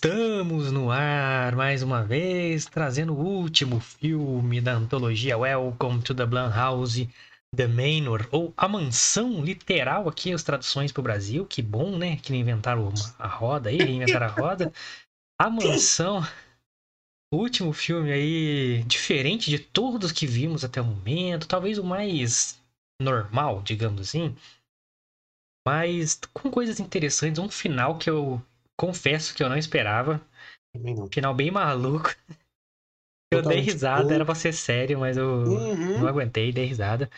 Estamos 0.00 0.70
no 0.70 0.92
ar 0.92 1.56
mais 1.56 1.82
uma 1.82 2.04
vez, 2.04 2.66
trazendo 2.66 3.12
o 3.14 3.20
último 3.20 3.80
filme 3.80 4.60
da 4.60 4.74
antologia 4.74 5.36
Welcome 5.36 6.02
to 6.02 6.14
the 6.14 6.24
Blumhouse, 6.24 7.10
The 7.52 7.66
Manor, 7.66 8.28
ou 8.30 8.54
A 8.56 8.68
Mansão, 8.68 9.44
literal 9.44 10.08
aqui 10.08 10.32
as 10.32 10.44
traduções 10.44 10.92
para 10.92 11.00
o 11.00 11.02
Brasil. 11.02 11.44
Que 11.44 11.60
bom, 11.60 11.98
né? 11.98 12.16
Que 12.18 12.32
inventaram 12.32 12.94
a 13.18 13.26
roda 13.26 13.70
aí, 13.70 13.76
inventaram 13.76 14.26
a 14.26 14.30
roda. 14.30 14.72
A 15.36 15.50
Mansão, 15.50 16.22
o 17.34 17.38
último 17.38 17.72
filme 17.72 18.12
aí, 18.12 18.84
diferente 18.84 19.50
de 19.50 19.58
todos 19.58 20.12
que 20.12 20.28
vimos 20.28 20.64
até 20.64 20.80
o 20.80 20.84
momento, 20.84 21.48
talvez 21.48 21.76
o 21.76 21.82
mais 21.82 22.62
normal, 23.02 23.62
digamos 23.62 24.02
assim, 24.02 24.32
mas 25.66 26.20
com 26.32 26.52
coisas 26.52 26.78
interessantes, 26.78 27.40
um 27.40 27.50
final 27.50 27.98
que 27.98 28.08
eu 28.08 28.40
confesso 28.78 29.34
que 29.34 29.42
eu 29.42 29.48
não 29.48 29.56
esperava. 29.56 30.20
Não. 30.74 31.08
Final 31.12 31.34
bem 31.34 31.50
maluco. 31.50 32.14
Eu 33.30 33.42
dei 33.42 33.60
risada, 33.60 34.14
era 34.14 34.24
pra 34.24 34.34
ser 34.34 34.54
sério, 34.54 34.98
mas 34.98 35.18
eu 35.18 35.28
uhum. 35.28 35.98
não 35.98 36.08
aguentei, 36.08 36.50
dei 36.50 36.64
risada. 36.64 37.10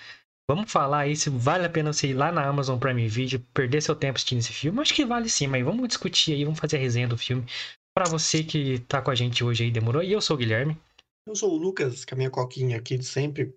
Vamos 0.50 0.72
falar 0.72 1.02
aí 1.02 1.14
se 1.14 1.30
vale 1.30 1.64
a 1.64 1.70
pena 1.70 1.92
você 1.92 2.08
ir 2.08 2.14
lá 2.14 2.32
na 2.32 2.44
Amazon 2.44 2.80
Prime 2.80 3.06
Video, 3.06 3.38
perder 3.54 3.80
seu 3.80 3.94
tempo 3.94 4.16
assistindo 4.16 4.40
esse 4.40 4.52
filme. 4.52 4.80
Acho 4.80 4.92
que 4.92 5.04
vale 5.04 5.28
sim, 5.28 5.46
mas 5.46 5.64
vamos 5.64 5.86
discutir 5.86 6.32
aí, 6.32 6.44
vamos 6.44 6.58
fazer 6.58 6.78
a 6.78 6.80
resenha 6.80 7.06
do 7.06 7.16
filme. 7.16 7.46
Para 7.94 8.10
você 8.10 8.42
que 8.42 8.80
tá 8.80 9.00
com 9.00 9.12
a 9.12 9.14
gente 9.14 9.44
hoje 9.44 9.62
aí, 9.62 9.70
demorou. 9.70 10.02
E 10.02 10.10
eu 10.10 10.20
sou 10.20 10.34
o 10.34 10.38
Guilherme. 10.38 10.76
Eu 11.24 11.36
sou 11.36 11.52
o 11.52 11.56
Lucas, 11.56 12.04
com 12.04 12.16
a 12.16 12.18
minha 12.18 12.30
coquinha 12.30 12.76
aqui 12.76 12.98
de 12.98 13.04
sempre. 13.04 13.54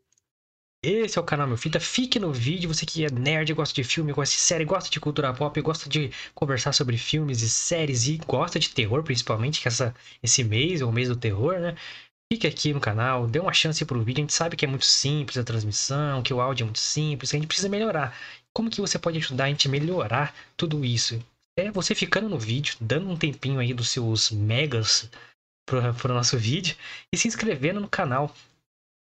Esse 0.85 1.17
é 1.17 1.21
o 1.21 1.23
canal 1.23 1.47
Meu 1.47 1.55
Fita. 1.55 1.79
Fique 1.79 2.19
no 2.19 2.33
vídeo. 2.33 2.67
Você 2.67 2.85
que 2.85 3.05
é 3.05 3.09
nerd, 3.09 3.53
gosta 3.53 3.73
de 3.73 3.85
filme, 3.85 4.11
gosta 4.11 4.35
de 4.35 4.41
série, 4.41 4.65
gosta 4.65 4.89
de 4.89 4.99
cultura 4.99 5.33
pop, 5.33 5.61
gosta 5.61 5.87
de 5.87 6.11
conversar 6.35 6.73
sobre 6.73 6.97
filmes 6.97 7.41
e 7.41 7.47
séries 7.47 8.05
e 8.05 8.17
gosta 8.17 8.59
de 8.59 8.69
terror, 8.69 9.01
principalmente, 9.01 9.61
que 9.61 9.69
essa, 9.69 9.95
esse 10.21 10.43
mês 10.43 10.81
é 10.81 10.85
o 10.85 10.91
mês 10.91 11.07
do 11.07 11.15
terror, 11.15 11.57
né? 11.57 11.77
Fique 12.29 12.45
aqui 12.45 12.73
no 12.73 12.81
canal, 12.81 13.27
dê 13.27 13.39
uma 13.39 13.53
chance 13.53 13.85
pro 13.85 14.03
vídeo. 14.03 14.19
A 14.19 14.23
gente 14.23 14.33
sabe 14.33 14.57
que 14.57 14.65
é 14.65 14.67
muito 14.67 14.83
simples 14.83 15.37
a 15.37 15.43
transmissão, 15.45 16.21
que 16.21 16.33
o 16.33 16.41
áudio 16.41 16.65
é 16.65 16.65
muito 16.65 16.79
simples, 16.79 17.31
que 17.31 17.37
a 17.37 17.39
gente 17.39 17.47
precisa 17.47 17.69
melhorar. 17.69 18.13
Como 18.53 18.69
que 18.69 18.81
você 18.81 18.99
pode 18.99 19.17
ajudar 19.19 19.45
a 19.45 19.47
gente 19.47 19.69
a 19.69 19.71
melhorar 19.71 20.35
tudo 20.57 20.83
isso? 20.83 21.17
É 21.57 21.71
você 21.71 21.95
ficando 21.95 22.27
no 22.27 22.37
vídeo, 22.37 22.75
dando 22.81 23.09
um 23.09 23.15
tempinho 23.15 23.61
aí 23.61 23.73
dos 23.73 23.87
seus 23.87 24.31
megas 24.31 25.09
pro 25.65 26.13
nosso 26.13 26.37
vídeo 26.37 26.75
e 27.09 27.15
se 27.15 27.29
inscrevendo 27.29 27.79
no 27.79 27.87
canal 27.87 28.35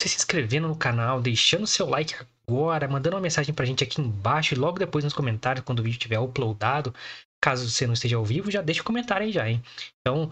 você 0.02 0.10
se 0.10 0.18
inscrevendo 0.18 0.68
no 0.68 0.76
canal, 0.76 1.22
deixando 1.22 1.66
seu 1.66 1.88
like 1.88 2.16
agora, 2.48 2.88
mandando 2.88 3.16
uma 3.16 3.22
mensagem 3.22 3.54
pra 3.54 3.66
gente 3.66 3.84
aqui 3.84 4.00
embaixo 4.00 4.54
e 4.54 4.58
logo 4.58 4.80
depois 4.80 5.04
nos 5.04 5.14
comentários, 5.14 5.66
quando 5.66 5.80
o 5.80 5.84
vídeo 5.84 5.98
estiver 5.98 6.20
uploadado. 6.20 6.94
Caso 7.42 7.70
você 7.70 7.86
não 7.86 7.94
esteja 7.94 8.16
ao 8.16 8.26
vivo, 8.26 8.52
já 8.52 8.62
deixa 8.62 8.82
o 8.82 8.84
um 8.84 8.86
comentário 8.86 9.26
aí 9.26 9.32
já, 9.32 9.50
hein? 9.50 9.62
Então, 10.02 10.32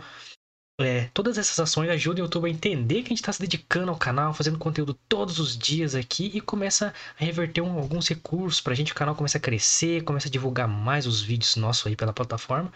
é, 0.79 1.05
todas 1.13 1.37
essas 1.37 1.57
ações 1.59 1.89
ajudam 1.89 2.23
o 2.23 2.25
YouTube 2.25 2.47
a 2.47 2.49
entender 2.49 2.95
que 3.01 3.07
a 3.07 3.09
gente 3.09 3.21
está 3.21 3.31
se 3.31 3.39
dedicando 3.39 3.91
ao 3.91 3.97
canal, 3.97 4.33
fazendo 4.33 4.57
conteúdo 4.57 4.93
todos 5.07 5.39
os 5.39 5.57
dias 5.57 5.95
aqui 5.95 6.31
e 6.33 6.41
começa 6.41 6.93
a 7.17 7.23
reverter 7.23 7.61
um, 7.61 7.77
alguns 7.77 8.07
recursos 8.07 8.59
para 8.59 8.73
a 8.73 8.75
gente. 8.75 8.91
O 8.91 8.95
canal 8.95 9.15
começa 9.15 9.37
a 9.37 9.41
crescer, 9.41 10.03
começa 10.03 10.27
a 10.27 10.31
divulgar 10.31 10.67
mais 10.67 11.07
os 11.07 11.21
vídeos 11.21 11.55
nossos 11.55 11.87
aí 11.87 11.95
pela 11.95 12.11
plataforma. 12.11 12.71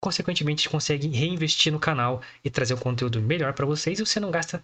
Consequentemente, 0.00 0.60
a 0.60 0.62
gente 0.62 0.70
consegue 0.70 1.08
reinvestir 1.08 1.72
no 1.72 1.80
canal 1.80 2.22
e 2.44 2.50
trazer 2.50 2.74
um 2.74 2.78
conteúdo 2.78 3.20
melhor 3.20 3.52
para 3.54 3.66
vocês 3.66 3.98
e 3.98 4.06
você 4.06 4.20
não 4.20 4.30
gasta 4.30 4.62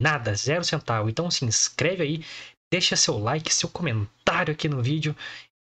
Nada, 0.00 0.34
zero 0.34 0.64
centavo. 0.64 1.08
Então 1.08 1.30
se 1.30 1.44
inscreve 1.44 2.02
aí, 2.02 2.24
deixa 2.72 2.96
seu 2.96 3.18
like, 3.18 3.52
seu 3.52 3.68
comentário 3.68 4.52
aqui 4.52 4.68
no 4.68 4.82
vídeo. 4.82 5.16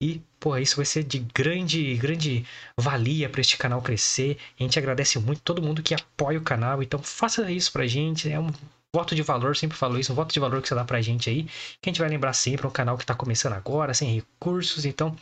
E, 0.03 0.21
pô, 0.39 0.57
isso 0.59 0.77
vai 0.77 0.85
ser 0.85 1.05
de 1.05 1.19
grande, 1.19 1.97
grande 1.97 2.45
valia 2.79 3.31
para 3.31 3.41
este 3.41 3.57
canal 3.57 3.81
crescer. 3.81 4.37
A 4.59 4.63
gente 4.63 4.79
agradece 4.79 5.19
muito 5.19 5.41
todo 5.41 5.63
mundo 5.63 5.83
que 5.83 5.95
apoia 5.95 6.39
o 6.39 6.43
canal. 6.43 6.83
Então 6.83 7.01
faça 7.03 7.51
isso 7.51 7.73
pra 7.73 7.87
gente. 7.87 8.31
É 8.31 8.39
um 8.39 8.53
voto 8.95 9.15
de 9.15 9.23
valor, 9.23 9.57
sempre 9.57 9.77
falo 9.77 9.99
isso, 9.99 10.13
um 10.13 10.17
voto 10.17 10.33
de 10.33 10.41
valor 10.41 10.61
que 10.61 10.69
você 10.69 10.75
dá 10.75 10.85
pra 10.85 11.01
gente 11.01 11.31
aí. 11.31 11.45
Que 11.81 11.89
a 11.89 11.91
gente 11.91 12.01
vai 12.01 12.09
lembrar 12.09 12.33
sempre, 12.35 12.67
é 12.67 12.69
um 12.69 12.73
canal 12.73 12.99
que 12.99 13.07
tá 13.07 13.15
começando 13.15 13.55
agora, 13.55 13.95
sem 13.95 14.15
recursos. 14.15 14.85
Então, 14.85 15.17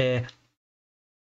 é, 0.00 0.26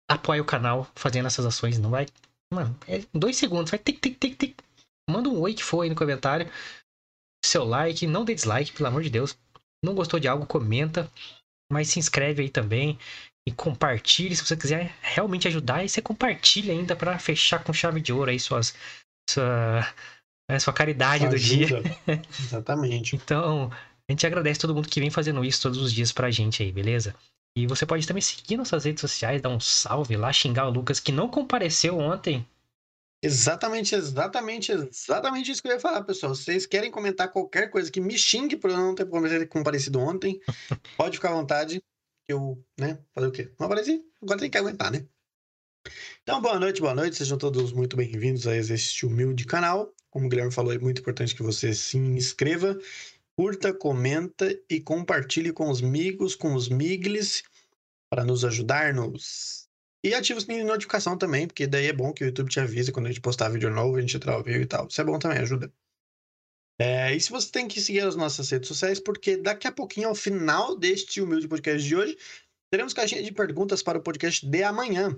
apoia 0.09 0.41
o 0.41 0.45
canal 0.45 0.87
fazendo 0.95 1.27
essas 1.27 1.45
ações. 1.45 1.79
Não 1.79 1.89
vai. 1.89 2.05
Mano, 2.53 2.77
é 2.87 3.03
dois 3.13 3.37
segundos, 3.37 3.71
vai 3.71 3.79
tic, 3.79 3.99
tic, 3.99 4.19
tic, 4.19 4.37
tic. 4.37 4.55
Manda 5.09 5.29
um 5.29 5.39
oi 5.39 5.53
que 5.53 5.63
aí 5.81 5.89
no 5.89 5.95
comentário 5.95 6.49
seu 7.45 7.63
like, 7.63 8.07
não 8.07 8.25
dê 8.25 8.33
dislike, 8.33 8.71
pelo 8.71 8.87
amor 8.87 9.03
de 9.03 9.09
Deus. 9.09 9.37
Não 9.83 9.93
gostou 9.93 10.19
de 10.19 10.27
algo, 10.27 10.45
comenta, 10.45 11.11
mas 11.71 11.89
se 11.89 11.99
inscreve 11.99 12.43
aí 12.43 12.49
também 12.49 12.97
e 13.47 13.51
compartilhe 13.51 14.35
se 14.35 14.45
você 14.45 14.55
quiser 14.55 14.95
realmente 15.01 15.47
ajudar 15.47 15.83
e 15.83 15.89
você 15.89 16.01
compartilha 16.01 16.73
ainda 16.73 16.95
para 16.95 17.19
fechar 17.19 17.63
com 17.63 17.73
chave 17.73 17.99
de 17.99 18.13
ouro 18.13 18.31
aí 18.31 18.39
suas 18.39 18.73
sua, 19.29 19.93
é, 20.49 20.59
sua 20.59 20.73
caridade 20.73 21.27
do 21.27 21.37
dia. 21.37 21.81
Exatamente. 22.39 23.15
então, 23.15 23.69
a 24.09 24.11
gente 24.11 24.25
agradece 24.25 24.59
todo 24.59 24.73
mundo 24.73 24.87
que 24.87 24.99
vem 24.99 25.09
fazendo 25.09 25.43
isso 25.43 25.61
todos 25.61 25.79
os 25.79 25.91
dias 25.91 26.11
pra 26.11 26.31
gente 26.31 26.63
aí, 26.63 26.71
beleza? 26.71 27.15
E 27.57 27.67
você 27.67 27.85
pode 27.85 28.07
também 28.07 28.21
seguir 28.21 28.57
nossas 28.57 28.85
redes 28.85 29.01
sociais, 29.01 29.41
dar 29.41 29.49
um 29.49 29.59
salve 29.59 30.15
lá, 30.15 30.31
xingar 30.33 30.67
o 30.67 30.71
Lucas 30.71 30.99
que 30.99 31.11
não 31.11 31.27
compareceu 31.27 31.99
ontem 31.99 32.45
Exatamente, 33.23 33.95
exatamente, 33.95 34.71
exatamente 34.73 35.49
isso 35.49 35.61
que 35.61 35.69
eu 35.69 35.71
ia 35.71 35.79
falar, 35.79 36.03
pessoal. 36.03 36.35
Vocês 36.35 36.65
querem 36.65 36.91
comentar 36.91 37.31
qualquer 37.31 37.69
coisa 37.69 37.89
que 37.89 38.01
me 38.01 38.17
xingue 38.17 38.57
por 38.57 38.69
eu 38.69 38.75
não 38.75 38.93
ter 38.93 39.07
comparecido 39.47 39.97
ontem, 40.01 40.41
pode 40.97 41.15
ficar 41.15 41.29
à 41.29 41.33
vontade. 41.33 41.81
Eu, 42.27 42.61
né, 42.77 42.99
fazer 43.15 43.27
o 43.27 43.31
quê? 43.31 43.49
Não 43.57 43.67
apareci, 43.67 44.03
agora 44.21 44.39
tem 44.39 44.49
que 44.49 44.57
aguentar, 44.57 44.91
né? 44.91 45.07
Então, 46.21 46.41
boa 46.41 46.59
noite, 46.59 46.81
boa 46.81 46.93
noite, 46.93 47.15
sejam 47.15 47.37
todos 47.37 47.71
muito 47.71 47.95
bem-vindos 47.95 48.45
a 48.45 48.57
este 48.57 49.05
humilde 49.05 49.45
canal. 49.45 49.93
Como 50.09 50.25
o 50.25 50.29
Guilherme 50.29 50.51
falou, 50.51 50.73
é 50.73 50.77
muito 50.77 50.99
importante 50.99 51.33
que 51.33 51.43
você 51.43 51.73
se 51.73 51.97
inscreva, 51.97 52.77
curta, 53.37 53.73
comenta 53.73 54.53
e 54.69 54.81
compartilhe 54.81 55.53
com 55.53 55.69
os 55.69 55.81
amigos, 55.81 56.35
com 56.35 56.55
os 56.55 56.67
miglis, 56.67 57.43
para 58.09 58.25
nos 58.25 58.43
ajudar 58.43 58.93
nos 58.93 59.62
e 60.03 60.13
ativa 60.13 60.37
o 60.37 60.41
sininho 60.41 60.61
de 60.61 60.67
notificação 60.67 61.17
também, 61.17 61.47
porque 61.47 61.65
daí 61.65 61.87
é 61.87 61.93
bom 61.93 62.11
que 62.11 62.23
o 62.23 62.27
YouTube 62.27 62.49
te 62.49 62.59
avise 62.59 62.91
quando 62.91 63.05
a 63.05 63.09
gente 63.09 63.21
postar 63.21 63.49
vídeo 63.49 63.69
novo, 63.69 63.95
a 63.95 64.01
gente 64.01 64.17
entrar 64.17 64.33
ao 64.33 64.43
vivo 64.43 64.61
e 64.61 64.65
tal. 64.65 64.87
Isso 64.87 64.99
é 64.99 65.03
bom 65.03 65.17
também, 65.17 65.37
ajuda. 65.39 65.71
É, 66.79 67.15
e 67.15 67.21
se 67.21 67.29
você 67.29 67.49
tem 67.49 67.67
que 67.67 67.79
seguir 67.79 68.01
as 68.01 68.15
nossas 68.15 68.49
redes 68.49 68.67
sociais, 68.67 68.99
porque 68.99 69.37
daqui 69.37 69.67
a 69.67 69.71
pouquinho, 69.71 70.09
ao 70.09 70.15
final 70.15 70.75
deste 70.75 71.21
humilde 71.21 71.47
podcast 71.47 71.87
de 71.87 71.95
hoje, 71.95 72.17
teremos 72.69 72.93
caixinha 72.93 73.23
de 73.23 73.31
perguntas 73.31 73.81
para 73.81 73.99
o 73.99 74.01
podcast 74.01 74.45
de 74.45 74.63
amanhã. 74.63 75.15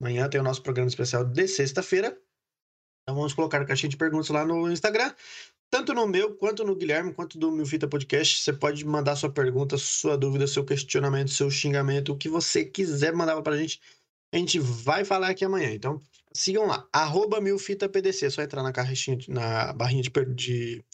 Amanhã 0.00 0.28
tem 0.28 0.40
o 0.40 0.44
nosso 0.44 0.62
programa 0.62 0.88
especial 0.88 1.24
de 1.24 1.46
sexta-feira. 1.46 2.18
Então 3.02 3.14
vamos 3.14 3.34
colocar 3.34 3.60
a 3.60 3.64
caixinha 3.64 3.90
de 3.90 3.96
perguntas 3.96 4.30
lá 4.30 4.44
no 4.44 4.70
Instagram. 4.72 5.14
Tanto 5.70 5.92
no 5.92 6.06
meu, 6.06 6.34
quanto 6.36 6.64
no 6.64 6.74
Guilherme, 6.74 7.12
quanto 7.12 7.38
do 7.38 7.52
Meu 7.52 7.66
Fita 7.66 7.86
Podcast. 7.86 8.42
Você 8.42 8.52
pode 8.52 8.84
mandar 8.84 9.16
sua 9.16 9.30
pergunta, 9.30 9.76
sua 9.76 10.16
dúvida, 10.16 10.46
seu 10.46 10.64
questionamento, 10.64 11.30
seu 11.30 11.50
xingamento, 11.50 12.12
o 12.12 12.16
que 12.16 12.28
você 12.28 12.64
quiser 12.64 13.12
mandar 13.12 13.40
para 13.42 13.54
a 13.54 13.58
gente 13.58 13.80
a 14.34 14.38
gente 14.38 14.58
vai 14.58 15.04
falar 15.04 15.28
aqui 15.28 15.44
amanhã. 15.44 15.72
Então, 15.72 16.02
sigam 16.32 16.66
lá, 16.66 16.88
arroba 16.92 17.40
milfitapdc. 17.40 18.24
É 18.24 18.30
só 18.30 18.42
entrar 18.42 18.64
na 18.64 18.72
caixinha, 18.72 19.16
na 19.28 19.72
barrinha 19.72 20.02
de, 20.02 20.10
de, 20.34 20.84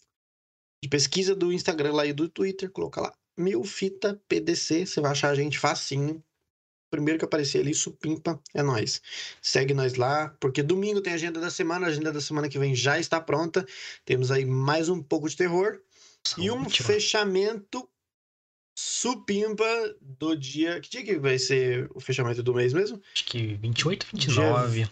de, 0.85 0.88
pesquisa 0.90 1.35
do 1.35 1.50
Instagram 1.50 1.94
lá 1.94 2.04
e 2.04 2.12
do 2.12 2.28
Twitter, 2.28 2.70
coloca 2.70 3.00
lá, 3.00 3.14
milfitapdc. 3.38 4.87
Você 4.87 5.00
vai 5.00 5.12
achar 5.12 5.30
a 5.30 5.35
gente 5.35 5.59
facinho. 5.59 6.23
Primeiro 6.90 7.18
que 7.18 7.25
aparecer 7.25 7.61
ali, 7.61 7.73
supimpa, 7.73 8.38
é 8.52 8.62
nós. 8.62 9.00
Segue 9.40 9.73
nós 9.73 9.94
lá, 9.94 10.37
porque 10.38 10.62
domingo 10.62 11.00
tem 11.00 11.14
agenda 11.14 11.40
da 11.40 11.49
semana, 11.49 11.87
a 11.87 11.88
agenda 11.88 12.12
da 12.12 12.20
semana 12.20 12.49
que 12.49 12.59
vem 12.59 12.75
já 12.75 12.99
está 12.99 13.18
pronta. 13.18 13.64
Temos 14.04 14.30
aí 14.30 14.44
mais 14.44 14.90
um 14.90 15.02
pouco 15.02 15.30
de 15.30 15.37
terror. 15.37 15.80
e 16.37 16.50
um 16.50 16.68
fechamento 16.68 17.88
supimpa 18.81 19.65
do 20.01 20.35
dia. 20.35 20.81
Que 20.81 20.91
dia 20.91 21.05
que 21.05 21.19
vai 21.19 21.39
ser 21.39 21.91
o 21.95 22.01
fechamento 22.01 22.43
do 22.43 22.55
mês 22.55 22.73
mesmo? 22.73 23.01
Acho 23.15 23.25
que 23.27 23.55
28, 23.55 24.07
29. 24.13 24.81
Dia 24.81 24.91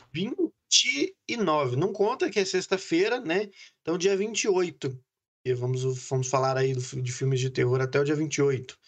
29. 1.29 1.77
Não 1.77 1.93
conta 1.93 2.31
que 2.31 2.39
é 2.39 2.45
sexta-feira, 2.45 3.21
né? 3.21 3.49
Então, 3.81 3.97
dia 3.97 4.17
28. 4.17 4.99
E 5.45 5.55
vamos, 5.55 5.83
vamos 6.09 6.29
falar 6.29 6.59
aí 6.59 6.75
do, 6.75 6.81
de 7.03 7.13
filmes 7.13 7.41
de 7.41 7.49
terror 7.49 7.81
até 7.81 7.99
o 7.99 8.05
dia 8.05 8.15
28. 8.15 8.79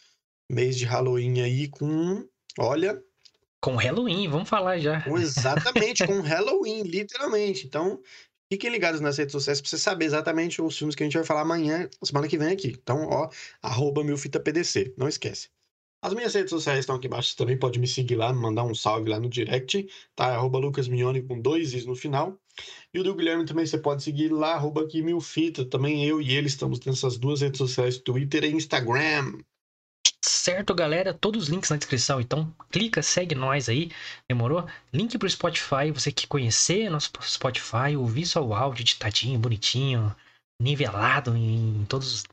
Mês 0.51 0.77
de 0.77 0.85
Halloween 0.85 1.41
aí 1.41 1.69
com. 1.69 2.29
Olha. 2.59 3.03
Com 3.63 3.77
Halloween, 3.77 4.29
vamos 4.29 4.49
falar 4.49 4.79
já. 4.79 5.05
Exatamente, 5.07 6.07
com 6.07 6.21
Halloween, 6.21 6.83
literalmente. 6.83 7.67
Então, 7.67 8.01
Fiquem 8.53 8.71
ligados 8.71 9.01
nas 9.01 9.17
redes 9.17 9.33
sociais 9.33 9.61
para 9.61 9.71
você 9.71 9.79
saber 9.79 10.07
exatamente 10.07 10.61
os 10.61 10.77
filmes 10.77 10.97
que 10.97 11.05
a 11.05 11.07
gente 11.07 11.17
vai 11.17 11.25
falar 11.25 11.43
amanhã, 11.43 11.89
semana 12.03 12.27
que 12.27 12.37
vem 12.37 12.49
aqui. 12.49 12.69
Então, 12.69 13.07
ó, 13.09 13.31
arroba 13.63 14.03
milfitapdc, 14.03 14.93
não 14.97 15.07
esquece. 15.07 15.49
As 16.03 16.15
minhas 16.15 16.35
redes 16.35 16.51
sociais 16.51 16.81
estão 16.81 16.97
aqui 16.97 17.07
embaixo, 17.07 17.31
você 17.31 17.37
também 17.37 17.59
pode 17.59 17.79
me 17.79 17.87
seguir 17.87 18.17
lá, 18.17 18.33
mandar 18.33 18.65
um 18.65 18.75
salve 18.75 19.09
lá 19.09 19.21
no 19.21 19.29
direct, 19.29 19.87
tá? 20.17 20.35
Arroba 20.35 20.59
lucasmione 20.59 21.23
com 21.23 21.41
dois 21.41 21.75
is 21.75 21.87
no 21.87 21.95
final. 21.95 22.41
E 22.93 22.99
o 22.99 23.05
do 23.05 23.15
Guilherme 23.15 23.45
também 23.45 23.67
você 23.67 23.79
pode 23.79 24.03
seguir 24.03 24.33
lá, 24.33 24.55
arroba 24.55 24.83
aqui 24.83 25.03
milfita. 25.03 25.65
Também 25.65 26.05
eu 26.07 26.21
e 26.21 26.33
ele 26.33 26.49
estamos 26.49 26.81
nessas 26.85 27.19
duas 27.19 27.43
redes 27.43 27.59
sociais, 27.59 27.99
Twitter 27.99 28.45
e 28.45 28.53
Instagram. 28.53 29.39
Certo, 30.43 30.75
galera? 30.75 31.13
Todos 31.13 31.43
os 31.43 31.49
links 31.51 31.69
na 31.69 31.77
descrição. 31.77 32.19
Então, 32.19 32.51
clica, 32.71 33.03
segue 33.03 33.35
nós 33.35 33.69
aí. 33.69 33.91
Demorou? 34.27 34.67
Link 34.91 35.19
pro 35.19 35.29
Spotify. 35.29 35.91
Você 35.93 36.11
que 36.11 36.27
conhecer 36.27 36.89
nosso 36.89 37.11
Spotify, 37.23 37.95
ouvir 37.95 38.25
só 38.25 38.43
o 38.43 38.55
áudio 38.55 38.83
editadinho, 38.83 39.39
bonitinho, 39.39 40.17
nivelado 40.59 41.37
em 41.37 41.85
todos, 41.87 42.25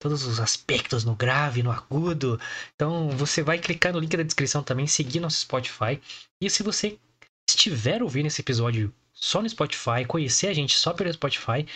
todos 0.00 0.24
os 0.24 0.40
aspectos, 0.40 1.04
no 1.04 1.14
grave, 1.14 1.62
no 1.62 1.70
agudo. 1.70 2.40
Então, 2.74 3.10
você 3.10 3.42
vai 3.42 3.58
clicar 3.58 3.92
no 3.92 4.00
link 4.00 4.16
da 4.16 4.22
descrição 4.22 4.62
também, 4.62 4.86
seguir 4.86 5.20
nosso 5.20 5.40
Spotify. 5.40 6.00
E 6.42 6.48
se 6.48 6.62
você 6.62 6.98
estiver 7.46 8.02
ouvindo 8.02 8.28
esse 8.28 8.40
episódio 8.40 8.90
só 9.12 9.42
no 9.42 9.48
Spotify, 9.50 10.06
conhecer 10.08 10.46
a 10.46 10.54
gente 10.54 10.78
só 10.78 10.94
pelo 10.94 11.12
Spotify, 11.12 11.66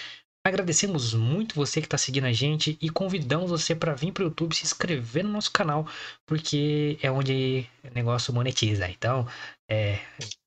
Agradecemos 0.47 1.15
muito 1.15 1.55
você 1.55 1.81
que 1.81 1.87
está 1.87 1.97
seguindo 1.97 2.27
a 2.27 2.33
gente 2.33 2.77
e 2.79 2.91
convidamos 2.91 3.51
você 3.51 3.75
para 3.75 3.95
vir 3.95 4.13
para 4.13 4.25
o 4.25 4.27
YouTube 4.27 4.55
se 4.55 4.65
inscrever 4.65 5.25
no 5.25 5.31
nosso 5.31 5.51
canal, 5.51 5.89
porque 6.27 6.99
é 7.03 7.11
onde 7.11 7.67
o 7.83 7.95
negócio 7.95 8.35
monetiza. 8.35 8.87
Então, 8.91 9.27
é 9.71 10.01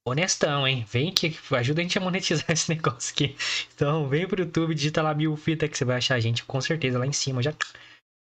honestão, 0.07 0.67
hein? 0.67 0.85
Vem 0.87 1.11
que 1.11 1.35
ajuda 1.51 1.81
a 1.81 1.83
gente 1.83 1.97
a 1.97 2.01
monetizar 2.01 2.45
esse 2.53 2.69
negócio 2.69 3.11
aqui. 3.11 3.35
Então, 3.73 4.07
vem 4.07 4.27
para 4.27 4.39
o 4.39 4.43
YouTube, 4.43 4.75
digita 4.75 5.01
lá 5.01 5.15
mil 5.15 5.35
fita 5.35 5.67
que 5.67 5.75
você 5.75 5.83
vai 5.83 5.97
achar 5.97 6.13
a 6.13 6.19
gente 6.19 6.43
com 6.43 6.61
certeza 6.61 6.99
lá 6.99 7.07
em 7.07 7.11
cima. 7.11 7.41
Já 7.41 7.51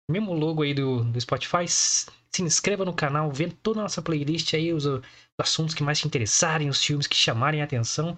mesmo 0.09 0.33
logo 0.33 0.62
aí 0.62 0.73
do, 0.73 1.03
do 1.03 1.21
Spotify. 1.21 1.67
Se 1.69 2.07
inscreva 2.41 2.85
no 2.85 2.95
canal, 2.95 3.33
vê 3.33 3.49
toda 3.49 3.81
a 3.81 3.83
nossa 3.83 4.00
playlist 4.00 4.55
aí, 4.55 4.73
os, 4.73 4.85
os 4.85 5.03
assuntos 5.41 5.75
que 5.75 5.83
mais 5.83 5.99
te 5.99 6.07
interessarem, 6.07 6.69
os 6.69 6.83
filmes 6.83 7.09
que 7.09 7.17
chamarem 7.17 7.61
a 7.61 7.65
atenção. 7.65 8.17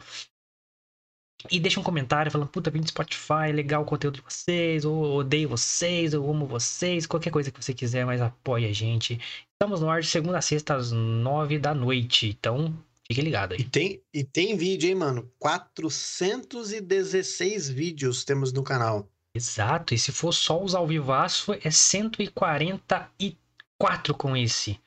E 1.49 1.59
deixa 1.59 1.81
um 1.81 1.83
comentário 1.83 2.31
falando, 2.31 2.49
puta, 2.49 2.71
vim 2.71 2.81
do 2.81 2.89
Spotify, 2.89 3.51
legal 3.53 3.81
o 3.83 3.87
conteúdo 3.87 4.17
de 4.17 4.23
vocês, 4.23 4.85
ou 4.85 5.19
odeio 5.19 5.49
vocês, 5.49 6.13
ou 6.13 6.31
amo 6.31 6.47
vocês, 6.47 7.07
qualquer 7.07 7.31
coisa 7.31 7.51
que 7.51 7.63
você 7.63 7.73
quiser, 7.73 8.05
mas 8.05 8.21
apoie 8.21 8.67
a 8.67 8.73
gente. 8.73 9.19
Estamos 9.53 9.81
no 9.81 9.89
ar 9.89 10.03
de 10.03 10.09
segunda 10.09 10.37
a 10.39 10.43
sexta 10.43 10.75
às 10.75 10.93
nove 10.93 11.59
da 11.59 11.75
noite, 11.75 12.29
então 12.29 12.77
fique 13.07 13.23
ligado 13.23 13.53
aí. 13.53 13.61
E 13.61 13.65
tem, 13.65 14.03
e 14.13 14.23
tem 14.25 14.57
vídeo, 14.57 14.89
hein, 14.89 14.97
mano? 14.97 15.31
416 15.39 17.71
vídeos 17.71 18.25
temos 18.25 18.53
no 18.53 18.63
canal. 18.63 19.09
Exato, 19.35 19.95
e 19.95 19.99
se 19.99 20.13
for 20.13 20.33
só 20.33 20.63
os 20.63 20.75
ao 20.75 20.87
vivaço, 20.87 21.55
é 21.63 21.71
144 21.71 24.15
com 24.15 24.37
esse. 24.37 24.79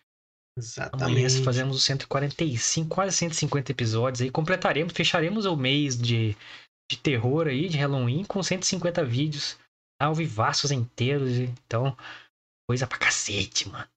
Exatamente. 0.58 1.04
Amanhã 1.04 1.44
fazemos 1.44 1.76
os 1.76 1.84
145, 1.84 2.90
quase 2.90 3.16
150 3.18 3.72
episódios 3.72 4.22
aí. 4.22 4.30
Completaremos, 4.30 4.94
fecharemos 4.94 5.46
o 5.46 5.56
mês 5.56 5.98
de, 5.98 6.36
de 6.90 6.98
terror 6.98 7.48
aí, 7.48 7.68
de 7.68 7.78
Halloween, 7.78 8.24
com 8.24 8.42
150 8.42 9.04
vídeos 9.04 9.58
ao 10.00 10.14
vivaços 10.14 10.72
inteiros. 10.72 11.38
Então, 11.38 11.98
coisa 12.70 12.86
pra 12.86 12.98
cacete, 12.98 13.68
mano. 13.68 13.88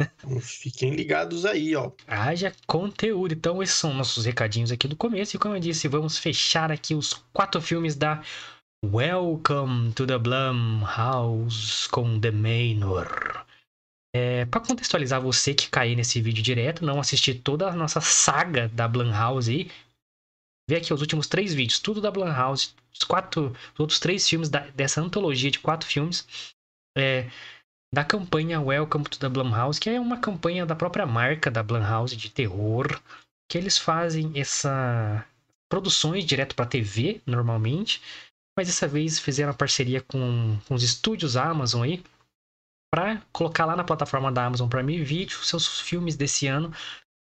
Então, 0.00 0.40
fiquem 0.40 0.94
ligados 0.94 1.46
aí, 1.46 1.76
ó. 1.76 1.92
Haja 2.06 2.52
conteúdo. 2.66 3.34
Então, 3.34 3.62
esses 3.62 3.76
são 3.76 3.94
nossos 3.94 4.24
recadinhos 4.24 4.72
aqui 4.72 4.88
do 4.88 4.96
começo. 4.96 5.36
E 5.36 5.38
como 5.38 5.54
eu 5.54 5.60
disse, 5.60 5.86
vamos 5.86 6.18
fechar 6.18 6.72
aqui 6.72 6.94
os 6.94 7.12
quatro 7.32 7.60
filmes 7.60 7.94
da 7.94 8.22
Welcome 8.84 9.92
to 9.92 10.06
the 10.06 10.18
Blumhouse 10.18 11.88
com 11.88 12.18
The 12.18 12.30
Manor. 12.30 13.43
É, 14.16 14.44
para 14.44 14.60
contextualizar 14.60 15.20
você 15.20 15.52
que 15.52 15.68
caiu 15.68 15.96
nesse 15.96 16.20
vídeo 16.20 16.40
direto, 16.40 16.84
não 16.84 17.00
assistir 17.00 17.40
toda 17.40 17.68
a 17.68 17.74
nossa 17.74 18.00
saga 18.00 18.68
da 18.68 18.86
Blumhouse 18.86 19.50
aí, 19.50 19.70
vê 20.70 20.76
aqui 20.76 20.94
os 20.94 21.00
últimos 21.00 21.26
três 21.26 21.52
vídeos, 21.52 21.80
tudo 21.80 22.00
da 22.00 22.12
Blumhouse, 22.12 22.74
os 22.92 23.02
quatro, 23.02 23.50
os 23.74 23.80
outros 23.80 23.98
três 23.98 24.28
filmes 24.28 24.48
da, 24.48 24.60
dessa 24.70 25.00
antologia 25.00 25.50
de 25.50 25.58
quatro 25.58 25.88
filmes, 25.88 26.54
é, 26.96 27.28
da 27.92 28.04
campanha 28.04 28.60
Welcome 28.60 29.04
to 29.04 29.18
the 29.18 29.28
Blumhouse, 29.28 29.80
que 29.80 29.90
é 29.90 29.98
uma 29.98 30.20
campanha 30.20 30.64
da 30.64 30.76
própria 30.76 31.06
marca 31.06 31.50
da 31.50 31.64
Blumhouse 31.64 32.16
de 32.16 32.30
terror, 32.30 32.86
que 33.50 33.58
eles 33.58 33.76
fazem 33.76 34.30
essa 34.36 35.26
produções 35.68 36.24
direto 36.24 36.54
para 36.54 36.66
TV 36.66 37.20
normalmente, 37.26 38.00
mas 38.56 38.68
dessa 38.68 38.86
vez 38.86 39.18
fizeram 39.18 39.50
uma 39.50 39.58
parceria 39.58 40.00
com, 40.02 40.56
com 40.68 40.74
os 40.74 40.84
estúdios 40.84 41.36
Amazon 41.36 41.82
aí 41.82 42.00
para 42.94 43.20
colocar 43.32 43.64
lá 43.64 43.74
na 43.74 43.82
plataforma 43.82 44.30
da 44.30 44.46
Amazon 44.46 44.68
Prime 44.68 45.02
Video 45.02 45.36
seus 45.42 45.80
filmes 45.80 46.14
desse 46.14 46.46
ano. 46.46 46.72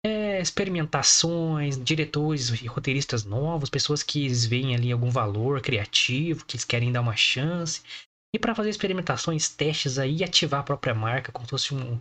É, 0.03 0.41
experimentações, 0.41 1.77
diretores 1.77 2.49
e 2.49 2.67
roteiristas 2.67 3.25
novos, 3.25 3.69
pessoas 3.69 4.03
que 4.03 4.27
veem 4.27 4.75
ali 4.75 4.91
algum 4.91 5.11
valor 5.11 5.61
criativo, 5.61 6.47
que 6.47 6.57
eles 6.57 6.65
querem 6.65 6.91
dar 6.91 7.03
uma 7.03 7.15
chance. 7.15 7.83
E 8.35 8.39
para 8.39 8.55
fazer 8.55 8.71
experimentações, 8.71 9.51
testes 9.51 9.99
aí 9.99 10.17
e 10.17 10.25
ativar 10.25 10.61
a 10.61 10.65
própria 10.65 10.95
marca, 10.95 11.31
como 11.31 11.45
se 11.45 11.51
fosse 11.51 11.75
um, 11.75 12.01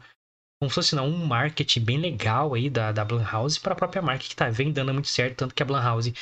como 0.62 0.70
se 0.70 0.76
fosse 0.76 0.96
não, 0.96 1.10
um 1.10 1.26
marketing 1.26 1.82
bem 1.82 1.98
legal 1.98 2.54
aí 2.54 2.70
da, 2.70 2.94
da 2.94 3.04
Blumhouse 3.04 3.60
para 3.60 3.74
a 3.74 3.76
própria 3.76 4.02
marca 4.02 4.24
que 4.24 4.36
tá 4.38 4.50
vem 4.50 4.72
dando 4.72 4.94
muito 4.94 5.10
certo, 5.10 5.36
tanto 5.36 5.54
que 5.54 5.62
a 5.62 5.66
Blumhouse 5.66 6.14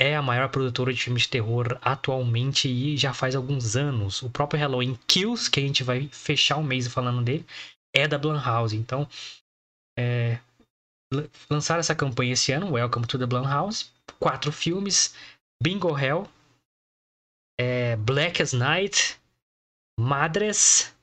é 0.00 0.16
a 0.16 0.22
maior 0.22 0.48
produtora 0.48 0.94
de 0.94 1.02
filmes 1.02 1.24
de 1.24 1.28
terror 1.28 1.78
atualmente 1.82 2.66
e 2.66 2.96
já 2.96 3.12
faz 3.12 3.36
alguns 3.36 3.76
anos. 3.76 4.22
O 4.22 4.30
próprio 4.30 4.58
Halloween 4.58 4.98
Kills, 5.06 5.50
que 5.50 5.60
a 5.60 5.62
gente 5.62 5.84
vai 5.84 6.08
fechar 6.08 6.56
o 6.56 6.64
mês 6.64 6.88
falando 6.88 7.22
dele, 7.22 7.44
é 7.94 8.08
da 8.08 8.16
Blumhouse. 8.16 8.74
Então, 8.74 9.06
é, 9.98 10.40
lançaram 11.50 11.80
essa 11.80 11.94
campanha 11.94 12.32
esse 12.32 12.50
ano, 12.50 12.72
Welcome 12.72 13.06
to 13.06 13.18
the 13.18 13.26
Blumhouse. 13.26 13.90
Quatro 14.18 14.50
filmes, 14.50 15.14
Bingo 15.62 15.96
Hell, 15.96 16.26
é, 17.60 17.94
Black 17.96 18.42
as 18.42 18.54
Night, 18.54 19.20
Madres 19.98 20.96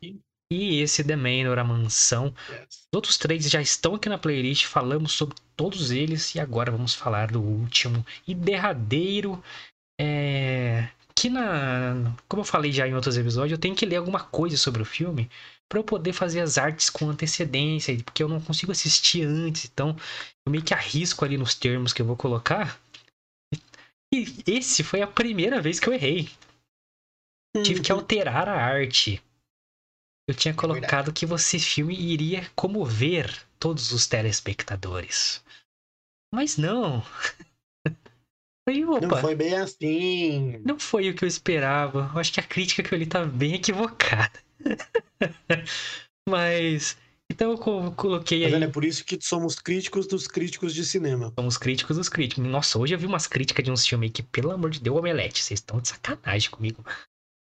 e 0.51 0.79
esse 0.79 1.03
The 1.03 1.15
Manor, 1.15 1.59
a 1.59 1.63
mansão. 1.63 2.33
Os 2.69 2.87
outros 2.93 3.17
três 3.17 3.49
já 3.49 3.61
estão 3.61 3.95
aqui 3.95 4.07
na 4.07 4.17
playlist, 4.17 4.65
falamos 4.65 5.11
sobre 5.11 5.35
todos 5.55 5.91
eles 5.91 6.35
e 6.35 6.39
agora 6.39 6.71
vamos 6.71 6.93
falar 6.93 7.31
do 7.31 7.41
último 7.41 8.05
e 8.27 8.33
derradeiro. 8.33 9.43
É... 9.99 10.87
Que 11.15 11.29
na. 11.29 12.15
Como 12.27 12.41
eu 12.41 12.45
falei 12.45 12.71
já 12.71 12.87
em 12.87 12.93
outros 12.93 13.17
episódios, 13.17 13.51
eu 13.51 13.57
tenho 13.57 13.75
que 13.75 13.85
ler 13.85 13.95
alguma 13.97 14.19
coisa 14.19 14.55
sobre 14.55 14.81
o 14.81 14.85
filme 14.85 15.29
para 15.67 15.79
eu 15.79 15.83
poder 15.83 16.13
fazer 16.13 16.39
as 16.39 16.57
artes 16.57 16.89
com 16.89 17.09
antecedência, 17.09 17.97
porque 18.03 18.23
eu 18.23 18.29
não 18.29 18.39
consigo 18.39 18.71
assistir 18.71 19.23
antes, 19.23 19.65
então 19.65 19.97
eu 20.45 20.51
meio 20.51 20.63
que 20.63 20.73
arrisco 20.73 21.25
ali 21.25 21.37
nos 21.37 21.55
termos 21.55 21.91
que 21.91 22.01
eu 22.01 22.05
vou 22.05 22.15
colocar. 22.15 22.79
E 24.13 24.25
esse 24.47 24.83
foi 24.83 25.01
a 25.01 25.07
primeira 25.07 25.59
vez 25.59 25.79
que 25.79 25.89
eu 25.89 25.93
errei. 25.93 26.29
Tive 27.63 27.81
que 27.81 27.91
uhum. 27.91 27.99
alterar 27.99 28.47
a 28.47 28.55
arte 28.55 29.21
eu 30.27 30.36
tinha 30.36 30.53
colocado 30.53 31.13
que 31.13 31.25
você 31.25 31.57
filme 31.57 31.96
iria 31.96 32.46
comover 32.53 33.34
todos 33.57 33.91
os 33.91 34.05
telespectadores. 34.07 35.43
Mas 36.34 36.57
não. 36.57 37.03
Foi, 38.67 38.84
opa, 38.84 39.07
não 39.07 39.22
foi 39.22 39.34
bem 39.34 39.55
assim. 39.55 40.62
Não 40.65 40.77
foi 40.77 41.10
o 41.10 41.15
que 41.15 41.24
eu 41.24 41.27
esperava. 41.27 42.12
Eu 42.13 42.19
acho 42.19 42.34
que 42.34 42.41
a 42.41 42.43
crítica 42.43 42.84
que 42.84 42.93
eu 42.93 43.00
li 43.00 43.05
tá 43.05 43.24
bem 43.24 43.53
equivocada. 43.55 44.43
Mas. 46.27 46.98
Então 47.31 47.51
eu 47.51 47.57
coloquei 47.93 48.43
aí. 48.43 48.53
é 48.62 48.67
por 48.67 48.84
isso 48.84 49.05
que 49.05 49.17
somos 49.22 49.55
críticos 49.55 50.05
dos 50.05 50.27
críticos 50.27 50.75
de 50.75 50.84
cinema. 50.84 51.31
Somos 51.39 51.57
críticos 51.57 51.96
dos 51.96 52.10
críticos. 52.10 52.43
Nossa, 52.43 52.77
hoje 52.77 52.93
eu 52.93 53.00
vi 53.00 53.05
umas 53.05 53.25
críticas 53.25 53.63
de 53.63 53.72
uns 53.72 53.88
filmes 53.88 54.12
que, 54.12 54.22
pelo 54.22 54.51
amor 54.51 54.69
de 54.69 54.81
Deus, 54.81 54.98
omelete. 54.98 55.41
Vocês 55.41 55.62
estão 55.62 55.79
de 55.79 55.88
sacanagem 55.88 56.51
comigo. 56.51 56.86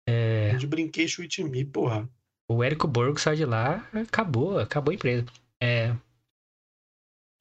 É... 0.08 0.56
De 0.56 0.66
brinquei 0.66 1.06
chute 1.06 1.44
me, 1.44 1.66
porra. 1.66 2.10
O 2.52 2.64
Érico 2.64 2.88
Borgo 2.88 3.20
saiu 3.20 3.38
de 3.38 3.46
lá, 3.46 3.88
acabou, 3.94 4.58
acabou 4.58 4.92
a 4.92 4.96
empresa. 4.96 5.26
É... 5.62 5.96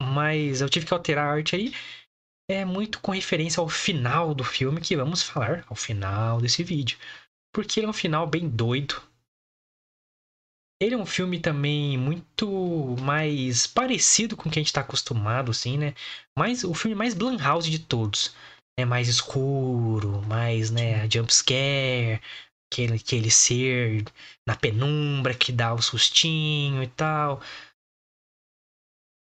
Mas 0.01 0.61
eu 0.61 0.69
tive 0.69 0.85
que 0.85 0.93
alterar 0.93 1.25
a 1.25 1.31
arte 1.31 1.55
aí. 1.55 1.73
É 2.49 2.63
muito 2.63 3.01
com 3.01 3.11
referência 3.11 3.59
ao 3.59 3.67
final 3.67 4.35
do 4.35 4.43
filme 4.43 4.79
que 4.79 4.95
vamos 4.95 5.23
falar 5.23 5.65
ao 5.67 5.75
final 5.75 6.39
desse 6.39 6.63
vídeo. 6.63 6.97
Porque 7.53 7.79
ele 7.79 7.87
é 7.87 7.89
um 7.89 7.93
final 7.93 8.27
bem 8.27 8.47
doido. 8.47 9.01
Ele 10.81 10.93
é 10.93 10.97
um 10.97 11.05
filme 11.05 11.39
também 11.39 11.97
muito 11.97 12.95
mais 13.01 13.65
parecido 13.65 14.37
com 14.37 14.47
o 14.47 14.51
que 14.51 14.59
a 14.59 14.61
gente 14.61 14.67
está 14.67 14.81
acostumado, 14.81 15.51
assim, 15.51 15.77
né? 15.77 15.93
Mas 16.37 16.63
o 16.63 16.73
filme 16.73 16.95
mais 16.95 17.13
Blumhouse 17.15 17.69
de 17.69 17.79
todos. 17.79 18.35
É 18.79 18.85
mais 18.85 19.09
escuro, 19.09 20.21
mais, 20.21 20.71
né, 20.71 21.09
jumpscare, 21.09 22.21
aquele, 22.71 22.95
aquele 22.95 23.31
ser 23.31 24.05
na 24.45 24.55
penumbra 24.55 25.33
que 25.33 25.51
dá 25.51 25.73
o 25.73 25.81
sustinho 25.81 26.83
e 26.83 26.87
tal. 26.87 27.41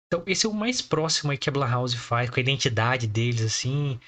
Então, 0.06 0.22
esse 0.26 0.46
é 0.46 0.48
o 0.48 0.54
mais 0.54 0.80
próximo 0.80 1.30
aí 1.30 1.38
que 1.38 1.48
a 1.48 1.52
Blumhouse 1.52 1.96
faz, 1.96 2.30
com 2.30 2.36
a 2.36 2.42
identidade 2.42 3.06
deles, 3.06 3.42
assim. 3.42 4.00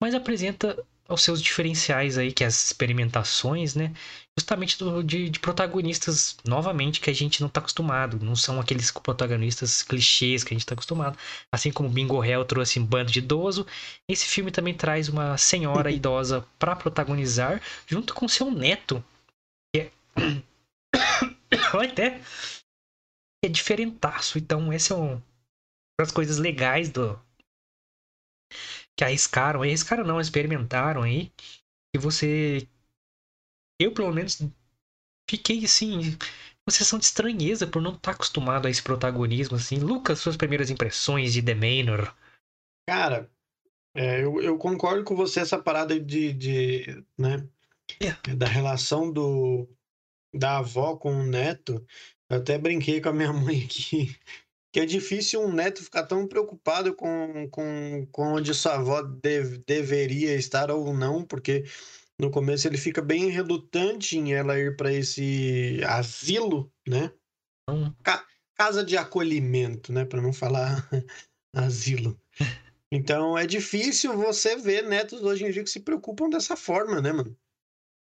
Mas 0.00 0.14
apresenta 0.14 0.84
os 1.08 1.22
seus 1.22 1.40
diferenciais 1.40 2.18
aí, 2.18 2.32
que 2.32 2.42
é 2.44 2.46
as 2.46 2.66
experimentações, 2.66 3.74
né? 3.74 3.92
Justamente 4.38 4.78
do, 4.78 5.02
de, 5.02 5.30
de, 5.30 5.40
protagonistas, 5.40 6.36
novamente, 6.44 7.00
que 7.00 7.08
a 7.08 7.14
gente 7.14 7.40
não 7.40 7.48
tá 7.48 7.60
acostumado. 7.60 8.18
Não 8.24 8.36
são 8.36 8.60
aqueles 8.60 8.90
protagonistas 8.90 9.82
clichês 9.82 10.44
que 10.44 10.52
a 10.52 10.56
gente 10.56 10.66
tá 10.66 10.74
acostumado. 10.74 11.16
Assim 11.52 11.72
como 11.72 11.88
Bingo 11.88 12.22
Hell 12.22 12.44
trouxe 12.44 12.78
um 12.78 12.84
bando 12.84 13.10
de 13.10 13.20
idoso, 13.20 13.66
esse 14.08 14.26
filme 14.26 14.50
também 14.50 14.74
traz 14.74 15.08
uma 15.08 15.38
senhora 15.38 15.90
idosa 15.90 16.46
para 16.58 16.76
protagonizar, 16.76 17.62
junto 17.86 18.14
com 18.14 18.28
seu 18.28 18.50
neto. 18.50 19.02
Que 19.74 19.82
é... 19.82 19.90
até... 21.82 22.20
é 23.44 23.48
diferentaço. 23.48 24.38
Então, 24.38 24.72
essa 24.72 24.94
é 24.94 24.96
uma 24.96 25.22
das 25.98 26.10
coisas 26.10 26.38
legais 26.38 26.90
do. 26.90 27.18
Que 28.96 29.04
arriscaram. 29.04 29.62
Arriscaram 29.62 30.04
não, 30.04 30.20
experimentaram 30.20 31.02
aí. 31.02 31.32
E 31.94 31.98
você. 31.98 32.68
Eu, 33.80 33.92
pelo 33.92 34.12
menos, 34.12 34.42
fiquei 35.28 35.64
assim. 35.64 36.16
Uma 36.66 36.72
sensação 36.72 36.98
de 36.98 37.04
estranheza 37.04 37.66
por 37.66 37.80
não 37.80 37.94
estar 37.94 38.12
acostumado 38.12 38.66
a 38.66 38.70
esse 38.70 38.82
protagonismo, 38.82 39.56
assim. 39.56 39.78
Lucas, 39.78 40.18
suas 40.18 40.36
primeiras 40.36 40.70
impressões 40.70 41.32
de 41.32 41.42
The 41.42 41.54
Manor. 41.54 42.12
Cara, 42.88 43.30
é, 43.94 44.22
eu, 44.22 44.42
eu, 44.42 44.58
concordo 44.58 45.02
com 45.04 45.16
você 45.16 45.40
essa 45.40 45.58
parada 45.58 45.98
de, 45.98 46.32
de 46.32 47.04
né, 47.16 47.48
é. 48.00 48.34
da 48.34 48.46
relação 48.46 49.10
do, 49.10 49.66
da 50.34 50.58
avó 50.58 50.96
com 50.96 51.12
o 51.12 51.26
neto. 51.26 51.84
Eu 52.28 52.38
até 52.38 52.58
brinquei 52.58 53.00
com 53.00 53.08
a 53.08 53.12
minha 53.12 53.32
mãe 53.34 53.64
aqui, 53.64 54.14
que 54.76 54.80
é 54.80 54.84
difícil 54.84 55.40
um 55.40 55.50
neto 55.50 55.82
ficar 55.82 56.02
tão 56.02 56.28
preocupado 56.28 56.94
com, 56.94 57.48
com, 57.48 58.06
com 58.12 58.34
onde 58.34 58.52
sua 58.52 58.74
avó 58.74 59.00
dev, 59.00 59.56
deveria 59.66 60.34
estar 60.34 60.70
ou 60.70 60.92
não, 60.92 61.24
porque 61.24 61.64
no 62.20 62.30
começo 62.30 62.68
ele 62.68 62.76
fica 62.76 63.00
bem 63.00 63.30
relutante 63.30 64.18
em 64.18 64.34
ela 64.34 64.58
ir 64.58 64.76
para 64.76 64.92
esse 64.92 65.80
asilo, 65.82 66.70
né? 66.86 67.10
Hum. 67.70 67.90
Ca 68.02 68.22
casa 68.54 68.84
de 68.84 68.98
acolhimento, 68.98 69.94
né? 69.94 70.04
Para 70.04 70.20
não 70.20 70.30
falar 70.30 70.86
asilo. 71.56 72.20
Então 72.92 73.38
é 73.38 73.46
difícil 73.46 74.14
você 74.14 74.56
ver 74.56 74.82
netos 74.82 75.22
hoje 75.22 75.46
em 75.46 75.50
dia 75.50 75.64
que 75.64 75.70
se 75.70 75.80
preocupam 75.80 76.28
dessa 76.28 76.54
forma, 76.54 77.00
né, 77.00 77.12
mano? 77.12 77.34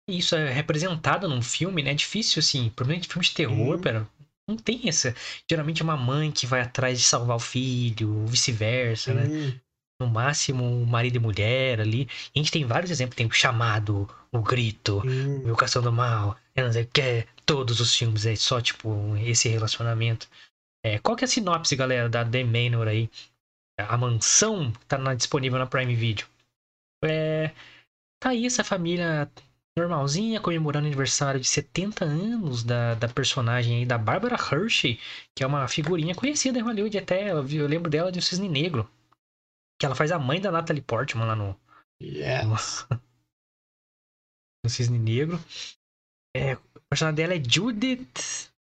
Isso 0.07 0.33
é 0.33 0.49
representado 0.49 1.27
num 1.27 1.41
filme, 1.41 1.83
né? 1.83 1.91
É 1.91 1.93
difícil, 1.93 2.39
assim, 2.39 2.69
provavelmente 2.69 3.09
filme 3.09 3.25
de 3.25 3.33
terror, 3.33 3.75
Sim. 3.75 3.81
pera. 3.83 4.09
Não 4.47 4.57
tem 4.57 4.87
essa. 4.89 5.15
Geralmente 5.49 5.81
é 5.81 5.83
uma 5.85 5.95
mãe 5.97 6.31
que 6.31 6.45
vai 6.45 6.61
atrás 6.61 6.99
de 6.99 7.05
salvar 7.05 7.37
o 7.37 7.39
filho, 7.39 8.25
vice-versa, 8.25 9.13
né? 9.13 9.61
No 10.01 10.07
máximo, 10.07 10.85
marido 10.85 11.15
e 11.15 11.19
mulher 11.19 11.79
ali. 11.79 12.07
E 12.35 12.39
a 12.39 12.39
gente 12.39 12.51
tem 12.51 12.65
vários 12.65 12.91
exemplos. 12.91 13.15
Tem 13.15 13.25
o 13.25 13.31
chamado, 13.31 14.09
o 14.31 14.39
grito, 14.41 15.01
Sim. 15.01 15.37
o 15.37 15.43
Invocação 15.47 15.81
do 15.81 15.91
Mal, 15.93 16.37
eu 16.55 16.65
não 16.65 16.73
sei 16.73 16.83
o 16.83 16.87
que. 16.87 17.25
Todos 17.45 17.79
os 17.79 17.95
filmes 17.95 18.25
é 18.25 18.35
só, 18.35 18.59
tipo, 18.61 19.15
esse 19.17 19.47
relacionamento. 19.47 20.27
É, 20.85 20.99
qual 20.99 21.15
que 21.15 21.23
é 21.23 21.27
a 21.27 21.29
sinopse, 21.29 21.75
galera, 21.75 22.09
da 22.09 22.25
The 22.25 22.43
Manor 22.43 22.87
aí? 22.87 23.09
A 23.77 23.97
mansão 23.97 24.71
tá 24.87 24.97
na- 24.97 25.15
disponível 25.15 25.57
na 25.57 25.65
Prime 25.65 25.95
Video. 25.95 26.27
É, 27.03 27.51
tá 28.21 28.29
aí 28.31 28.45
essa 28.45 28.63
família 28.63 29.29
normalzinha 29.77 30.39
comemorando 30.39 30.85
o 30.85 30.87
aniversário 30.87 31.39
de 31.39 31.47
70 31.47 32.05
anos 32.05 32.63
da, 32.63 32.93
da 32.95 33.07
personagem 33.07 33.79
aí, 33.79 33.85
da 33.85 33.97
Barbara 33.97 34.35
Hershey, 34.35 34.99
que 35.35 35.43
é 35.43 35.47
uma 35.47 35.67
figurinha 35.67 36.13
conhecida 36.13 36.59
em 36.59 36.61
Hollywood 36.61 36.97
até. 36.97 37.31
Eu, 37.31 37.67
lembro 37.67 37.89
dela 37.89 38.11
de 38.11 38.19
O 38.19 38.21
Cisne 38.21 38.47
Negro. 38.47 38.89
Que 39.79 39.85
ela 39.85 39.95
faz 39.95 40.11
a 40.11 40.19
mãe 40.19 40.39
da 40.39 40.51
Natalie 40.51 40.81
Portman 40.81 41.25
lá 41.25 41.35
no, 41.35 41.59
Yes. 42.01 42.85
no 44.63 44.69
Cisne 44.69 44.99
Negro. 44.99 45.39
É, 46.35 46.55
o 46.55 46.81
personagem 46.89 47.15
dela 47.15 47.33
é 47.33 47.43
Judith 47.43 48.52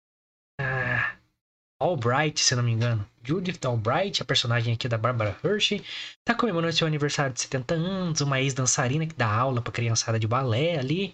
Albright, 1.83 2.40
se 2.40 2.55
não 2.55 2.62
me 2.62 2.71
engano. 2.71 3.05
Judith 3.25 3.59
Albright, 3.66 4.23
a 4.23 4.25
personagem 4.25 4.73
aqui 4.73 4.88
da 4.88 4.97
Barbara 4.97 5.37
Hershey, 5.42 5.85
tá 6.25 6.33
comemorando 6.33 6.73
seu 6.73 6.87
aniversário 6.87 7.35
de 7.35 7.40
70 7.40 7.75
anos, 7.75 8.21
uma 8.21 8.40
ex-dançarina 8.40 9.05
que 9.05 9.14
dá 9.14 9.29
aula 9.29 9.61
pra 9.61 9.73
criançada 9.73 10.18
de 10.18 10.29
balé 10.29 10.79
ali. 10.79 11.12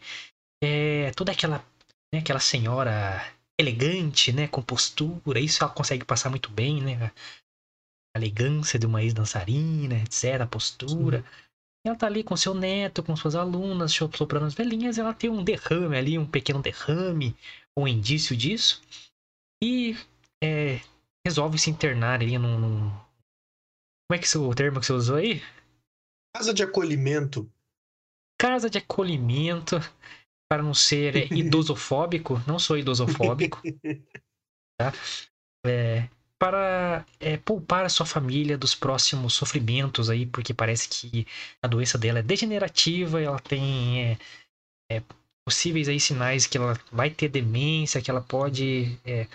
É, 0.63 1.11
toda 1.13 1.33
aquela, 1.33 1.65
né, 2.13 2.21
aquela 2.21 2.39
senhora 2.39 3.25
elegante, 3.59 4.31
né, 4.31 4.47
com 4.47 4.61
postura, 4.61 5.41
isso 5.41 5.65
ela 5.65 5.73
consegue 5.73 6.05
passar 6.05 6.29
muito 6.29 6.51
bem, 6.51 6.83
né? 6.83 7.13
A 8.15 8.19
elegância 8.19 8.79
de 8.79 8.87
uma 8.87 9.03
ex-dançarina, 9.03 9.97
etc, 10.03 10.43
a 10.43 10.47
postura. 10.47 11.25
Ela 11.85 11.97
tá 11.97 12.07
ali 12.07 12.23
com 12.23 12.37
seu 12.37 12.53
neto, 12.53 13.03
com 13.03 13.17
suas 13.17 13.35
alunas, 13.35 13.93
soprando 13.93 14.45
as 14.45 14.55
velhinhas, 14.55 14.99
ela 14.99 15.15
tem 15.15 15.31
um 15.31 15.43
derrame 15.43 15.97
ali, 15.97 16.19
um 16.19 16.27
pequeno 16.27 16.61
derrame, 16.61 17.35
um 17.77 17.89
indício 17.89 18.37
disso. 18.37 18.83
E 19.63 19.97
é, 20.43 20.81
resolve 21.27 21.59
se 21.59 21.71
internar 21.71 22.21
ali 22.21 22.39
num, 22.39 22.59
num- 22.59 22.91
Como 24.09 24.13
é 24.13 24.19
que 24.19 24.37
é 24.37 24.41
o 24.41 24.55
termo 24.55 24.81
que 24.81 24.87
você 24.87 24.93
usou 24.93 25.17
aí? 25.17 25.43
Casa 26.35 26.55
de 26.55 26.63
acolhimento. 26.63 27.51
Casa 28.41 28.71
de 28.71 28.79
acolhimento, 28.79 29.77
para 30.49 30.63
não 30.63 30.73
ser 30.73 31.17
é, 31.17 31.27
idosofóbico. 31.35 32.41
Não 32.47 32.59
sou 32.59 32.79
idosofóbico. 32.79 33.61
tá? 34.79 34.93
É, 35.67 36.09
para 36.39 37.05
é, 37.19 37.37
poupar 37.37 37.85
a 37.85 37.89
sua 37.89 38.07
família 38.07 38.57
dos 38.57 38.75
próximos 38.75 39.35
sofrimentos 39.35 40.09
aí, 40.09 40.25
porque 40.25 40.55
parece 40.55 40.89
que 40.89 41.27
a 41.61 41.67
doença 41.67 41.99
dela 41.99 42.21
é 42.21 42.23
degenerativa, 42.23 43.21
ela 43.21 43.41
tem 43.41 44.13
é, 44.13 44.19
é, 44.91 45.03
possíveis 45.45 45.89
aí 45.89 45.99
sinais 46.01 46.47
que 46.47 46.59
ela 46.59 46.79
vai 46.93 47.11
ter 47.11 47.29
demência, 47.29 48.01
que 48.03 48.11
ela 48.11 48.21
pode 48.21 48.99
é, 49.05 49.27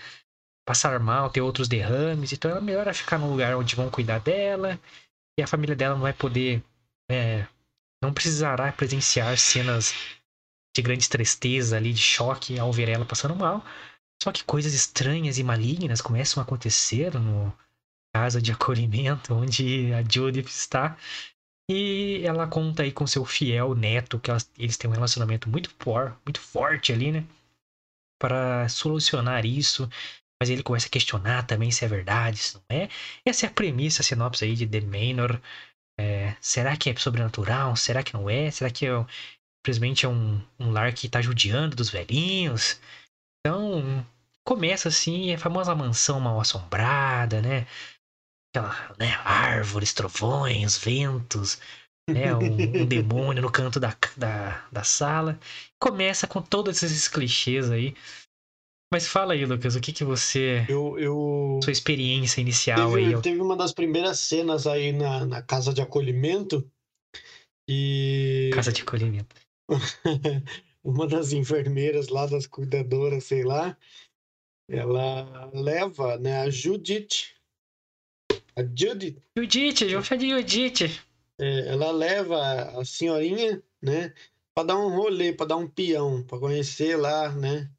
passar 0.65 0.99
mal, 0.99 1.29
ter 1.29 1.41
outros 1.41 1.67
derrames, 1.67 2.33
então 2.33 2.51
ela 2.51 2.61
melhor 2.61 2.87
é 2.87 2.93
ficar 2.93 3.17
num 3.17 3.29
lugar 3.29 3.55
onde 3.55 3.75
vão 3.75 3.89
cuidar 3.89 4.19
dela 4.19 4.79
e 5.37 5.43
a 5.43 5.47
família 5.47 5.75
dela 5.75 5.95
não 5.95 6.01
vai 6.03 6.13
poder, 6.13 6.63
é, 7.09 7.45
não 8.03 8.13
precisará 8.13 8.71
presenciar 8.71 9.37
cenas 9.37 9.93
de 10.75 10.81
grande 10.81 11.07
tristeza 11.09 11.77
ali, 11.77 11.93
de 11.93 12.01
choque 12.01 12.59
ao 12.59 12.71
ver 12.73 12.89
ela 12.89 13.05
passando 13.05 13.35
mal. 13.35 13.63
Só 14.21 14.31
que 14.31 14.43
coisas 14.43 14.73
estranhas 14.73 15.37
e 15.37 15.43
malignas 15.43 16.01
começam 16.01 16.41
a 16.41 16.45
acontecer 16.45 17.13
no 17.19 17.53
casa 18.13 18.41
de 18.41 18.51
acolhimento 18.51 19.33
onde 19.35 19.93
a 19.93 20.03
Judith 20.03 20.47
está. 20.47 20.97
E 21.69 22.21
ela 22.25 22.47
conta 22.47 22.83
aí 22.83 22.91
com 22.91 23.07
seu 23.07 23.25
fiel 23.25 23.75
neto, 23.75 24.19
que 24.19 24.29
elas- 24.31 24.49
eles 24.57 24.77
têm 24.77 24.89
um 24.89 24.93
relacionamento 24.93 25.49
muito, 25.49 25.69
for, 25.79 26.17
muito 26.25 26.39
forte 26.41 26.91
ali, 26.93 27.11
né? 27.11 27.25
Para 28.19 28.67
solucionar 28.69 29.45
isso. 29.45 29.89
Mas 30.43 30.49
ele 30.49 30.61
começa 30.61 30.87
a 30.87 30.89
questionar 30.89 31.43
também 31.43 31.71
se 31.71 31.85
é 31.85 31.87
verdade, 31.87 32.37
se 32.37 32.55
não 32.55 32.63
é. 32.69 32.89
Essa 33.23 33.45
é 33.45 33.47
a 33.47 33.51
premissa, 33.51 34.01
a 34.01 34.03
sinopse 34.03 34.43
aí 34.43 34.55
de 34.57 34.67
The 34.67 34.81
Manor. 34.81 35.39
É, 35.97 36.35
será 36.41 36.75
que 36.75 36.89
é 36.89 36.95
sobrenatural? 36.97 37.77
Será 37.77 38.03
que 38.03 38.13
não 38.13 38.29
é? 38.29 38.51
Será 38.51 38.69
que 38.69 38.85
é, 38.85 39.05
simplesmente 39.61 40.05
é 40.05 40.09
um, 40.09 40.41
um 40.59 40.69
lar 40.69 40.91
que 40.91 41.07
tá 41.07 41.21
judiando 41.21 41.77
dos 41.77 41.89
velhinhos? 41.89 42.77
Então, 43.39 44.05
começa 44.43 44.89
assim, 44.89 45.33
a 45.33 45.37
famosa 45.37 45.73
mansão 45.73 46.19
mal 46.19 46.41
assombrada, 46.41 47.41
né? 47.41 47.65
Aquela, 48.53 48.95
né, 48.99 49.13
árvores, 49.23 49.93
trovões, 49.93 50.77
ventos, 50.77 51.57
né? 52.09 52.35
Um, 52.35 52.81
um 52.81 52.85
demônio 52.85 53.41
no 53.41 53.49
canto 53.49 53.79
da, 53.79 53.95
da, 54.17 54.67
da 54.69 54.83
sala. 54.83 55.39
Começa 55.79 56.27
com 56.27 56.41
todos 56.41 56.83
esses 56.83 57.07
clichês 57.07 57.71
aí. 57.71 57.95
Mas 58.93 59.07
fala 59.07 59.33
aí, 59.33 59.43
Lucas, 59.43 59.75
o 59.75 59.81
que 59.81 59.91
que 59.91 60.03
você... 60.03 60.67
Eu, 60.69 60.99
eu... 60.99 61.59
Sua 61.63 61.73
experiência 61.73 62.41
inicial 62.41 62.93
Teve, 62.93 63.15
aí. 63.15 63.21
teve 63.23 63.41
uma 63.41 63.57
das 63.57 63.73
primeiras 63.73 64.19
cenas 64.19 64.67
aí 64.67 64.91
na, 64.91 65.25
na 65.25 65.41
casa 65.41 65.73
de 65.73 65.81
acolhimento 65.81 66.63
e 67.67 68.51
Casa 68.53 68.71
de 68.71 68.83
acolhimento. 68.83 69.35
uma 70.83 71.07
das 71.07 71.33
enfermeiras 71.33 72.09
lá, 72.09 72.27
das 72.27 72.45
cuidadoras, 72.45 73.23
sei 73.23 73.43
lá, 73.43 73.75
ela 74.69 75.49
leva, 75.55 76.19
né, 76.19 76.41
a 76.41 76.51
Judith, 76.51 77.33
a 78.55 78.61
Judith, 78.61 79.17
Judite, 79.35 79.85
eu 79.85 79.93
vou 79.93 80.03
chamar 80.03 80.19
de 80.19 80.29
Judite. 80.29 81.01
é, 81.41 81.69
ela 81.69 81.89
leva 81.89 82.79
a 82.79 82.85
senhorinha, 82.85 83.59
né, 83.81 84.13
para 84.53 84.67
dar 84.67 84.77
um 84.77 84.95
rolê, 84.95 85.33
para 85.33 85.47
dar 85.47 85.57
um 85.57 85.67
peão, 85.67 86.21
para 86.21 86.37
conhecer 86.37 86.95
lá, 86.95 87.31
né, 87.31 87.71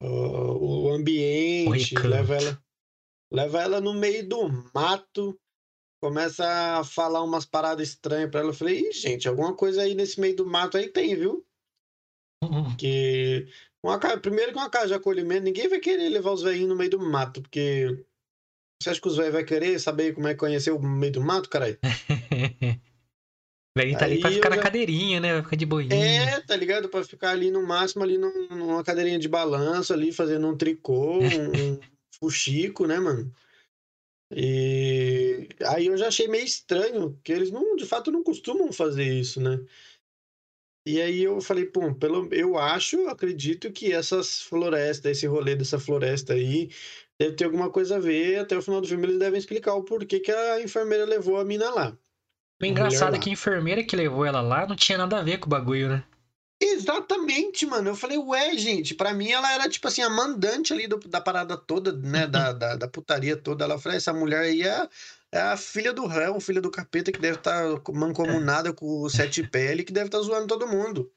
o, 0.00 0.84
o 0.86 0.90
ambiente, 0.90 1.94
recanto. 1.94 2.08
leva 2.08 2.34
ela, 2.36 2.62
leva 3.32 3.62
ela 3.62 3.80
no 3.80 3.94
meio 3.94 4.28
do 4.28 4.48
mato, 4.74 5.38
começa 6.02 6.46
a 6.78 6.84
falar 6.84 7.22
umas 7.22 7.46
paradas 7.46 7.88
estranhas 7.88 8.30
para 8.30 8.40
ela. 8.40 8.50
Eu 8.50 8.54
falei, 8.54 8.80
Ih, 8.80 8.92
gente, 8.92 9.28
alguma 9.28 9.54
coisa 9.54 9.82
aí 9.82 9.94
nesse 9.94 10.20
meio 10.20 10.36
do 10.36 10.46
mato 10.46 10.76
aí 10.76 10.88
tem, 10.88 11.14
viu? 11.14 11.46
Que 12.76 13.46
uma, 13.82 13.98
ca- 13.98 14.18
primeiro 14.18 14.52
que 14.52 14.58
uma 14.58 14.68
casa 14.70 14.88
de 14.88 14.94
acolhimento, 14.94 15.44
ninguém 15.44 15.68
vai 15.68 15.78
querer 15.80 16.08
levar 16.08 16.32
os 16.32 16.42
velhinhos 16.42 16.68
no 16.68 16.76
meio 16.76 16.90
do 16.90 16.98
mato, 17.00 17.40
porque 17.40 18.04
você 18.82 18.90
acha 18.90 19.00
que 19.00 19.08
os 19.08 19.16
velhos 19.16 19.32
vão 19.32 19.44
querer 19.44 19.78
saber 19.78 20.12
como 20.14 20.28
é 20.28 20.34
que 20.34 20.40
conhecer 20.40 20.70
o 20.72 20.80
meio 20.80 21.12
do 21.12 21.20
mato, 21.22 21.48
caralho? 21.48 21.78
Velhinho 23.76 23.98
tá 23.98 24.04
ali 24.04 24.20
pra 24.20 24.30
ficar 24.30 24.50
na 24.50 24.56
já- 24.56 24.62
cadeirinha, 24.62 25.20
né? 25.20 25.32
Vai 25.34 25.42
ficar 25.42 25.56
de 25.56 25.66
boinha. 25.66 25.94
É, 25.94 26.40
tá 26.40 26.54
ligado? 26.54 26.88
Pra 26.88 27.02
ficar 27.04 27.30
ali 27.30 27.50
no 27.50 27.66
máximo, 27.66 28.04
ali 28.04 28.16
num- 28.16 28.48
numa 28.48 28.84
cadeirinha 28.84 29.18
de 29.18 29.28
balanço, 29.28 29.92
ali 29.92 30.12
fazendo 30.12 30.46
um 30.46 30.56
tricô, 30.56 31.18
um, 31.20 31.72
um 31.74 31.80
fuxico, 32.20 32.86
né, 32.86 33.00
mano? 33.00 33.32
E 34.32 35.48
aí 35.66 35.86
eu 35.86 35.96
já 35.96 36.08
achei 36.08 36.28
meio 36.28 36.44
estranho, 36.44 37.18
que 37.22 37.32
eles 37.32 37.50
não, 37.50 37.76
de 37.76 37.84
fato 37.84 38.10
não 38.10 38.22
costumam 38.22 38.72
fazer 38.72 39.04
isso, 39.04 39.40
né? 39.40 39.60
E 40.86 41.00
aí 41.00 41.22
eu 41.22 41.40
falei, 41.40 41.64
pô, 41.64 41.94
pelo, 41.94 42.28
eu 42.32 42.58
acho, 42.58 43.08
acredito 43.08 43.72
que 43.72 43.92
essas 43.92 44.42
florestas, 44.42 45.16
esse 45.16 45.26
rolê 45.26 45.56
dessa 45.56 45.78
floresta 45.80 46.34
aí, 46.34 46.70
Deve 47.18 47.36
ter 47.36 47.44
alguma 47.44 47.70
coisa 47.70 47.96
a 47.96 48.00
ver. 48.00 48.40
Até 48.40 48.56
o 48.56 48.62
final 48.62 48.80
do 48.80 48.88
filme 48.88 49.06
eles 49.06 49.18
devem 49.18 49.38
explicar 49.38 49.74
o 49.74 49.84
porquê 49.84 50.18
que 50.18 50.32
a 50.32 50.60
enfermeira 50.60 51.04
levou 51.04 51.36
a 51.38 51.44
mina 51.44 51.70
lá. 51.70 51.96
O 52.64 52.68
A 52.68 52.70
engraçado 52.70 53.06
mulher 53.08 53.18
é 53.18 53.22
que 53.22 53.30
a 53.30 53.32
enfermeira 53.32 53.84
que 53.84 53.96
levou 53.96 54.24
ela 54.24 54.40
lá 54.40 54.66
não 54.66 54.76
tinha 54.76 54.98
nada 54.98 55.18
a 55.18 55.22
ver 55.22 55.38
com 55.38 55.46
o 55.46 55.50
bagulho, 55.50 55.88
né? 55.88 56.04
Exatamente, 56.62 57.66
mano. 57.66 57.90
Eu 57.90 57.96
falei, 57.96 58.16
ué, 58.16 58.56
gente, 58.56 58.94
pra 58.94 59.12
mim 59.12 59.30
ela 59.30 59.52
era 59.52 59.68
tipo 59.68 59.86
assim, 59.88 60.02
a 60.02 60.08
mandante 60.08 60.72
ali 60.72 60.86
do- 60.86 60.98
da 61.08 61.20
parada 61.20 61.56
toda, 61.56 61.92
né? 61.92 62.26
Da, 62.26 62.52
da, 62.52 62.76
da 62.76 62.88
putaria 62.88 63.36
toda. 63.36 63.64
Ela 63.64 63.78
falou, 63.78 63.96
essa 63.96 64.12
mulher 64.12 64.40
aí 64.40 64.62
é, 64.62 64.88
é 65.32 65.40
a 65.40 65.56
filha 65.56 65.92
do 65.92 66.06
réu, 66.06 66.40
filha 66.40 66.60
do 66.60 66.70
capeta 66.70 67.12
que 67.12 67.18
deve 67.18 67.38
estar 67.38 67.64
mancomunada 67.92 68.72
com 68.72 69.02
o 69.02 69.10
sete 69.10 69.42
pele, 69.42 69.84
que 69.84 69.92
deve 69.92 70.06
estar 70.06 70.20
zoando 70.20 70.46
todo 70.46 70.66
mundo. 70.68 71.10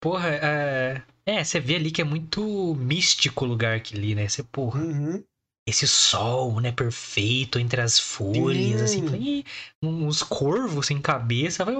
Porra, 0.00 0.30
é... 0.30 1.02
é, 1.24 1.44
você 1.44 1.60
vê 1.60 1.76
ali 1.76 1.90
que 1.92 2.00
é 2.00 2.04
muito 2.04 2.74
místico 2.74 3.44
o 3.44 3.48
lugar 3.48 3.76
aquele, 3.76 4.14
né? 4.16 4.26
Você, 4.28 4.42
porra, 4.42 4.80
Uhum. 4.80 5.22
Esse 5.66 5.86
sol, 5.86 6.60
né, 6.60 6.72
perfeito 6.72 7.58
entre 7.58 7.80
as 7.80 7.98
folhas, 7.98 8.82
assim, 8.82 9.00
Sim. 9.00 9.06
falei, 9.06 9.22
"Ih, 9.22 9.44
uns 9.82 10.22
corvos 10.22 10.86
sem 10.86 11.00
cabeça. 11.00 11.64
Vai, 11.64 11.74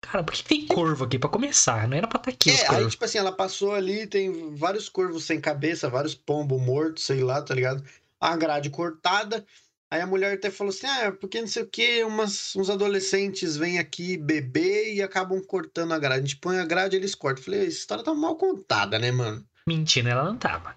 cara, 0.00 0.24
por 0.24 0.34
que 0.34 0.42
tem 0.42 0.66
corvo 0.66 1.04
aqui 1.04 1.18
pra 1.18 1.28
começar? 1.30 1.86
Não 1.88 1.96
era 1.96 2.08
pra 2.08 2.18
estar 2.18 2.30
aqui 2.30 2.50
os 2.50 2.60
É, 2.60 2.68
aí, 2.68 2.88
tipo 2.90 3.04
assim, 3.04 3.18
ela 3.18 3.32
passou 3.32 3.72
ali, 3.72 4.06
tem 4.06 4.54
vários 4.56 4.88
corvos 4.88 5.24
sem 5.24 5.40
cabeça, 5.40 5.88
vários 5.88 6.14
pombos 6.14 6.60
mortos, 6.60 7.04
sei 7.04 7.22
lá, 7.22 7.40
tá 7.42 7.54
ligado? 7.54 7.84
A 8.20 8.36
grade 8.36 8.70
cortada. 8.70 9.46
Aí 9.88 10.00
a 10.00 10.06
mulher 10.06 10.34
até 10.34 10.50
falou 10.50 10.72
assim: 10.72 10.86
ah, 10.86 11.12
porque 11.12 11.40
não 11.40 11.46
sei 11.46 11.62
o 11.62 11.68
que, 11.68 12.04
uns 12.04 12.68
adolescentes 12.68 13.56
vêm 13.56 13.78
aqui 13.78 14.16
beber 14.16 14.92
e 14.94 15.00
acabam 15.00 15.40
cortando 15.40 15.92
a 15.92 15.98
grade. 15.98 16.24
A 16.24 16.26
gente 16.26 16.40
põe 16.40 16.58
a 16.58 16.64
grade 16.64 16.96
e 16.96 16.98
eles 16.98 17.14
cortam. 17.14 17.40
Eu 17.40 17.44
Falei, 17.44 17.60
essa 17.60 17.78
história 17.78 18.02
tá 18.02 18.12
mal 18.12 18.36
contada, 18.36 18.98
né, 18.98 19.12
mano? 19.12 19.46
Mentindo, 19.66 20.08
ela 20.08 20.24
não 20.24 20.36
tava. 20.36 20.76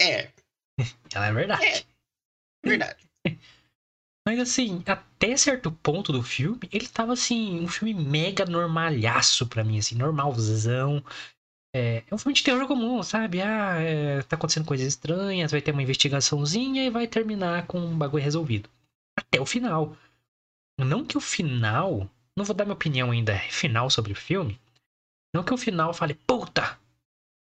É, 0.00 0.30
Ela 1.14 1.26
é 1.26 1.32
verdade. 1.32 1.64
É. 1.64 1.84
verdade. 2.64 3.08
Mas 4.26 4.38
assim, 4.38 4.82
até 4.86 5.36
certo 5.36 5.72
ponto 5.72 6.12
do 6.12 6.22
filme, 6.22 6.68
ele 6.70 6.86
tava 6.86 7.12
assim, 7.12 7.60
um 7.60 7.66
filme 7.66 7.92
mega 7.92 8.44
normalhaço 8.44 9.48
pra 9.48 9.64
mim, 9.64 9.78
assim, 9.78 9.96
normalzão. 9.96 11.02
É, 11.74 12.04
é 12.06 12.14
um 12.14 12.18
filme 12.18 12.34
de 12.34 12.42
terror 12.44 12.66
comum, 12.68 13.02
sabe? 13.02 13.40
Ah, 13.40 13.80
é, 13.80 14.22
tá 14.22 14.36
acontecendo 14.36 14.66
coisas 14.66 14.86
estranhas, 14.86 15.50
vai 15.50 15.60
ter 15.60 15.72
uma 15.72 15.82
investigaçãozinha 15.82 16.84
e 16.84 16.90
vai 16.90 17.08
terminar 17.08 17.66
com 17.66 17.80
um 17.80 17.98
bagulho 17.98 18.22
resolvido. 18.22 18.70
Até 19.18 19.40
o 19.40 19.46
final. 19.46 19.96
Não 20.78 21.04
que 21.04 21.16
o 21.16 21.20
final. 21.20 22.08
Não 22.36 22.44
vou 22.44 22.54
dar 22.54 22.64
minha 22.64 22.74
opinião 22.74 23.10
ainda 23.10 23.38
final 23.50 23.90
sobre 23.90 24.12
o 24.12 24.16
filme. 24.16 24.60
Não 25.34 25.42
que 25.42 25.52
o 25.52 25.58
final 25.58 25.92
fale, 25.92 26.14
puta, 26.14 26.78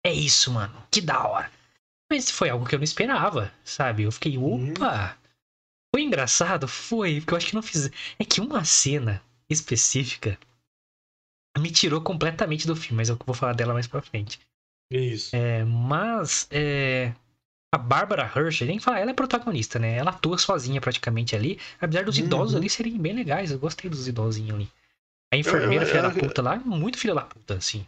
é 0.04 0.12
isso, 0.12 0.52
mano, 0.52 0.74
que 0.90 1.00
da 1.00 1.26
hora. 1.26 1.50
Mas 2.10 2.30
foi 2.30 2.50
algo 2.50 2.66
que 2.66 2.74
eu 2.74 2.78
não 2.78 2.84
esperava, 2.84 3.52
sabe? 3.64 4.02
Eu 4.02 4.12
fiquei, 4.12 4.36
Uhum. 4.36 4.72
opa! 4.72 5.16
Foi 5.94 6.02
engraçado? 6.02 6.66
Foi, 6.68 7.20
porque 7.20 7.34
eu 7.34 7.36
acho 7.38 7.46
que 7.48 7.54
não 7.54 7.62
fiz. 7.62 7.90
É 8.18 8.24
que 8.24 8.40
uma 8.40 8.64
cena 8.64 9.22
específica 9.48 10.38
me 11.58 11.70
tirou 11.70 12.00
completamente 12.00 12.66
do 12.66 12.76
filme, 12.76 12.96
mas 12.98 13.08
eu 13.08 13.18
vou 13.26 13.34
falar 13.34 13.52
dela 13.54 13.72
mais 13.74 13.86
pra 13.86 14.00
frente. 14.02 14.40
Isso. 14.90 15.34
É, 15.34 15.64
mas 15.64 16.46
é, 16.50 17.12
a 17.74 17.78
Bárbara 17.78 18.30
Hershey, 18.34 18.66
nem 18.66 18.78
falar, 18.78 19.00
ela 19.00 19.10
é 19.10 19.14
protagonista, 19.14 19.78
né? 19.78 19.96
Ela 19.96 20.10
atua 20.10 20.38
sozinha 20.38 20.80
praticamente 20.80 21.34
ali, 21.36 21.58
apesar 21.80 22.04
dos 22.04 22.18
Uhum. 22.18 22.24
idosos 22.24 22.56
ali 22.56 22.68
serem 22.70 22.96
bem 22.98 23.12
legais. 23.12 23.50
Eu 23.50 23.58
gostei 23.58 23.90
dos 23.90 24.08
idosinhos 24.08 24.54
ali. 24.54 24.68
A 25.32 25.36
enfermeira, 25.36 25.84
eu- 25.84 25.88
filha 25.88 26.02
da 26.02 26.10
puta 26.10 26.42
lá, 26.42 26.56
muito 26.58 26.98
filha 26.98 27.14
da 27.14 27.22
puta, 27.22 27.54
assim. 27.54 27.86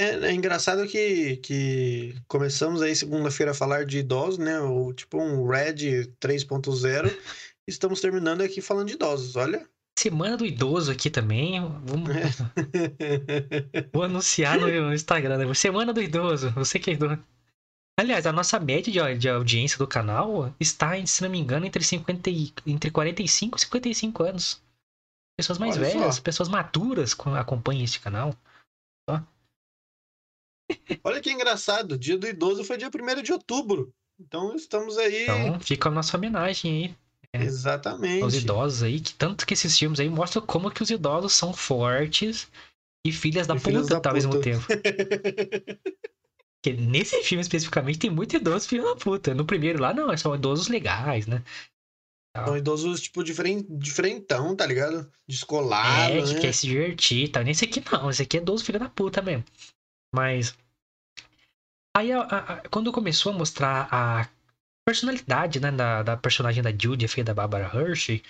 É, 0.00 0.10
é 0.28 0.32
engraçado 0.32 0.86
que, 0.86 1.38
que 1.38 2.14
começamos 2.28 2.80
aí 2.82 2.94
segunda-feira 2.94 3.50
a 3.50 3.54
falar 3.54 3.84
de 3.84 3.98
idosos, 3.98 4.38
né? 4.38 4.60
O, 4.60 4.92
tipo 4.92 5.18
um 5.20 5.46
Red 5.48 6.12
3.0. 6.20 7.10
Estamos 7.66 8.00
terminando 8.00 8.40
aqui 8.42 8.60
falando 8.60 8.88
de 8.88 8.94
idosos, 8.94 9.34
olha. 9.36 9.68
Semana 9.98 10.36
do 10.36 10.46
idoso 10.46 10.92
aqui 10.92 11.10
também. 11.10 11.60
Vamos, 11.60 12.08
vou 13.92 14.04
anunciar 14.04 14.58
no 14.60 14.94
Instagram. 14.94 15.38
né? 15.38 15.54
Semana 15.54 15.92
do 15.92 16.00
idoso. 16.00 16.50
Você 16.52 16.78
que 16.78 16.90
é 16.90 16.94
idoso. 16.94 17.18
Aliás, 17.98 18.24
a 18.26 18.32
nossa 18.32 18.60
média 18.60 19.16
de, 19.16 19.28
audiência 19.28 19.76
do 19.76 19.88
canal 19.88 20.54
está, 20.60 21.04
se 21.04 21.20
não 21.20 21.28
me 21.28 21.38
engano, 21.40 21.66
entre, 21.66 21.82
50 21.82 22.30
e, 22.30 22.52
entre 22.64 22.92
45 22.92 23.58
e 23.58 23.60
55 23.60 24.22
anos. 24.22 24.62
Pessoas 25.36 25.58
mais 25.58 25.76
Olha 25.76 25.90
só. 25.90 25.98
velhas, 25.98 26.20
pessoas 26.20 26.48
maduras 26.48 27.12
co- 27.12 27.34
acompanham 27.34 27.82
este 27.82 27.98
canal. 27.98 28.32
Olha 31.04 31.20
que 31.20 31.30
engraçado, 31.30 31.98
dia 31.98 32.18
do 32.18 32.26
idoso 32.26 32.64
foi 32.64 32.76
dia 32.76 32.90
1 32.90 33.22
de 33.22 33.32
outubro. 33.32 33.92
Então 34.20 34.54
estamos 34.54 34.98
aí. 34.98 35.22
Então, 35.24 35.60
fica 35.60 35.88
a 35.88 35.92
nossa 35.92 36.16
homenagem 36.16 36.72
aí 36.72 36.96
é, 37.32 37.44
Exatamente. 37.44 38.22
aos 38.22 38.34
idosos 38.34 38.82
aí, 38.82 39.00
que 39.00 39.14
tanto 39.14 39.46
que 39.46 39.54
esses 39.54 39.78
filmes 39.78 40.00
aí 40.00 40.08
mostram 40.08 40.44
como 40.44 40.70
que 40.70 40.82
os 40.82 40.90
idosos 40.90 41.32
são 41.32 41.52
fortes 41.52 42.48
e 43.06 43.12
filhas 43.12 43.46
da 43.46 43.54
E 43.54 43.58
puta, 43.58 43.70
filhos 43.70 43.86
da 43.86 44.00
ao 44.04 44.14
mesmo 44.14 44.40
tempo. 44.40 44.64
Porque 46.60 46.76
nesse 46.76 47.22
filme 47.22 47.40
especificamente 47.40 48.00
tem 48.00 48.10
muito 48.10 48.34
idoso 48.34 48.68
filho 48.68 48.82
da 48.82 48.96
puta. 48.96 49.32
No 49.32 49.44
primeiro 49.44 49.80
lá, 49.80 49.94
não, 49.94 50.14
são 50.16 50.34
idosos 50.34 50.66
legais, 50.68 51.26
né? 51.26 51.42
São 52.36 52.56
idosos, 52.56 53.00
tipo, 53.00 53.22
diferen- 53.22 53.66
diferentão, 53.68 54.54
tá 54.56 54.66
ligado? 54.66 55.10
Descolado, 55.26 56.12
é, 56.12 56.22
que 56.22 56.34
né? 56.34 56.40
quer 56.40 56.52
se 56.52 56.66
divertir 56.66 57.24
e 57.24 57.28
tal. 57.28 57.44
Nesse 57.44 57.64
aqui 57.64 57.82
não, 57.90 58.10
esse 58.10 58.22
aqui 58.22 58.38
é 58.38 58.40
idoso 58.40 58.64
filho 58.64 58.78
da 58.78 58.88
puta 58.88 59.22
mesmo. 59.22 59.44
Mas. 60.12 60.56
Aí, 61.96 62.12
a- 62.12 62.20
a- 62.22 62.68
quando 62.70 62.92
começou 62.92 63.32
a 63.32 63.36
mostrar 63.36 63.88
a 63.90 64.28
personalidade, 64.86 65.60
né, 65.60 65.70
da, 65.72 66.02
da 66.02 66.16
personagem 66.16 66.62
da 66.62 66.70
Judy, 66.72 67.04
a 67.06 67.08
filha 67.08 67.24
da 67.24 67.34
Barbara 67.34 67.70
Hershey, 67.74 68.22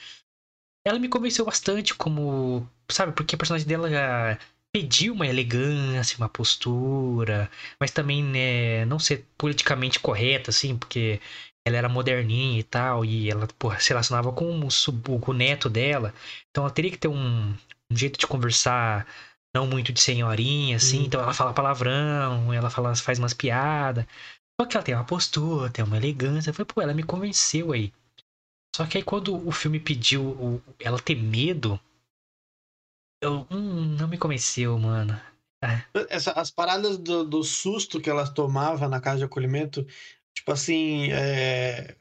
ela 0.87 0.99
me 0.99 1.09
convenceu 1.09 1.45
bastante 1.45 1.95
como. 1.95 2.69
Sabe, 2.91 3.13
porque 3.13 3.35
a 3.35 3.39
personagem 3.39 3.67
dela 3.69 3.89
pediu 4.73 5.15
uma 5.15 5.27
elegância, 5.27 6.17
uma 6.19 6.29
postura, 6.29 7.51
mas 7.81 7.91
também 7.91 8.23
né, 8.25 8.85
não 8.87 8.99
ser 8.99 9.27
politicamente 9.39 10.01
correta, 10.01 10.51
assim, 10.51 10.77
porque 10.77 11.21
ela 11.65 11.77
era 11.77 11.89
moderninha 11.89 12.61
e 12.61 12.63
tal, 12.63 13.05
e 13.05 13.31
ela 13.31 13.47
porra, 13.59 13.81
se 13.81 13.91
relacionava 13.91 14.33
com 14.33 14.67
o, 14.67 14.71
sub- 14.71 15.21
com 15.21 15.33
o 15.33 15.35
neto 15.35 15.69
dela. 15.71 16.15
Então 16.51 16.65
ela 16.65 16.73
teria 16.73 16.91
que 16.91 16.99
ter 16.99 17.09
um, 17.09 17.51
um 17.91 17.97
jeito 17.97 18.19
de 18.19 18.27
conversar 18.27 19.07
não 19.55 19.67
muito 19.67 19.93
de 19.93 20.01
senhorinha, 20.01 20.77
assim. 20.77 21.01
Hum. 21.01 21.05
Então 21.05 21.21
ela 21.21 21.35
fala 21.35 21.53
palavrão, 21.55 22.53
ela 22.53 22.71
fala, 22.71 22.95
faz 22.95 23.19
umas 23.19 23.35
piadas. 23.35 24.05
Só 24.61 24.67
que 24.67 24.77
ela 24.77 24.85
tem 24.85 24.95
uma 24.95 25.05
postura, 25.05 25.71
tem 25.71 25.85
uma 25.85 25.97
elegância. 25.97 26.53
Falei, 26.53 26.67
pô, 26.67 26.83
ela 26.83 26.95
me 26.95 27.03
convenceu 27.03 27.73
aí. 27.73 27.93
Só 28.75 28.87
que 28.87 28.99
aí 28.99 29.05
quando 29.05 29.35
o 29.47 29.51
filme 29.53 29.81
pediu 29.81 30.23
o- 30.23 30.63
ela 30.79 30.99
ter 31.01 31.15
medo, 31.17 31.81
eu 33.23 33.47
hum, 33.51 33.97
não 33.99 34.09
me 34.09 34.19
convenceu, 34.19 34.79
mano. 34.79 35.21
Essa- 36.09 36.33
as 36.33 36.51
paradas 36.51 36.97
do, 36.99 37.25
do 37.25 37.43
susto 37.43 38.01
que 38.01 38.09
ela 38.09 38.29
tomava 38.33 38.89
na 38.89 39.01
casa 39.01 39.19
de 39.19 39.25
acolhimento, 39.25 39.85
tipo 40.35 40.53
assim, 40.53 41.11
é... 41.11 41.97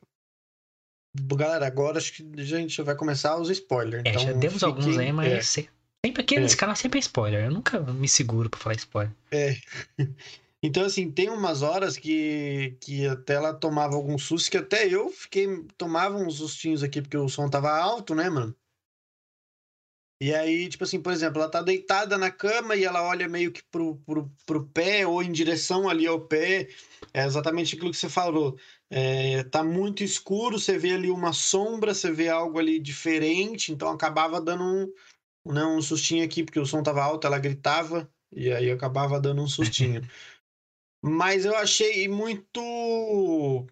Galera, 1.20 1.66
agora 1.66 1.98
acho 1.98 2.14
que 2.14 2.32
a 2.40 2.44
gente 2.44 2.80
vai 2.84 2.96
começar 2.96 3.38
os 3.40 3.50
spoilers. 3.50 4.04
É, 4.06 4.10
então 4.10 4.22
já 4.22 4.34
demos 4.34 4.62
alguns 4.62 4.86
fiquem- 4.86 5.00
aí, 5.00 5.12
mas 5.12 5.48
se- 5.48 5.70
sempre 6.08 6.22
aqui 6.22 6.36
É. 6.36 6.40
nesse 6.40 6.58
canal 6.58 6.76
sempre 6.76 7.00
é 7.00 7.02
spoiler. 7.02 7.46
Eu 7.46 7.52
nunca 7.52 7.80
me 7.80 8.08
seguro 8.08 8.50
pra 8.50 8.60
falar 8.60 8.76
spoiler. 8.76 9.14
É. 9.32 9.56
Então, 10.64 10.84
assim, 10.84 11.12
tem 11.12 11.30
umas 11.30 11.62
horas 11.62 11.98
que, 11.98 12.76
que 12.82 13.06
até 13.06 13.36
ela 13.36 13.54
tomava 13.54 13.96
algum 13.96 14.18
susto, 14.18 14.50
que 14.50 14.58
até 14.58 14.88
eu 14.92 15.12
fiquei, 15.12 15.48
tomava 15.78 16.18
uns 16.18 16.38
sustinhos 16.38 16.82
aqui, 16.82 17.00
porque 17.00 17.16
o 17.16 17.30
som 17.30 17.48
tava 17.48 17.70
alto, 17.70 18.16
né, 18.16 18.28
mano? 18.28 18.56
E 20.20 20.34
aí, 20.34 20.68
tipo 20.68 20.84
assim, 20.84 21.00
por 21.00 21.14
exemplo, 21.14 21.40
ela 21.40 21.50
tá 21.50 21.62
deitada 21.62 22.18
na 22.18 22.32
cama 22.32 22.76
e 22.76 22.84
ela 22.84 23.04
olha 23.04 23.28
meio 23.30 23.52
que 23.52 23.62
pro, 23.70 23.98
pro, 23.98 24.32
pro 24.48 24.68
pé 24.70 25.06
ou 25.06 25.22
em 25.22 25.32
direção 25.32 25.88
ali 25.88 26.08
ao 26.08 26.20
pé. 26.20 26.68
É 27.14 27.24
exatamente 27.24 27.76
aquilo 27.76 27.92
que 27.92 27.98
você 27.98 28.10
falou. 28.10 28.58
É, 28.90 29.44
tá 29.44 29.64
muito 29.64 30.04
escuro, 30.04 30.58
você 30.58 30.76
vê 30.76 30.94
ali 30.94 31.12
uma 31.12 31.34
sombra, 31.34 31.94
você 31.94 32.12
vê 32.12 32.30
algo 32.30 32.58
ali 32.58 32.80
diferente, 32.80 33.72
então 33.72 33.90
acabava 33.90 34.42
dando 34.42 34.64
um, 34.64 34.92
né, 35.54 35.64
um 35.66 35.82
sustinho 35.82 36.24
aqui, 36.24 36.44
porque 36.44 36.60
o 36.60 36.66
som 36.66 36.84
tava 36.84 37.04
alto, 37.04 37.28
ela 37.28 37.40
gritava, 37.40 38.10
e 38.32 38.52
aí 38.52 38.70
acabava 38.72 39.20
dando 39.20 39.42
um 39.42 39.48
sustinho. 39.48 40.02
Mas 41.02 41.46
eu 41.46 41.56
achei 41.56 42.08
muito. 42.08 43.68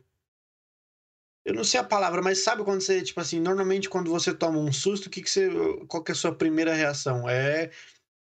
Eu 1.44 1.54
não 1.54 1.64
sei 1.64 1.80
a 1.80 1.84
palavra, 1.84 2.22
mas 2.24 2.40
sabe 2.40 2.64
quando 2.64 2.82
você, 2.82 3.04
tipo 3.04 3.20
assim, 3.20 3.40
normalmente 3.40 3.88
quando 3.88 4.10
você 4.10 4.34
toma 4.34 4.58
um 4.58 4.72
susto, 4.72 5.10
que 5.12 5.22
que 5.22 5.30
você, 5.30 5.48
qual 5.88 6.04
que 6.04 6.12
é 6.12 6.14
a 6.14 6.16
sua 6.16 6.34
primeira 6.34 6.74
reação? 6.74 7.30
É, 7.30 7.70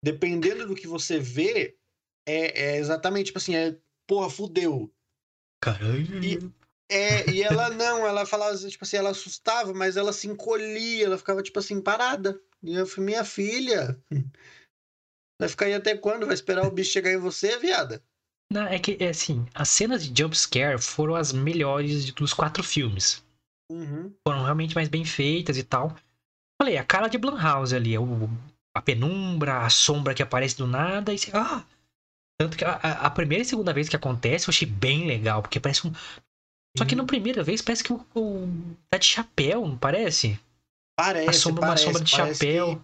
dependendo 0.03 0.67
do 0.67 0.75
que 0.75 0.87
você 0.87 1.19
vê, 1.19 1.77
é, 2.27 2.75
é 2.75 2.77
exatamente, 2.77 3.27
tipo 3.27 3.39
assim, 3.39 3.57
é, 3.57 3.77
porra, 4.07 4.31
fudeu. 4.31 4.93
Caralho. 5.61 6.25
E- 6.25 6.39
É, 6.91 7.31
e 7.31 7.43
ela 7.43 7.69
não, 7.71 8.07
ela 8.07 8.25
falava, 8.25 8.57
tipo 8.57 8.85
assim, 8.85 8.97
ela 8.97 9.11
assustava, 9.11 9.75
mas 9.75 9.97
ela 9.97 10.13
se 10.13 10.27
encolhia, 10.27 11.05
ela 11.05 11.19
ficava, 11.19 11.43
tipo 11.43 11.59
assim, 11.59 11.81
parada. 11.81 12.41
E 12.63 12.75
eu 12.75 12.87
falei, 12.87 13.07
minha 13.07 13.25
filha, 13.25 14.01
vai 15.39 15.49
ficar 15.49 15.67
aí 15.67 15.75
até 15.75 15.97
quando? 15.97 16.27
Vai 16.27 16.35
esperar 16.35 16.67
o 16.67 16.71
bicho 16.71 16.93
chegar 16.93 17.13
em 17.13 17.19
você, 17.19 17.59
viada? 17.59 18.03
Não, 18.51 18.67
é 18.67 18.79
que, 18.79 18.97
é 18.99 19.09
assim, 19.09 19.47
as 19.55 19.69
cenas 19.69 20.09
de 20.09 20.23
jumpscare 20.23 20.81
foram 20.81 21.15
as 21.15 21.33
melhores 21.33 22.11
dos 22.13 22.33
quatro 22.33 22.63
filmes. 22.63 23.23
Uhum. 23.71 24.15
Foram 24.27 24.45
realmente 24.45 24.75
mais 24.75 24.89
bem 24.89 25.05
feitas 25.05 25.59
e 25.59 25.63
tal. 25.63 25.95
Falei, 26.61 26.79
a 26.79 26.85
cara 26.85 27.09
de 27.09 27.19
Blumhouse 27.19 27.77
ali, 27.77 27.97
o, 27.99 28.31
a 28.75 28.81
penumbra, 28.81 29.65
a 29.65 29.71
sombra 29.71 30.15
que 30.15 30.23
aparece 30.23 30.57
do 30.57 30.67
nada 30.67 31.13
e 31.13 31.19
você, 31.19 31.31
ah! 31.35 31.65
Tanto 32.41 32.57
que 32.57 32.65
a, 32.65 32.75
a 32.77 33.11
primeira 33.11 33.43
e 33.43 33.45
segunda 33.45 33.73
vez 33.73 33.89
que 33.89 33.97
acontece 33.97 34.49
eu 34.49 34.53
achei 34.53 34.67
bem 34.67 35.07
legal, 35.07 35.43
porque 35.43 35.59
parece 35.59 35.87
um. 35.87 35.93
Só 36.77 36.85
que 36.85 36.95
Uhum. 36.95 37.03
na 37.03 37.07
primeira 37.07 37.43
vez 37.43 37.61
parece 37.63 37.83
que 37.83 37.93
o, 37.93 38.05
o 38.15 38.77
tá 38.91 38.99
de 38.99 39.07
chapéu, 39.07 39.67
não 39.67 39.77
parece? 39.77 40.39
Parece, 40.97 41.29
a 41.31 41.33
sombra, 41.33 41.67
parece, 41.67 41.85
uma 41.87 41.93
sombra 41.93 42.05
de 42.05 42.11
chapéu. 42.11 42.77
que- 42.77 42.83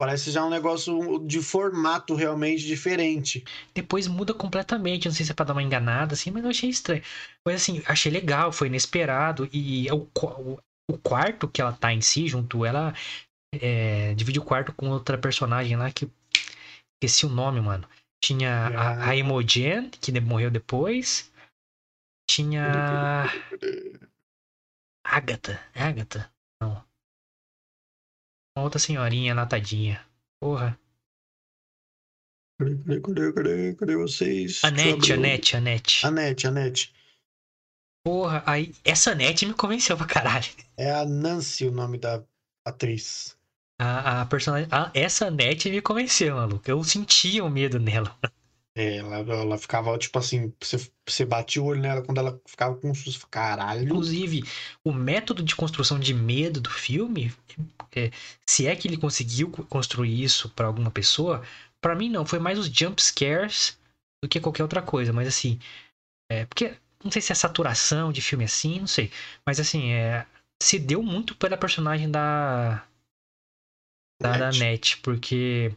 parece 0.00 0.30
já 0.30 0.44
um 0.44 0.50
negócio 0.50 1.18
de 1.26 1.40
formato 1.42 2.14
realmente 2.14 2.64
diferente. 2.64 3.44
Depois 3.74 4.06
muda 4.06 4.32
completamente. 4.32 5.06
Não 5.08 5.14
sei 5.14 5.26
se 5.26 5.32
é 5.32 5.34
pra 5.34 5.44
dar 5.44 5.52
uma 5.54 5.62
enganada, 5.62 6.14
assim, 6.14 6.30
mas 6.30 6.44
eu 6.44 6.50
achei 6.50 6.70
estranho. 6.70 7.02
Mas 7.44 7.56
assim, 7.56 7.82
achei 7.86 8.10
legal, 8.12 8.52
foi 8.52 8.68
inesperado. 8.68 9.48
E 9.52 9.88
é 9.88 9.94
o, 9.94 10.06
o, 10.14 10.58
o 10.90 10.98
quarto 10.98 11.48
que 11.48 11.60
ela 11.60 11.72
tá 11.72 11.92
em 11.92 12.00
si, 12.00 12.28
junto, 12.28 12.64
ela 12.64 12.94
é, 13.52 14.14
divide 14.14 14.38
o 14.38 14.44
quarto 14.44 14.72
com 14.72 14.88
outra 14.90 15.18
personagem 15.18 15.76
lá 15.76 15.90
que. 15.90 16.08
Esqueci 17.00 17.26
o 17.26 17.28
nome, 17.28 17.60
mano. 17.60 17.88
Tinha 18.22 18.66
a, 18.76 19.10
a 19.10 19.16
Imogen, 19.16 19.88
que 19.90 20.20
morreu 20.20 20.50
depois. 20.50 21.30
Tinha. 22.28 23.24
Agatha. 25.04 25.58
Agatha? 25.74 26.30
Não. 26.60 26.84
Uma 28.56 28.64
outra 28.64 28.78
senhorinha 28.78 29.34
natadinha. 29.34 30.04
Porra. 30.40 30.78
Cadê, 32.60 32.76
cadê, 32.76 33.00
cadê, 33.00 33.32
cadê, 33.32 33.74
cadê 33.76 33.96
vocês? 33.96 34.62
Anete, 34.64 35.12
Anete, 35.12 35.56
Anete. 35.56 36.06
Anete, 36.06 36.46
Anete. 36.46 36.94
Porra, 38.04 38.42
aí. 38.46 38.74
Essa 38.84 39.12
Anete 39.12 39.46
me 39.46 39.54
convenceu 39.54 39.96
pra 39.96 40.06
caralho. 40.06 40.46
É 40.76 40.92
a 40.92 41.04
Nancy 41.06 41.66
o 41.66 41.72
nome 41.72 41.98
da 41.98 42.22
atriz. 42.66 43.36
A, 43.80 44.22
a 44.22 44.26
personagem. 44.26 44.68
a- 44.72 44.90
essa 44.92 45.28
Anete 45.28 45.70
me 45.70 45.80
convenceu, 45.80 46.34
maluco. 46.36 46.68
Eu 46.68 46.82
sentia 46.84 47.44
o 47.44 47.50
medo 47.50 47.78
nela. 47.78 48.18
É, 48.80 48.98
ela, 48.98 49.16
ela 49.16 49.58
ficava, 49.58 49.98
tipo 49.98 50.16
assim, 50.20 50.52
você, 50.62 50.76
você 51.06 51.24
batia 51.24 51.60
o 51.60 51.66
olho 51.66 51.80
nela 51.80 52.00
quando 52.00 52.18
ela 52.18 52.40
ficava 52.46 52.76
com 52.76 52.90
um 52.90 52.94
susto. 52.94 53.26
Caralho. 53.28 53.82
Inclusive, 53.82 54.44
o 54.84 54.92
método 54.92 55.42
de 55.42 55.56
construção 55.56 55.98
de 55.98 56.14
medo 56.14 56.60
do 56.60 56.70
filme, 56.70 57.32
é, 57.96 58.10
se 58.48 58.66
é 58.68 58.76
que 58.76 58.86
ele 58.86 58.96
conseguiu 58.96 59.50
co- 59.50 59.64
construir 59.64 60.22
isso 60.22 60.48
pra 60.50 60.66
alguma 60.68 60.90
pessoa, 60.92 61.42
pra 61.80 61.96
mim 61.96 62.08
não. 62.08 62.24
Foi 62.24 62.38
mais 62.38 62.58
os 62.58 62.66
jump 62.66 63.02
scares 63.02 63.76
do 64.22 64.28
que 64.28 64.40
qualquer 64.40 64.62
outra 64.62 64.80
coisa. 64.80 65.12
Mas 65.12 65.26
assim, 65.28 65.58
é 66.30 66.46
porque 66.46 66.76
não 67.04 67.10
sei 67.10 67.22
se 67.22 67.32
é 67.32 67.34
saturação 67.34 68.12
de 68.12 68.22
filme 68.22 68.44
assim, 68.44 68.80
não 68.80 68.86
sei. 68.86 69.10
Mas 69.46 69.60
assim, 69.60 69.92
é, 69.92 70.26
se 70.62 70.78
deu 70.78 71.02
muito 71.02 71.34
pela 71.36 71.56
personagem 71.56 72.10
da 72.10 72.84
da, 74.20 74.36
da. 74.38 74.50
Net, 74.52 74.98
porque 75.02 75.72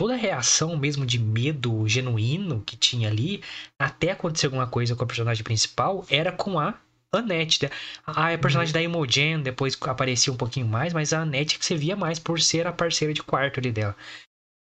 toda 0.00 0.14
a 0.14 0.16
reação 0.16 0.78
mesmo 0.78 1.04
de 1.04 1.18
medo 1.18 1.86
genuíno 1.86 2.62
que 2.62 2.74
tinha 2.74 3.06
ali, 3.06 3.42
até 3.78 4.12
acontecer 4.12 4.46
alguma 4.46 4.66
coisa 4.66 4.96
com 4.96 5.04
a 5.04 5.06
personagem 5.06 5.44
principal, 5.44 6.06
era 6.08 6.32
com 6.32 6.58
a 6.58 6.80
Annette. 7.12 7.64
né? 7.64 7.70
A, 8.06 8.32
a 8.32 8.38
personagem 8.38 8.72
da 8.72 8.80
Imogen 8.80 9.42
depois 9.42 9.76
aparecia 9.82 10.32
um 10.32 10.38
pouquinho 10.38 10.66
mais, 10.66 10.94
mas 10.94 11.12
a 11.12 11.20
Annette 11.20 11.58
que 11.58 11.66
você 11.66 11.76
via 11.76 11.94
mais 11.96 12.18
por 12.18 12.40
ser 12.40 12.66
a 12.66 12.72
parceira 12.72 13.12
de 13.12 13.22
quarto 13.22 13.60
ali 13.60 13.70
dela. 13.70 13.94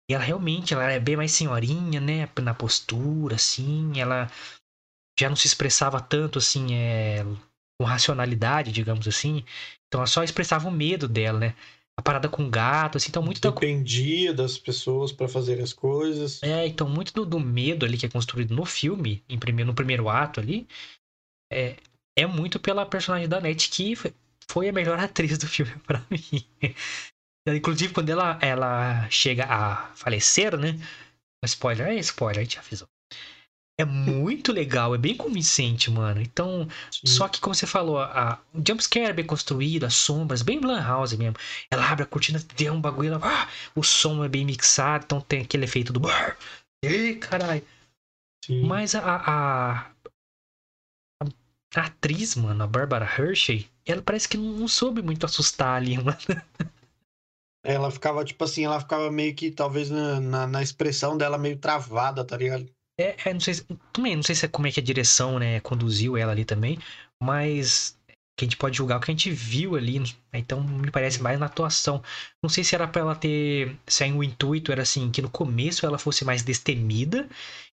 E 0.09 0.15
ela 0.15 0.23
realmente, 0.23 0.73
ela 0.73 0.89
é 0.89 1.01
bem 1.01 1.17
mais 1.17 1.33
senhorinha, 1.33 2.01
né? 2.01 2.29
Na 2.41 2.55
postura, 2.55 3.35
assim, 3.35 3.99
ela 3.99 4.31
já 5.19 5.29
não 5.29 5.35
se 5.35 5.49
expressava 5.49 6.01
tanto, 6.01 6.39
assim, 6.39 6.75
é, 6.75 7.25
com 7.77 7.85
racionalidade, 7.85 8.71
digamos 8.71 9.09
assim. 9.09 9.45
Então 9.89 9.99
ela 9.99 10.07
só 10.07 10.23
expressava 10.23 10.69
o 10.69 10.71
medo 10.71 11.09
dela, 11.09 11.41
né? 11.41 11.57
A 11.97 12.03
parada 12.03 12.29
com 12.29 12.51
gato, 12.51 12.99
assim, 12.99 13.09
então 13.09 13.23
muito 13.23 13.41
da, 13.41 13.51
Dependia 13.51 14.35
das 14.35 14.59
pessoas 14.59 15.13
pra 15.13 15.29
fazer 15.29 15.61
as 15.61 15.73
coisas. 15.73 16.43
É, 16.43 16.67
então, 16.67 16.89
muito 16.89 17.13
do, 17.13 17.25
do 17.25 17.39
medo 17.39 17.87
ali 17.87 17.97
que 17.97 18.07
é 18.07 18.09
construído 18.09 18.55
no 18.55 18.65
filme, 18.65 19.23
em 19.29 19.39
primeiro, 19.39 19.69
no 19.71 19.75
primeiro 19.75 20.09
ato 20.09 20.41
ali, 20.41 20.67
é, 21.53 21.77
é 22.19 22.27
muito 22.27 22.59
pela 22.59 22.85
personagem 22.85 23.29
da 23.29 23.39
Annette, 23.39 23.69
que 23.71 23.95
foi- 23.95 24.69
a 24.69 24.73
melhor 24.73 24.99
atriz 25.01 25.39
do 25.39 25.47
filme 25.47 25.73
pra 25.87 26.05
mim. 26.11 26.21
Inclusive, 27.49 27.93
quando 27.93 28.11
ela, 28.11 28.39
ela 28.41 29.09
chega 29.11 29.45
a 29.45 29.95
falecer, 29.95 30.57
né? 30.57 30.77
Spoiler, 31.45 31.89
é 31.89 31.97
spoiler, 31.97 32.41
a 32.41 32.43
gente 32.45 32.55
já 32.55 32.61
avisou. 32.61 32.89
É 33.77 33.85
muito 33.85 34.53
legal, 34.53 34.95
é 34.95 34.99
bem 34.99 35.17
convincente, 35.17 35.91
mano. 35.91 36.21
Então, 36.21 36.69
só 36.91 37.27
que, 37.27 37.41
como 37.41 37.55
você 37.55 37.67
falou, 37.67 37.99
a, 37.99 38.41
o 38.53 38.63
jumpscare 38.65 39.07
é 39.07 39.13
bem 39.13 39.27
construído, 39.27 39.85
as 39.85 39.95
sombras, 39.95 40.43
bem 40.43 40.61
Blumhouse 40.61 41.17
mesmo. 41.17 41.35
Ela 41.69 41.91
abre 41.91 42.05
a 42.05 42.07
cortina, 42.07 42.41
tem 42.41 42.71
um 42.71 42.81
bagulho, 42.81 43.09
ela, 43.09 43.21
ah, 43.23 43.49
o 43.75 43.83
som 43.83 44.25
é 44.25 44.29
bem 44.29 44.45
mixado, 44.45 45.05
então 45.05 45.21
tem 45.21 45.43
aquele 45.43 45.65
efeito 45.65 45.93
do. 45.93 46.01
Ih, 46.85 47.17
caralho. 47.17 47.67
Sim. 48.45 48.63
Mas 48.65 48.95
a, 48.95 49.01
a, 49.01 49.91
a, 51.21 51.31
atriz, 51.75 52.37
mano, 52.37 52.63
a 52.63 52.69
Barbara 52.69 53.05
Hershey, 53.05 53.69
ela 53.85 54.03
parece 54.03 54.29
que 54.29 54.37
não 54.37 54.69
soube 54.69 55.03
muito 55.03 55.27
assustar 55.27 55.79
ali, 55.79 55.99
mano. 55.99 56.17
Ela 57.65 57.91
ficava, 57.91 58.25
tipo 58.25 58.45
assim, 58.45 58.67
ela 58.67 58.79
ficava 58.79 59.11
meio 59.11 59.35
que, 59.35 59.51
talvez, 59.51 59.91
na, 59.91 60.21
na, 60.21 60.47
na 60.47 60.63
expressão 60.63 61.17
dela 61.17 61.39
meio 61.39 61.59
travada, 61.59 62.25
tá 62.25 62.37
ligado? 62.37 62.71
É, 62.99 63.29
é, 63.29 63.33
não 63.33 63.41
sei, 63.41 63.55
se- 63.55 63.67
também 63.93 64.15
não 64.17 64.23
sei 64.23 64.35
se 64.35 64.45
é 64.45 64.49
como 64.49 64.67
é 64.67 64.71
que 64.73 64.79
a 64.81 64.83
direção, 64.83 65.39
né, 65.39 65.59
conduziu 65.61 66.17
ela 66.17 66.33
ali 66.33 66.45
também, 66.45 66.79
mas 67.23 67.99
que 68.37 68.45
a 68.45 68.47
gente 68.47 68.57
pode 68.57 68.77
julgar 68.77 68.97
o 68.99 69.01
que 69.01 69.11
a 69.11 69.15
gente 69.15 69.31
viu 69.31 69.77
ali, 69.77 70.03
então 70.33 70.61
me 70.63 70.91
parece 70.91 71.23
mais 71.23 71.39
na 71.39 71.47
atuação. 71.47 72.03
Não 72.43 72.51
sei 72.51 72.65
se 72.65 72.75
era 72.75 72.87
pra 72.89 73.01
ela 73.03 73.15
ter, 73.15 73.77
se 73.87 74.03
aí 74.05 74.13
o 74.13 74.25
intuito 74.25 74.73
era 74.73 74.83
assim, 74.83 75.11
que 75.11 75.23
no 75.23 75.31
começo 75.31 75.87
ela 75.87 75.99
fosse 75.99 76.25
mais 76.25 76.43
destemida 76.43 77.29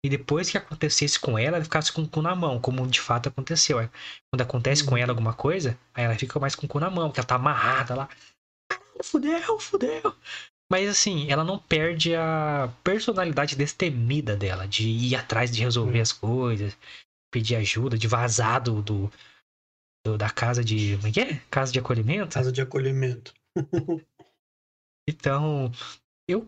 e 0.03 0.09
depois 0.09 0.49
que 0.49 0.57
acontecesse 0.57 1.17
com 1.19 1.37
ela, 1.39 1.57
ela 1.57 1.63
ficasse 1.63 1.91
com 1.93 2.01
o 2.03 2.07
cu 2.09 2.21
na 2.21 2.35
mão, 2.35 2.59
como 2.59 2.85
de 2.87 2.99
fato 2.99 3.29
aconteceu. 3.29 3.79
é. 3.79 3.89
Quando 4.31 4.41
acontece 4.41 4.83
com 4.83 4.91
Uhum. 4.91 4.97
ela 4.97 5.11
alguma 5.13 5.33
coisa, 5.33 5.77
aí 5.93 6.03
ela 6.03 6.15
fica 6.15 6.39
mais 6.39 6.55
com 6.55 6.65
o 6.65 6.69
cu 6.69 6.79
na 6.79 6.89
mão, 6.89 7.07
porque 7.09 7.19
ela 7.21 7.27
tá 7.27 7.35
amarrada 7.35 7.95
lá. 7.95 8.09
"Ah, 8.99 9.03
Fudeu, 9.03 9.59
fudeu. 9.59 10.15
Mas 10.71 10.87
assim, 10.87 11.31
ela 11.31 11.43
não 11.43 11.57
perde 11.57 12.13
a 12.15 12.71
personalidade 12.83 13.55
destemida 13.55 14.35
dela, 14.35 14.67
de 14.67 14.87
ir 14.87 15.15
atrás 15.15 15.49
de 15.51 15.61
resolver 15.61 15.97
Hum. 15.97 16.01
as 16.01 16.11
coisas, 16.11 16.77
pedir 17.31 17.55
ajuda, 17.55 17.97
de 17.97 18.07
vazar 18.07 18.61
do, 18.61 18.81
do- 18.81 19.11
do- 20.05 20.17
da 20.17 20.29
casa 20.29 20.63
de. 20.63 20.95
Como 20.97 21.07
é 21.07 21.11
que 21.11 21.19
é? 21.21 21.35
Casa 21.49 21.71
de 21.71 21.79
acolhimento? 21.79 22.33
Casa 22.33 22.51
de 22.51 22.61
acolhimento. 22.61 23.33
Então, 25.07 25.71
eu 26.27 26.47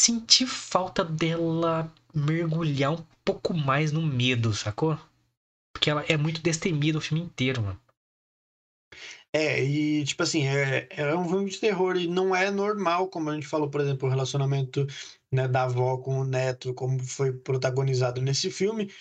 senti 0.00 0.46
falta 0.46 1.04
dela 1.04 1.92
mergulhar 2.14 2.92
um 2.92 3.04
pouco 3.24 3.52
mais 3.54 3.92
no 3.92 4.00
medo, 4.02 4.54
sacou? 4.54 4.98
Porque 5.74 5.90
ela 5.90 6.02
é 6.08 6.16
muito 6.16 6.40
destemida 6.42 6.98
o 6.98 7.00
filme 7.02 7.22
inteiro, 7.22 7.62
mano. 7.62 7.80
É, 9.34 9.64
e 9.64 10.04
tipo 10.04 10.22
assim, 10.22 10.46
é, 10.46 10.86
é 10.90 11.16
um 11.16 11.26
filme 11.26 11.50
de 11.50 11.58
terror 11.58 11.96
e 11.96 12.06
não 12.06 12.36
é 12.36 12.50
normal, 12.50 13.08
como 13.08 13.30
a 13.30 13.34
gente 13.34 13.46
falou, 13.46 13.70
por 13.70 13.80
exemplo, 13.80 14.06
o 14.06 14.10
relacionamento 14.10 14.86
né, 15.32 15.48
da 15.48 15.62
avó 15.62 15.96
com 15.96 16.20
o 16.20 16.24
neto, 16.24 16.74
como 16.74 17.02
foi 17.02 17.32
protagonizado 17.32 18.20
nesse 18.20 18.50
filme. 18.50 18.92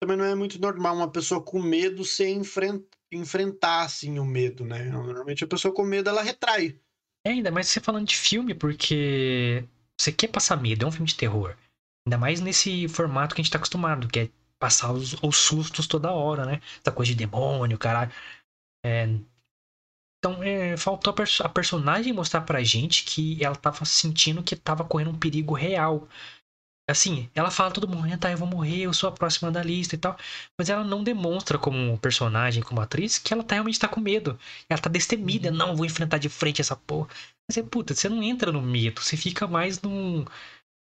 Também 0.00 0.16
não 0.16 0.24
é 0.24 0.34
muito 0.34 0.60
normal 0.60 0.94
uma 0.94 1.10
pessoa 1.10 1.42
com 1.42 1.60
medo 1.60 2.04
sem 2.04 2.38
enfren 2.38 2.80
enfrentar 3.12 3.82
assim 3.82 4.20
o 4.20 4.24
medo, 4.24 4.64
né? 4.64 4.84
Normalmente 4.84 5.42
a 5.42 5.46
pessoa 5.48 5.74
com 5.74 5.82
medo 5.82 6.08
ela 6.08 6.22
retrai. 6.22 6.78
É, 7.26 7.30
ainda 7.30 7.50
mais 7.50 7.66
você 7.66 7.80
falando 7.80 8.06
de 8.06 8.16
filme, 8.16 8.54
porque 8.54 9.64
você 10.00 10.12
quer 10.12 10.28
passar 10.28 10.56
medo, 10.56 10.84
é 10.84 10.88
um 10.88 10.92
filme 10.92 11.08
de 11.08 11.16
terror. 11.16 11.56
Ainda 12.06 12.16
mais 12.16 12.40
nesse 12.40 12.86
formato 12.88 13.34
que 13.34 13.40
a 13.40 13.44
gente 13.44 13.52
tá 13.52 13.58
acostumado, 13.58 14.08
que 14.08 14.20
é 14.20 14.30
passar 14.60 14.92
os, 14.92 15.14
os 15.22 15.36
sustos 15.36 15.86
toda 15.88 16.12
hora, 16.12 16.46
né? 16.46 16.60
Essa 16.80 16.94
coisa 16.94 17.12
de 17.12 17.18
demônio, 17.18 17.76
caralho. 17.76 18.12
É, 18.84 19.08
Então, 20.20 20.42
é, 20.42 20.76
faltou 20.76 21.10
a, 21.12 21.14
perso- 21.14 21.42
a 21.42 21.48
personagem 21.48 22.12
mostrar 22.12 22.42
pra 22.42 22.62
gente 22.62 23.04
que 23.04 23.42
ela 23.44 23.56
tava 23.56 23.84
sentindo 23.86 24.42
que 24.42 24.54
tava 24.54 24.84
correndo 24.84 25.10
um 25.10 25.18
perigo 25.18 25.54
real. 25.54 26.06
Assim, 26.88 27.30
ela 27.34 27.50
fala 27.52 27.70
todo 27.72 27.88
mundo, 27.88 28.18
tá, 28.18 28.32
eu 28.32 28.38
vou 28.38 28.48
morrer, 28.48 28.80
eu 28.82 28.92
sou 28.92 29.08
a 29.08 29.12
próxima 29.12 29.50
da 29.52 29.62
lista 29.62 29.94
e 29.94 29.98
tal. 29.98 30.16
Mas 30.58 30.70
ela 30.70 30.84
não 30.84 31.04
demonstra 31.04 31.58
como 31.58 31.96
personagem, 31.98 32.62
como 32.62 32.80
atriz, 32.80 33.18
que 33.18 33.32
ela 33.32 33.44
tá, 33.44 33.54
realmente 33.56 33.78
tá 33.78 33.88
com 33.88 34.00
medo. 34.00 34.38
Ela 34.68 34.80
tá 34.80 34.90
destemida, 34.90 35.50
não, 35.52 35.76
vou 35.76 35.86
enfrentar 35.86 36.18
de 36.18 36.28
frente 36.28 36.60
essa 36.60 36.76
porra. 36.76 37.08
Mas 37.48 37.58
é, 37.58 37.62
puta, 37.62 37.94
você 37.94 38.08
não 38.08 38.22
entra 38.22 38.52
no 38.52 38.60
medo, 38.62 39.00
você 39.02 39.16
fica 39.16 39.46
mais 39.46 39.80
num, 39.82 40.24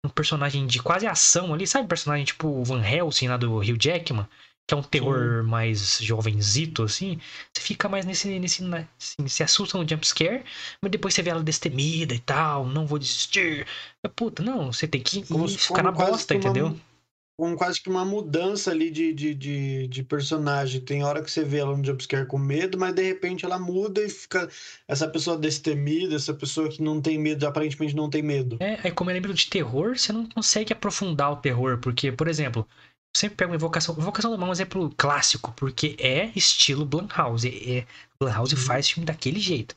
num 0.05 0.11
personagem 0.11 0.67
de 0.67 0.83
quase 0.83 1.07
ação 1.07 1.53
ali, 1.55 1.67
sabe? 1.67 1.89
Personagem 1.89 2.25
tipo 2.27 2.49
o 2.49 2.65
Van 2.65 2.83
Helsing 2.85 3.29
lá 3.29 3.37
do 3.37 3.59
Hugh 3.59 3.79
Jackman, 3.81 4.27
que 4.69 4.75
é 4.75 4.77
um 4.77 4.83
terror 4.83 5.43
mais 5.45 5.99
jovenzito, 5.99 6.83
assim. 6.83 7.19
Você 7.57 7.63
fica 7.63 7.89
mais 7.89 8.05
nesse. 8.05 8.39
nesse 8.39 8.63
na- 8.63 8.87
assim, 9.01 9.27
se 9.27 9.43
assusta 9.43 9.79
no 9.79 9.89
jumpscare, 9.89 10.45
mas 10.83 10.93
depois 10.93 11.15
você 11.15 11.23
vê 11.23 11.31
ela 11.31 11.43
destemida 11.43 12.15
e 12.15 12.19
tal, 12.19 12.67
não 12.67 12.87
vou 12.87 12.99
desistir. 12.99 13.67
Mas, 14.03 14.13
puta, 14.15 14.43
não, 14.43 14.71
você 14.71 14.87
tem 14.87 15.01
que 15.01 15.25
Como 15.25 15.49
ficar 15.49 15.83
na 15.83 15.91
como 15.91 16.11
bosta, 16.11 16.35
uma- 16.35 16.41
entendeu? 16.41 16.77
com 17.39 17.55
quase 17.55 17.81
que 17.81 17.89
uma 17.89 18.05
mudança 18.05 18.73
ali 18.73 18.91
de, 18.91 19.15
de, 19.15 19.33
de, 19.33 19.87
de, 19.87 20.03
personagem. 20.03 20.81
Tem 20.81 21.05
hora 21.05 21.23
que 21.23 21.31
você 21.31 21.45
vê 21.45 21.59
ela 21.59 21.77
no 21.77 21.85
jumpscare 21.85 22.27
com 22.27 22.37
medo, 22.37 22.77
mas 22.77 22.93
de 22.93 23.03
repente 23.05 23.45
ela 23.45 23.61
muda 23.61 24.03
e 24.03 24.09
fica 24.11 24.51
essa 24.89 25.07
pessoa 25.09 25.39
destemida, 25.39 26.17
essa 26.17 26.35
pessoa 26.35 26.69
que 26.69 26.83
não 26.83 27.01
tem 27.01 27.17
medo, 27.17 27.47
aparentemente 27.47 27.95
não 27.95 28.11
tem 28.11 28.23
medo. 28.23 28.57
É, 28.61 28.81
aí 28.83 28.91
como 28.91 29.09
é 29.11 29.13
lembro 29.15 29.33
de 29.33 29.49
terror, 29.49 29.97
você 29.97 30.13
não 30.13 30.27
consegue 30.29 30.73
aprofundar 30.73 31.31
o 31.31 31.37
terror, 31.37 31.79
porque, 31.79 32.11
por 32.11 32.27
exemplo, 32.27 32.67
eu 32.73 32.98
sempre 33.19 33.37
pego 33.37 33.53
uma 33.53 33.57
Invocação. 33.57 33.95
Invocação 33.99 34.31
do 34.31 34.39
Mal 34.39 34.49
é 34.49 34.51
um 34.51 34.53
exemplo 34.53 34.95
clássico, 34.97 35.53
porque 35.53 35.97
é 35.99 36.31
estilo 36.37 36.85
Blumhouse. 36.85 37.49
É, 37.49 37.87
Blumhouse 38.21 38.55
uhum. 38.55 38.61
faz 38.61 38.89
filme 38.89 39.07
daquele 39.07 39.41
jeito. 39.41 39.75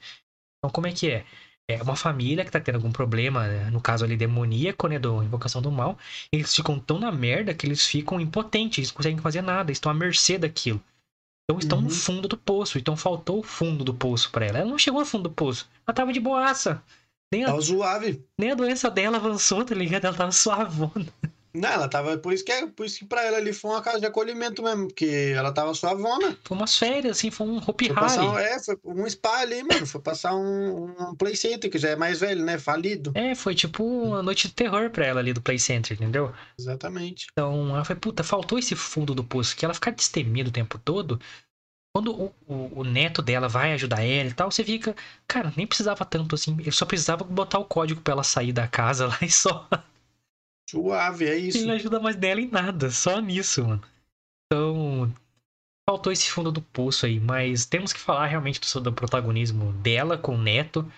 Então, 0.58 0.72
como 0.72 0.88
é 0.88 0.92
que 0.92 1.10
é? 1.10 1.26
é 1.68 1.82
uma 1.82 1.96
família 1.96 2.44
que 2.44 2.52
tá 2.52 2.60
tendo 2.60 2.76
algum 2.76 2.92
problema, 2.92 3.48
né? 3.48 3.70
no 3.70 3.82
caso 3.82 4.04
ali 4.04 4.18
demoníaco, 4.18 4.88
né, 4.88 5.00
do 5.00 5.24
Invocação 5.24 5.62
do 5.62 5.72
Mal, 5.72 5.98
eles 6.32 6.54
ficam 6.54 6.80
tão 6.80 7.00
na 7.00 7.12
merda 7.12 7.54
que 7.54 7.66
eles 7.66 7.86
ficam 7.86 8.20
impotentes, 8.20 8.80
eles 8.80 8.90
não 8.90 8.98
conseguem 8.98 9.20
fazer 9.20 9.42
nada, 9.42 9.72
estão 9.72 9.92
à 9.92 9.96
mercê 9.96 10.38
daquilo. 10.38 10.82
Então 11.44 11.60
estão 11.60 11.78
uhum. 11.80 11.86
no 11.86 11.90
fundo 11.90 12.28
do 12.28 12.38
poço, 12.38 12.78
então 12.78 12.96
faltou 12.96 13.40
o 13.40 13.44
fundo 13.44 13.84
do 13.84 13.94
poço 13.94 14.32
para 14.32 14.46
ela. 14.46 14.60
Ela 14.60 14.70
não 14.70 14.78
chegou 14.78 15.00
ao 15.00 15.06
fundo 15.06 15.24
do 15.24 15.32
poço, 15.32 15.70
ela 15.86 15.96
tava 15.96 16.14
de 16.14 16.20
boaça. 16.20 16.82
Nem 17.34 17.44
a, 17.44 17.48
tava 17.48 17.62
suave. 17.62 18.24
Nem 18.38 18.52
a 18.52 18.56
doença 18.56 18.90
dela 18.90 19.18
avançou, 19.18 19.64
tá 19.64 19.74
ligado? 19.74 20.06
Ela 20.06 20.16
tava 20.16 20.32
suavona. 20.32 21.08
Não, 21.54 21.70
ela 21.70 21.88
tava. 21.88 22.18
Por 22.18 22.34
isso 22.34 22.46
que, 22.46 22.52
é, 22.52 22.66
por 22.68 22.86
isso 22.86 23.00
que 23.00 23.06
pra 23.06 23.24
ela 23.24 23.38
ali 23.38 23.52
foi 23.52 23.72
uma 23.72 23.82
casa 23.82 24.00
de 24.00 24.06
acolhimento 24.06 24.64
mesmo, 24.64 24.88
porque 24.88 25.34
ela 25.36 25.52
tava 25.52 25.74
suavona. 25.74 26.38
Foi 26.44 26.58
umas 26.58 26.78
férias, 26.78 27.18
assim, 27.18 27.30
foi 27.30 27.48
um 27.48 27.58
Hopi 27.58 27.92
um, 27.92 28.38
É, 28.38 28.60
foi 28.60 28.78
um 28.86 29.10
spa 29.10 29.40
ali, 29.40 29.64
mano. 29.64 29.86
Foi 29.86 30.02
passar 30.02 30.36
um, 30.36 30.94
um 31.00 31.16
Play 31.16 31.36
Center, 31.36 31.70
que 31.70 31.78
já 31.78 31.90
é 31.90 31.96
mais 31.96 32.20
velho, 32.20 32.44
né? 32.44 32.58
Falido. 32.58 33.12
É, 33.16 33.36
foi 33.36 33.54
tipo 33.54 33.84
uma 33.84 34.24
noite 34.24 34.48
de 34.48 34.54
terror 34.54 34.90
pra 34.90 35.06
ela 35.06 35.20
ali 35.20 35.34
do 35.34 35.42
Play 35.42 35.60
Center, 35.60 35.96
entendeu? 35.96 36.34
Exatamente. 36.58 37.28
Então 37.32 37.70
ela 37.76 37.84
foi, 37.84 37.96
puta, 37.96 38.24
faltou 38.24 38.58
esse 38.58 38.76
fundo 38.76 39.14
do 39.14 39.24
poço, 39.24 39.56
que 39.56 39.66
ela 39.66 39.74
ficar 39.74 39.92
destemida 39.92 40.50
o 40.50 40.54
tempo 40.54 40.80
todo. 40.80 41.20
Quando 41.94 42.14
o, 42.14 42.34
o, 42.48 42.80
o, 42.80 42.84
neto 42.86 43.22
dela 43.22 43.50
vai 43.50 43.74
ajudar 43.74 44.02
ela 44.02 44.30
e 44.30 44.34
tal, 44.34 44.50
você 44.50 44.64
fica, 44.64 44.96
cara, 45.28 45.52
nem 45.58 45.68
precisava 45.68 46.06
tanto 46.06 46.36
assim. 46.36 46.56
Ele 46.58 46.72
só 46.72 46.86
precisava 46.86 47.26
botar 47.26 47.60
o 47.60 47.66
código 47.66 48.00
pra 48.00 48.14
ela 48.14 48.24
sair 48.24 48.54
da 48.54 48.66
casa 48.66 49.08
lá 49.08 49.18
e 49.22 49.30
só. 49.30 49.68
Suave, 50.72 51.26
é 51.26 51.36
isso. 51.36 51.58
Ele 51.58 51.66
não 51.66 51.76
ajuda 51.76 52.00
mais 52.00 52.16
dela 52.16 52.40
em 52.40 52.48
nada, 52.48 52.90
só 52.90 53.20
nisso, 53.20 53.66
mano. 53.66 53.84
Então, 54.46 55.14
faltou 55.90 56.14
esse 56.14 56.32
fundo 56.32 56.50
do 56.50 56.62
poço 56.62 57.06
aí, 57.06 57.20
mas 57.20 57.66
temos 57.66 57.92
que 57.92 58.00
falar 58.00 58.28
realmente 58.28 58.62
do, 58.62 58.80
do 58.80 58.94
protagonismo 58.94 59.74
dela 59.74 60.18
com 60.18 60.36
o 60.36 60.42
Neto. 60.42 60.90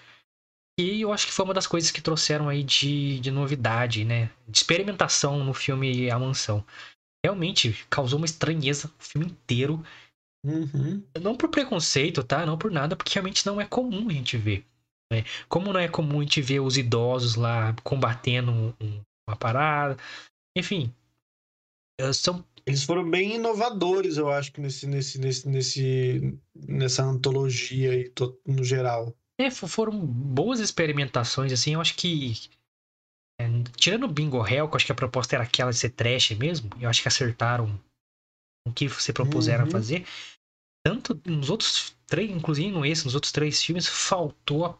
E 0.79 1.01
eu 1.01 1.11
acho 1.11 1.25
que 1.25 1.33
foi 1.33 1.45
uma 1.45 1.55
das 1.55 1.65
coisas 1.65 1.89
que 1.89 2.01
trouxeram 2.01 2.49
aí 2.49 2.63
de, 2.63 3.19
de 3.19 3.31
novidade, 3.31 4.05
né? 4.05 4.29
De 4.47 4.57
experimentação 4.57 5.43
no 5.43 5.55
filme 5.55 6.09
A 6.11 6.19
Mansão. 6.19 6.63
Realmente 7.25 7.73
causou 7.89 8.17
uma 8.17 8.25
estranheza 8.25 8.91
o 8.99 9.03
filme 9.03 9.27
inteiro. 9.27 9.83
Uhum. 10.45 11.01
Não 11.19 11.35
por 11.35 11.49
preconceito, 11.49 12.23
tá? 12.23 12.45
Não 12.45 12.59
por 12.59 12.69
nada, 12.69 12.95
porque 12.95 13.13
realmente 13.13 13.45
não 13.45 13.59
é 13.59 13.65
comum 13.65 14.07
a 14.07 14.13
gente 14.13 14.37
ver. 14.37 14.65
Né? 15.11 15.23
Como 15.49 15.73
não 15.73 15.79
é 15.79 15.87
comum 15.87 16.19
a 16.19 16.23
gente 16.23 16.41
ver 16.41 16.59
os 16.59 16.77
idosos 16.77 17.35
lá 17.35 17.73
combatendo 17.83 18.51
um, 18.51 19.01
uma 19.27 19.37
parada. 19.37 19.97
Enfim, 20.57 20.93
eh, 21.99 22.13
são 22.13 22.45
eles 22.65 22.83
foram 22.83 23.09
bem 23.09 23.35
inovadores, 23.35 24.17
eu 24.17 24.31
acho, 24.31 24.51
que 24.51 24.61
nesse, 24.61 24.87
nesse, 24.87 25.19
nesse, 25.19 25.47
nesse, 25.47 26.39
nessa 26.55 27.03
antologia 27.03 27.91
aí, 27.91 28.11
no 28.47 28.63
geral. 28.63 29.13
É, 29.39 29.51
foram 29.51 29.99
boas 29.99 30.59
experimentações, 30.59 31.51
assim, 31.51 31.73
eu 31.73 31.81
acho 31.81 31.95
que. 31.95 32.33
É, 33.39 33.45
tirando 33.75 34.03
o 34.03 34.11
Bingo 34.11 34.47
Hell, 34.47 34.67
que 34.67 34.73
eu 34.73 34.75
acho 34.77 34.85
que 34.85 34.91
a 34.91 34.95
proposta 34.95 35.35
era 35.35 35.43
aquela 35.43 35.71
de 35.71 35.77
ser 35.77 35.89
trash 35.89 36.31
mesmo, 36.31 36.69
eu 36.79 36.89
acho 36.89 37.01
que 37.01 37.07
acertaram 37.07 37.79
o 38.65 38.71
que 38.71 38.87
se 38.89 39.11
propuseram 39.11 39.63
uhum. 39.63 39.69
a 39.69 39.71
fazer. 39.71 40.05
Tanto 40.85 41.19
nos 41.25 41.49
outros 41.49 41.95
três, 42.05 42.29
inclusive 42.29 42.71
no 42.71 42.85
esse, 42.85 43.03
nos 43.03 43.15
outros 43.15 43.31
três 43.31 43.61
filmes, 43.61 43.87
faltou 43.87 44.79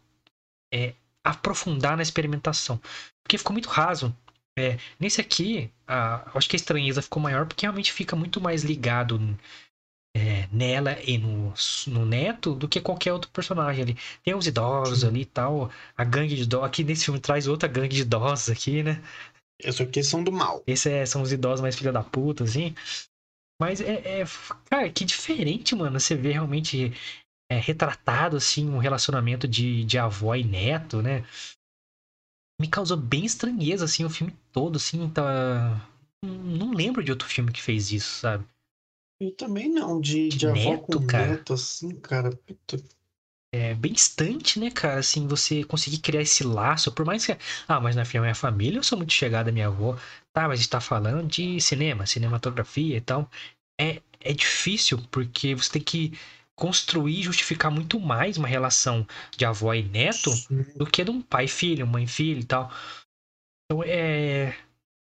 é, 0.74 0.94
aprofundar 1.24 1.98
na 1.98 2.04
experimentação. 2.04 2.80
Porque 3.24 3.38
ficou 3.38 3.54
muito 3.54 3.70
raso. 3.70 4.16
É, 4.58 4.78
nesse 5.00 5.20
aqui, 5.20 5.72
a, 5.88 6.38
acho 6.38 6.48
que 6.48 6.56
a 6.56 6.58
estranheza 6.58 7.02
ficou 7.02 7.22
maior 7.22 7.46
porque 7.48 7.66
realmente 7.66 7.92
fica 7.92 8.16
muito 8.16 8.40
mais 8.40 8.64
ligado 8.64 9.20
é, 10.16 10.48
nela 10.52 10.98
e 11.02 11.18
no, 11.18 11.54
no 11.88 12.06
neto 12.06 12.54
do 12.54 12.68
que 12.68 12.80
qualquer 12.80 13.14
outro 13.14 13.32
personagem 13.32 13.84
ali. 13.84 13.98
Tem 14.24 14.36
os 14.36 14.46
idosos 14.46 15.02
Sim. 15.02 15.08
ali 15.08 15.22
e 15.22 15.26
tal, 15.26 15.72
a 15.98 16.04
gangue 16.04 16.36
de 16.36 16.44
idosos. 16.44 16.68
Aqui 16.68 16.84
nesse 16.84 17.06
filme 17.06 17.20
traz 17.20 17.48
outra 17.48 17.68
gangue 17.68 17.96
de 17.96 18.02
idosos 18.04 18.50
aqui, 18.50 18.84
né? 18.84 19.02
Esses 19.60 19.82
aqui 19.82 20.04
são 20.04 20.24
do 20.24 20.32
mal. 20.32 20.64
Esses 20.68 20.86
é, 20.86 21.06
são 21.06 21.22
os 21.22 21.32
idosos 21.32 21.62
mais 21.62 21.76
filha 21.76 21.92
da 21.92 22.04
puta, 22.04 22.44
assim. 22.44 22.76
Mas 23.60 23.82
é, 23.82 24.22
é, 24.22 24.26
Cara, 24.70 24.90
que 24.92 25.06
diferente, 25.06 25.76
mano. 25.76 26.00
Você 26.00 26.16
vê 26.16 26.32
realmente 26.32 26.92
é, 27.50 27.58
retratado, 27.58 28.38
assim, 28.38 28.70
um 28.70 28.78
relacionamento 28.78 29.48
de, 29.48 29.84
de 29.86 29.98
avó 29.98 30.36
e 30.36 30.44
neto, 30.44 31.02
né? 31.02 31.24
Me 32.64 32.70
causou 32.70 32.96
bem 32.96 33.26
estranheza, 33.26 33.84
assim, 33.84 34.06
o 34.06 34.10
filme 34.10 34.34
todo, 34.54 34.78
assim, 34.78 35.10
tá... 35.10 35.86
Não 36.24 36.72
lembro 36.72 37.04
de 37.04 37.12
outro 37.12 37.28
filme 37.28 37.52
que 37.52 37.62
fez 37.62 37.92
isso, 37.92 38.22
sabe? 38.22 38.46
Eu 39.20 39.32
também 39.36 39.70
não, 39.70 40.00
de, 40.00 40.30
de, 40.30 40.38
de 40.38 40.48
avó 40.48 40.72
neto, 40.72 41.00
com 41.00 41.06
cara. 41.06 41.28
neto, 41.28 41.54
assim, 41.54 41.94
cara. 42.00 42.30
Puta. 42.32 42.82
É 43.54 43.74
bem 43.74 43.92
distante, 43.92 44.60
né, 44.60 44.72
cara? 44.72 45.02
Assim, 45.02 45.28
você 45.28 45.66
conseguir 45.66 46.00
criar 46.00 46.22
esse 46.22 46.44
laço, 46.46 46.92
por 46.94 47.06
mais 47.06 47.26
que. 47.26 47.38
Ah, 47.68 47.82
mas 47.82 47.98
na 47.98 48.04
minha 48.22 48.34
família 48.34 48.80
eu 48.80 48.84
sou 48.84 48.98
muito 48.98 49.12
chegada 49.12 49.50
à 49.50 49.54
minha 49.54 49.68
avó. 49.68 49.98
Tá, 50.32 50.48
mas 50.48 50.54
a 50.54 50.56
gente 50.56 50.70
tá 50.70 50.80
falando 50.80 51.28
de 51.28 51.60
cinema, 51.60 52.06
cinematografia 52.06 52.96
e 52.96 53.02
tal. 53.02 53.30
É, 53.80 54.02
é 54.22 54.34
difícil, 54.34 54.98
porque 55.12 55.54
você 55.54 55.74
tem 55.74 55.82
que 55.82 56.18
construir 56.56 57.20
e 57.20 57.24
justificar 57.24 57.72
muito 57.72 58.00
mais 58.00 58.38
uma 58.38 58.48
relação 58.48 59.08
de 59.36 59.46
avó 59.46 59.74
e 59.74 59.84
neto 59.84 60.32
Sim. 60.32 60.64
do 60.76 60.86
que 60.86 61.04
de 61.04 61.12
um 61.12 61.22
pai 61.22 61.46
e 61.46 61.50
filho, 61.50 61.88
mãe 61.88 62.04
e 62.04 62.08
filho 62.08 62.42
e 62.42 62.46
tal. 62.46 62.72
Então 63.66 63.84
é. 63.84 64.58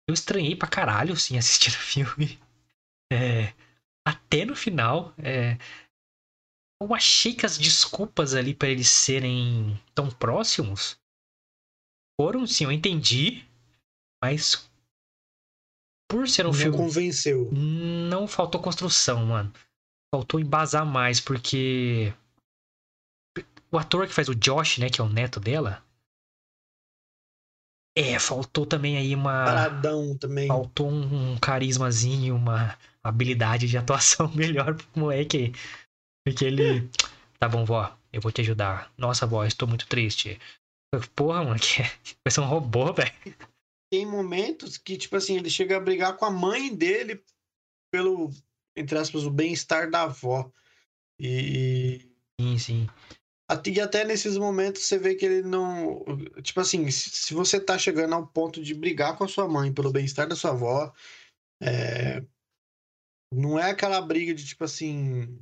Eu 0.09 0.15
estranhei 0.15 0.57
pra 0.57 0.69
caralho, 0.69 1.13
assim, 1.13 1.37
assistindo 1.39 1.75
o 1.75 1.79
filme. 1.79 2.39
É... 3.13 3.53
Até 4.07 4.45
no 4.45 4.57
final. 4.57 5.15
É... 5.19 5.59
Eu 6.81 6.95
achei 6.95 7.35
que 7.35 7.45
as 7.45 7.59
desculpas 7.59 8.35
ali 8.35 8.55
para 8.55 8.69
eles 8.69 8.89
serem 8.89 9.81
tão 9.95 10.09
próximos 10.09 10.97
foram, 12.21 12.47
sim, 12.47 12.65
eu 12.65 12.73
entendi, 12.73 13.45
mas 14.23 14.71
por 16.09 16.29
ser 16.29 16.47
um 16.47 16.51
não 16.51 16.55
filme. 16.55 16.77
Não 16.77 16.85
convenceu. 16.85 17.51
Não 17.53 18.29
faltou 18.29 18.63
construção, 18.63 19.27
mano 19.27 19.53
faltou 20.15 20.41
embasar 20.41 20.87
mais, 20.87 21.21
porque 21.21 22.13
o 23.71 23.79
ator 23.79 24.07
que 24.07 24.15
faz 24.15 24.29
o 24.29 24.35
Josh, 24.35 24.79
né, 24.79 24.89
que 24.89 25.01
é 25.01 25.05
o 25.05 25.09
neto 25.09 25.39
dela, 25.39 25.83
é, 27.99 28.17
faltou 28.17 28.65
também 28.65 28.97
aí 28.97 29.13
uma. 29.13 29.45
Paradão 29.45 30.17
também. 30.17 30.47
Faltou 30.47 30.89
um, 30.89 31.33
um 31.33 31.39
carismazinho, 31.39 32.37
uma 32.37 32.79
habilidade 33.03 33.67
de 33.67 33.77
atuação 33.79 34.33
melhor 34.35 34.77
pro 34.77 34.87
moleque. 34.95 35.53
Porque 36.25 36.45
ele. 36.45 36.89
Tá 37.41 37.49
bom, 37.49 37.65
vó, 37.65 37.93
eu 38.13 38.21
vou 38.21 38.31
te 38.31 38.41
ajudar. 38.41 38.93
Nossa, 38.97 39.27
vó, 39.27 39.45
estou 39.45 39.67
muito 39.67 39.87
triste. 39.89 40.41
Porra, 41.15 41.43
mano, 41.43 41.59
que 41.59 41.83
vai 42.25 42.31
ser 42.31 42.41
um 42.41 42.47
robô, 42.47 42.93
velho. 42.93 43.13
Tem 43.91 44.07
momentos 44.07 44.77
que, 44.77 44.97
tipo 44.97 45.17
assim, 45.17 45.37
ele 45.37 45.51
chega 45.51 45.77
a 45.77 45.81
brigar 45.81 46.17
com 46.17 46.25
a 46.25 46.31
mãe 46.31 46.73
dele 46.73 47.21
pelo, 47.91 48.31
entre 48.79 48.99
aspas, 48.99 49.25
o 49.25 49.31
bem-estar 49.31 49.91
da 49.91 50.03
avó. 50.03 50.51
E. 51.21 52.11
Sim, 52.41 52.59
sim. 52.59 52.87
E 53.67 53.81
até 53.81 54.05
nesses 54.05 54.37
momentos 54.37 54.83
você 54.83 54.99
vê 54.99 55.15
que 55.15 55.25
ele 55.25 55.43
não. 55.43 56.05
Tipo 56.43 56.61
assim, 56.61 56.91
se 56.91 57.33
você 57.33 57.59
tá 57.59 57.79
chegando 57.79 58.15
ao 58.15 58.27
ponto 58.27 58.63
de 58.63 58.75
brigar 58.75 59.17
com 59.17 59.25
a 59.25 59.29
sua 59.29 59.49
mãe 59.49 59.73
pelo 59.73 59.91
bem-estar 59.91 60.29
da 60.29 60.37
sua 60.37 60.51
avó, 60.51 60.93
é... 61.63 62.23
não 63.33 63.59
é 63.59 63.71
aquela 63.71 64.01
briga 64.03 64.35
de 64.35 64.45
tipo 64.45 64.65
assim. 64.65 65.39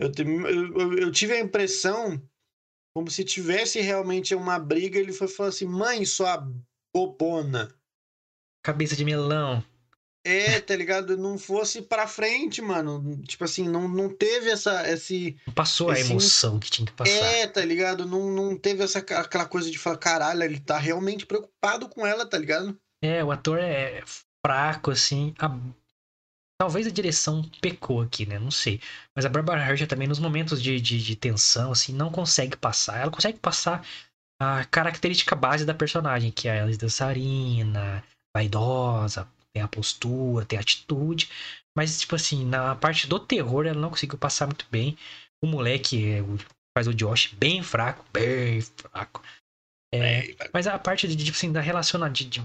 Eu, 0.00 0.10
eu, 0.16 0.98
eu 0.98 1.12
tive 1.12 1.34
a 1.34 1.40
impressão 1.40 2.20
como 2.96 3.10
se 3.10 3.22
tivesse 3.22 3.80
realmente 3.80 4.34
uma 4.34 4.58
briga. 4.58 4.98
Ele 4.98 5.12
foi 5.12 5.28
falar 5.28 5.50
assim: 5.50 5.66
mãe, 5.66 6.06
sua 6.06 6.50
bobona. 6.94 7.68
Cabeça 8.64 8.96
de 8.96 9.04
melão. 9.04 9.62
É, 10.26 10.58
tá 10.58 10.74
ligado? 10.74 11.18
Não 11.18 11.36
fosse 11.36 11.82
pra 11.82 12.08
frente, 12.08 12.62
mano. 12.62 13.22
Tipo 13.24 13.44
assim, 13.44 13.68
não, 13.68 13.86
não 13.86 14.08
teve 14.08 14.50
essa. 14.50 14.90
Esse, 14.90 15.36
não 15.46 15.52
passou 15.52 15.92
esse... 15.92 16.02
a 16.02 16.10
emoção 16.10 16.58
que 16.58 16.70
tinha 16.70 16.86
que 16.86 16.92
passar. 16.92 17.12
É, 17.12 17.46
tá 17.46 17.62
ligado? 17.62 18.06
Não, 18.06 18.30
não 18.30 18.56
teve 18.56 18.82
essa, 18.82 19.00
aquela 19.00 19.44
coisa 19.44 19.70
de 19.70 19.78
falar, 19.78 19.98
caralho, 19.98 20.42
ele 20.42 20.58
tá 20.58 20.78
realmente 20.78 21.26
preocupado 21.26 21.90
com 21.90 22.06
ela, 22.06 22.24
tá 22.24 22.38
ligado? 22.38 22.74
É, 23.02 23.22
o 23.22 23.30
ator 23.30 23.58
é 23.58 24.02
fraco, 24.44 24.90
assim. 24.90 25.34
A... 25.38 25.54
Talvez 26.58 26.86
a 26.86 26.90
direção 26.90 27.42
pecou 27.60 28.00
aqui, 28.00 28.24
né? 28.24 28.38
Não 28.38 28.50
sei. 28.50 28.80
Mas 29.14 29.26
a 29.26 29.28
Barbara 29.28 29.60
Hershey 29.60 29.86
também, 29.86 30.08
nos 30.08 30.18
momentos 30.18 30.62
de, 30.62 30.80
de, 30.80 31.02
de 31.02 31.16
tensão, 31.16 31.72
assim, 31.72 31.92
não 31.92 32.10
consegue 32.10 32.56
passar. 32.56 32.98
Ela 32.98 33.10
consegue 33.10 33.38
passar 33.38 33.84
a 34.40 34.64
característica 34.64 35.36
base 35.36 35.66
da 35.66 35.74
personagem, 35.74 36.30
que 36.30 36.48
é 36.48 36.60
a 36.60 36.66
dançarina, 36.66 38.02
vaidosa, 38.34 39.28
tem 39.54 39.62
a 39.62 39.68
postura, 39.68 40.44
tem 40.44 40.58
a 40.58 40.62
atitude. 40.62 41.30
Mas, 41.76 42.00
tipo 42.00 42.14
assim, 42.16 42.44
na 42.44 42.74
parte 42.74 43.06
do 43.06 43.18
terror, 43.20 43.66
ela 43.66 43.80
não 43.80 43.90
conseguiu 43.90 44.18
passar 44.18 44.46
muito 44.46 44.66
bem. 44.70 44.96
O 45.42 45.46
moleque 45.46 46.04
é, 46.12 46.22
o- 46.22 46.36
faz 46.76 46.88
o 46.88 46.94
Josh 46.94 47.32
bem 47.34 47.62
fraco, 47.62 48.04
bem 48.12 48.60
fraco. 48.60 49.22
É, 49.94 50.34
mas 50.52 50.66
a 50.66 50.78
parte 50.78 51.06
de, 51.06 51.16
tipo 51.24 51.36
assim, 51.36 51.52
da 51.52 51.60
relaciona 51.60 52.10
de, 52.10 52.24
de- 52.24 52.42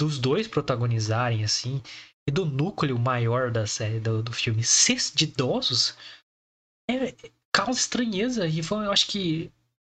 dos 0.00 0.18
dois 0.18 0.48
protagonizarem, 0.48 1.44
assim, 1.44 1.80
e 2.28 2.32
do 2.32 2.44
núcleo 2.44 2.98
maior 2.98 3.50
da 3.50 3.66
série, 3.66 4.00
do, 4.00 4.22
do 4.22 4.32
filme, 4.32 4.64
ser 4.64 4.96
de 5.14 5.24
idosos, 5.24 5.96
é, 6.90 7.14
causa 7.54 7.78
estranheza. 7.78 8.46
E 8.46 8.62
foi, 8.62 8.86
eu 8.86 8.92
acho 8.92 9.06
que, 9.06 9.52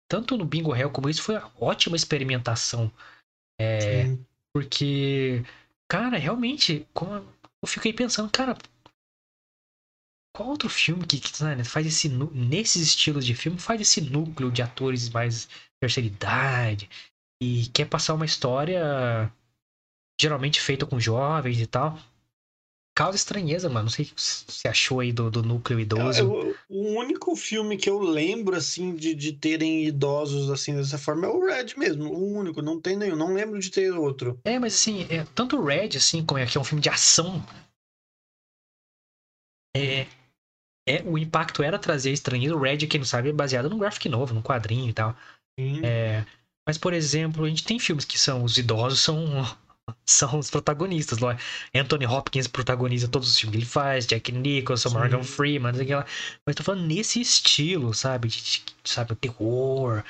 tanto 0.09 0.37
no 0.37 0.45
Bingo 0.45 0.75
Hell 0.75 0.91
como 0.91 1.09
isso, 1.09 1.23
foi 1.23 1.37
uma 1.37 1.51
ótima 1.59 1.97
experimentação. 1.97 2.93
É, 3.61 4.07
Sim. 4.07 4.27
porque, 4.53 5.43
cara, 5.95 6.19
realmente, 6.19 6.89
como 6.93 7.15
eu 7.15 7.69
fiquei 7.69 7.93
pensando, 7.93 8.29
cara, 8.29 8.57
qual 10.35 10.49
outro 10.49 10.69
filme 10.69 11.07
que, 11.07 11.21
que 11.21 11.45
né, 11.45 11.63
faz 11.63 11.87
esse 11.87 12.09
nesses 12.09 12.83
estilos 12.83 13.25
de 13.25 13.33
filme 13.33 13.61
faz 13.61 13.81
esse 13.81 14.01
núcleo 14.01 14.51
de 14.51 14.61
atores 14.61 15.09
mais 15.09 15.49
terceira 15.81 16.09
idade 16.09 16.91
e 17.41 17.69
quer 17.69 17.85
passar 17.85 18.15
uma 18.15 18.25
história 18.25 19.33
geralmente 20.21 20.61
feita 20.61 20.85
com 20.85 20.99
jovens 20.99 21.61
e 21.61 21.67
tal. 21.67 21.97
Causa 22.95 23.17
estranheza, 23.17 23.69
mano. 23.69 23.85
Não 23.85 23.91
sei 23.91 24.05
o 24.05 24.09
que 24.09 24.15
você 24.21 24.69
achou 24.69 25.01
aí 25.01 25.13
do, 25.13 25.31
do 25.31 25.43
núcleo 25.43 25.81
idoso. 25.81 26.21
Eu- 26.21 26.57
o 26.69 26.99
único 26.99 27.35
filme 27.35 27.77
que 27.77 27.91
eu 27.91 27.99
lembro, 28.01 28.55
assim, 28.57 28.95
de, 28.95 29.15
de 29.15 29.33
terem 29.33 29.85
idosos, 29.85 30.49
assim, 30.51 30.75
dessa 30.77 30.97
forma 30.97 31.27
é 31.27 31.29
o 31.29 31.45
Red 31.45 31.75
mesmo. 31.77 32.05
O 32.13 32.39
único, 32.39 32.63
não 32.63 32.81
tem 32.81 32.97
nenhum. 32.97 33.17
Não 33.17 33.35
lembro 33.35 33.59
de 33.59 33.71
ter 33.71 33.91
outro. 33.93 34.39
É, 34.45 34.59
mas 34.59 34.75
assim, 34.75 35.07
é, 35.11 35.25
tanto 35.35 35.57
o 35.57 35.65
Red, 35.65 35.97
assim, 35.97 36.25
como 36.25 36.39
é 36.39 36.47
que 36.47 36.57
é 36.57 36.61
um 36.61 36.65
filme 36.65 36.81
de 36.83 36.89
ação, 36.89 37.45
é, 39.77 40.07
é, 40.87 41.03
o 41.05 41.19
impacto 41.19 41.63
era 41.63 41.79
trazer 41.79 42.13
estranheza. 42.13 42.55
O 42.55 42.61
Red, 42.61 42.79
quem 42.87 43.01
não 43.01 43.07
sabe, 43.07 43.31
é 43.31 43.33
baseado 43.33 43.69
num 43.69 43.79
graphic 43.79 44.09
novo, 44.09 44.35
num 44.35 44.43
quadrinho 44.43 44.89
e 44.89 44.93
tal. 44.93 45.17
Sim. 45.59 45.85
É, 45.85 46.25
mas, 46.67 46.79
por 46.79 46.93
exemplo, 46.93 47.45
a 47.45 47.49
gente 47.49 47.65
tem 47.65 47.79
filmes 47.79 48.05
que 48.05 48.19
são 48.19 48.45
os 48.45 48.57
idosos 48.57 49.01
são, 49.01 49.19
são 50.07 50.39
os 50.39 50.51
protagonistas. 50.51 51.18
Lá. 51.18 51.37
Anthony 51.74 52.07
Hopkins 52.07 52.47
protagoniza 52.47 53.09
todos 53.09 53.28
os 53.28 53.39
filmes 53.39 53.57
que 53.57 53.59
ele 53.64 53.70
faz, 53.70 54.07
Jack 54.07 54.32
Nicholson, 54.32 54.91
Sim. 54.91 54.95
Morgan 54.97 55.22
Freeman, 55.22 55.72
não 55.72 55.74
sei 55.76 55.85
o 55.85 55.87
que 55.89 55.95
lá. 55.95 56.07
Mas 56.47 56.57
tô 56.57 56.62
falando 56.62 56.87
nesse 56.87 57.20
estilo, 57.20 57.93
sabe? 57.95 58.28
De, 58.28 58.43
de- 58.43 58.62
sabe, 58.85 59.12
o 59.12 59.16
terror, 59.16 60.03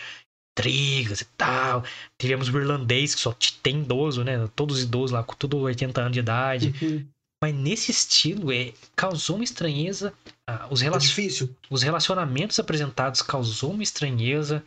intrigas 0.57 1.21
e 1.21 1.25
tal. 1.37 1.85
Tivemos 2.21 2.49
o 2.49 2.59
irlandês, 2.59 3.15
que 3.15 3.21
só 3.21 3.35
tem 3.63 3.81
idoso, 3.81 4.23
né? 4.25 4.49
Todos 4.55 4.83
idosos 4.83 5.11
lá, 5.11 5.23
com 5.23 5.35
tudo 5.35 5.59
80 5.59 6.01
anos 6.01 6.13
de 6.13 6.21
idade. 6.21 6.75
Uhum. 6.83 7.07
Mas 7.43 7.55
nesse 7.55 7.91
estilo, 7.91 8.51
é, 8.53 8.73
causou 8.97 9.37
uma 9.37 9.45
estranheza. 9.45 10.15
ah, 10.49 10.67
os, 10.71 10.81
É 10.81 10.85
relacion- 10.85 11.49
os 11.69 11.83
relacionamentos 11.83 12.59
apresentados 12.59 13.21
causou 13.21 13.73
uma 13.73 13.83
estranheza. 13.83 14.65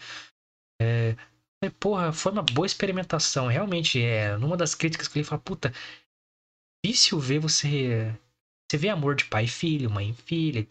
É, 0.80 1.16
mas, 1.64 1.74
porra, 1.80 2.12
foi 2.14 2.32
uma 2.32 2.44
boa 2.44 2.66
experimentação. 2.66 3.48
Realmente, 3.48 4.02
é. 4.02 4.38
Numa 4.38 4.58
das 4.58 4.76
críticas 4.76 5.08
que 5.08 5.20
ele 5.20 5.26
fala, 5.26 5.42
puta, 5.42 5.74
difícil 6.84 7.20
ver 7.20 7.40
você. 7.40 8.14
Você 8.70 8.78
vê 8.78 8.90
amor 8.90 9.16
de 9.16 9.26
pai 9.26 9.46
e 9.46 9.48
filho, 9.48 9.90
mãe 9.90 10.10
e 10.12 10.14
filha, 10.14 10.68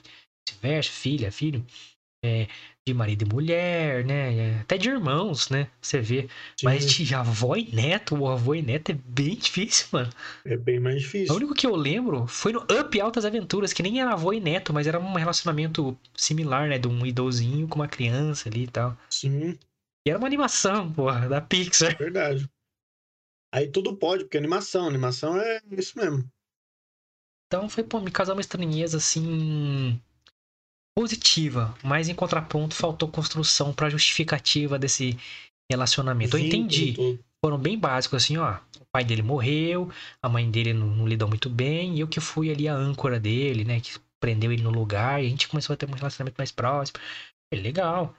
vice-versa, 0.48 0.90
filha, 0.92 1.32
filho. 1.32 1.64
é, 2.24 2.48
de 2.86 2.94
marido 2.94 3.24
e 3.24 3.34
mulher, 3.34 4.04
né? 4.04 4.60
Até 4.62 4.78
de 4.78 4.88
irmãos, 4.90 5.50
né? 5.50 5.70
Você 5.82 6.00
vê. 6.00 6.28
Mas 6.62 6.84
Sim, 6.84 7.04
de 7.04 7.14
avó 7.14 7.56
e 7.56 7.70
neto, 7.74 8.16
o 8.16 8.28
avô 8.28 8.54
e 8.54 8.62
neto 8.62 8.90
é 8.92 8.94
bem 8.94 9.36
difícil, 9.36 9.88
mano. 9.92 10.12
É 10.46 10.56
bem 10.56 10.80
mais 10.80 11.02
O 11.02 11.02
difícil. 11.02 11.36
único 11.36 11.54
que 11.54 11.66
eu 11.66 11.74
lembro 11.76 12.26
foi 12.26 12.52
no 12.52 12.60
Up 12.62 13.00
Altas 13.00 13.24
Aventuras, 13.24 13.72
que 13.72 13.82
nem 13.82 14.00
era 14.00 14.12
avô 14.12 14.32
e 14.32 14.40
neto, 14.40 14.72
mas 14.72 14.86
era 14.86 14.98
um 14.98 15.14
relacionamento 15.14 15.96
similar, 16.16 16.68
né? 16.68 16.78
De 16.78 16.88
um 16.88 17.04
idosinho 17.06 17.68
com 17.68 17.76
uma 17.76 17.88
criança 17.88 18.48
ali 18.48 18.64
e 18.64 18.68
tal. 18.68 18.96
Sim, 19.10 19.58
E 20.06 20.10
era 20.10 20.18
uma 20.18 20.28
animação, 20.28 20.92
porra, 20.92 21.28
da 21.28 21.40
Pixar. 21.40 21.98
verdade. 21.98 22.48
Aí 23.52 23.68
tudo 23.68 23.96
pode, 23.96 24.24
porque 24.24 24.38
animação. 24.38 24.86
Animação 24.86 25.36
é 25.36 25.60
isso 25.72 25.98
mesmo. 25.98 26.30
Então 27.46 27.68
foi, 27.68 27.82
pô, 27.82 28.00
me 28.00 28.10
causar 28.10 28.34
uma 28.34 28.40
estranheza 28.40 28.98
assim. 28.98 30.00
positiva, 30.96 31.76
mas 31.82 32.08
em 32.08 32.14
contraponto 32.14 32.74
faltou 32.74 33.08
construção 33.08 33.72
pra 33.72 33.90
justificativa 33.90 34.78
desse 34.78 35.18
relacionamento. 35.70 36.36
Eu 36.36 36.42
Vínculo 36.42 36.62
entendi. 36.62 36.94
todo. 36.94 37.24
Foram 37.44 37.58
bem 37.58 37.78
básicos, 37.78 38.22
assim, 38.22 38.36
ó. 38.36 38.58
O 38.80 38.86
pai 38.92 39.04
dele 39.04 39.22
morreu, 39.22 39.90
a 40.22 40.28
mãe 40.28 40.50
dele 40.50 40.72
não, 40.72 40.86
não 40.86 41.06
lidou 41.06 41.28
muito 41.28 41.50
bem, 41.50 41.96
e 41.96 42.00
eu 42.00 42.08
que 42.08 42.20
fui 42.20 42.50
ali 42.50 42.66
a 42.66 42.74
âncora 42.74 43.20
dele, 43.20 43.64
né? 43.64 43.80
Que 43.80 43.92
prendeu 44.20 44.50
ele 44.50 44.62
no 44.62 44.70
lugar, 44.70 45.22
e 45.22 45.26
a 45.26 45.30
gente 45.30 45.48
começou 45.48 45.74
a 45.74 45.76
ter 45.76 45.88
um 45.88 45.94
relacionamento 45.94 46.36
mais 46.38 46.50
próximo. 46.50 46.98
É 47.52 47.56
legal. 47.56 48.14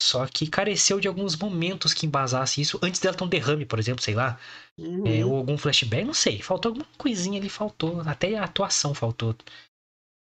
Só 0.00 0.26
que 0.26 0.48
careceu 0.48 1.00
de 1.00 1.08
alguns 1.08 1.36
momentos 1.36 1.92
que 1.92 2.06
embasasse 2.06 2.60
isso 2.60 2.78
antes 2.82 3.00
dela 3.00 3.16
ter 3.16 3.24
um 3.24 3.28
derrame, 3.28 3.66
por 3.66 3.78
exemplo, 3.78 4.02
sei 4.02 4.14
lá. 4.14 4.38
Uhum. 4.78 5.06
É, 5.06 5.24
ou 5.24 5.36
algum 5.36 5.58
flashback, 5.58 6.04
não 6.04 6.14
sei. 6.14 6.40
Faltou 6.40 6.70
alguma 6.70 6.86
coisinha 6.96 7.40
ali, 7.40 7.48
faltou. 7.48 8.00
Até 8.02 8.36
a 8.36 8.44
atuação 8.44 8.94
faltou. 8.94 9.34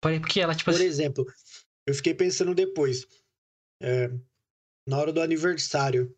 Porque 0.01 0.41
ela, 0.41 0.55
tipo 0.55 0.71
Por 0.71 0.75
assim. 0.75 0.85
exemplo, 0.85 1.27
eu 1.87 1.95
fiquei 1.95 2.13
pensando 2.13 2.55
depois, 2.55 3.07
é, 3.81 4.11
na 4.87 4.99
hora 4.99 5.13
do 5.13 5.23
aniversário, 5.23 6.15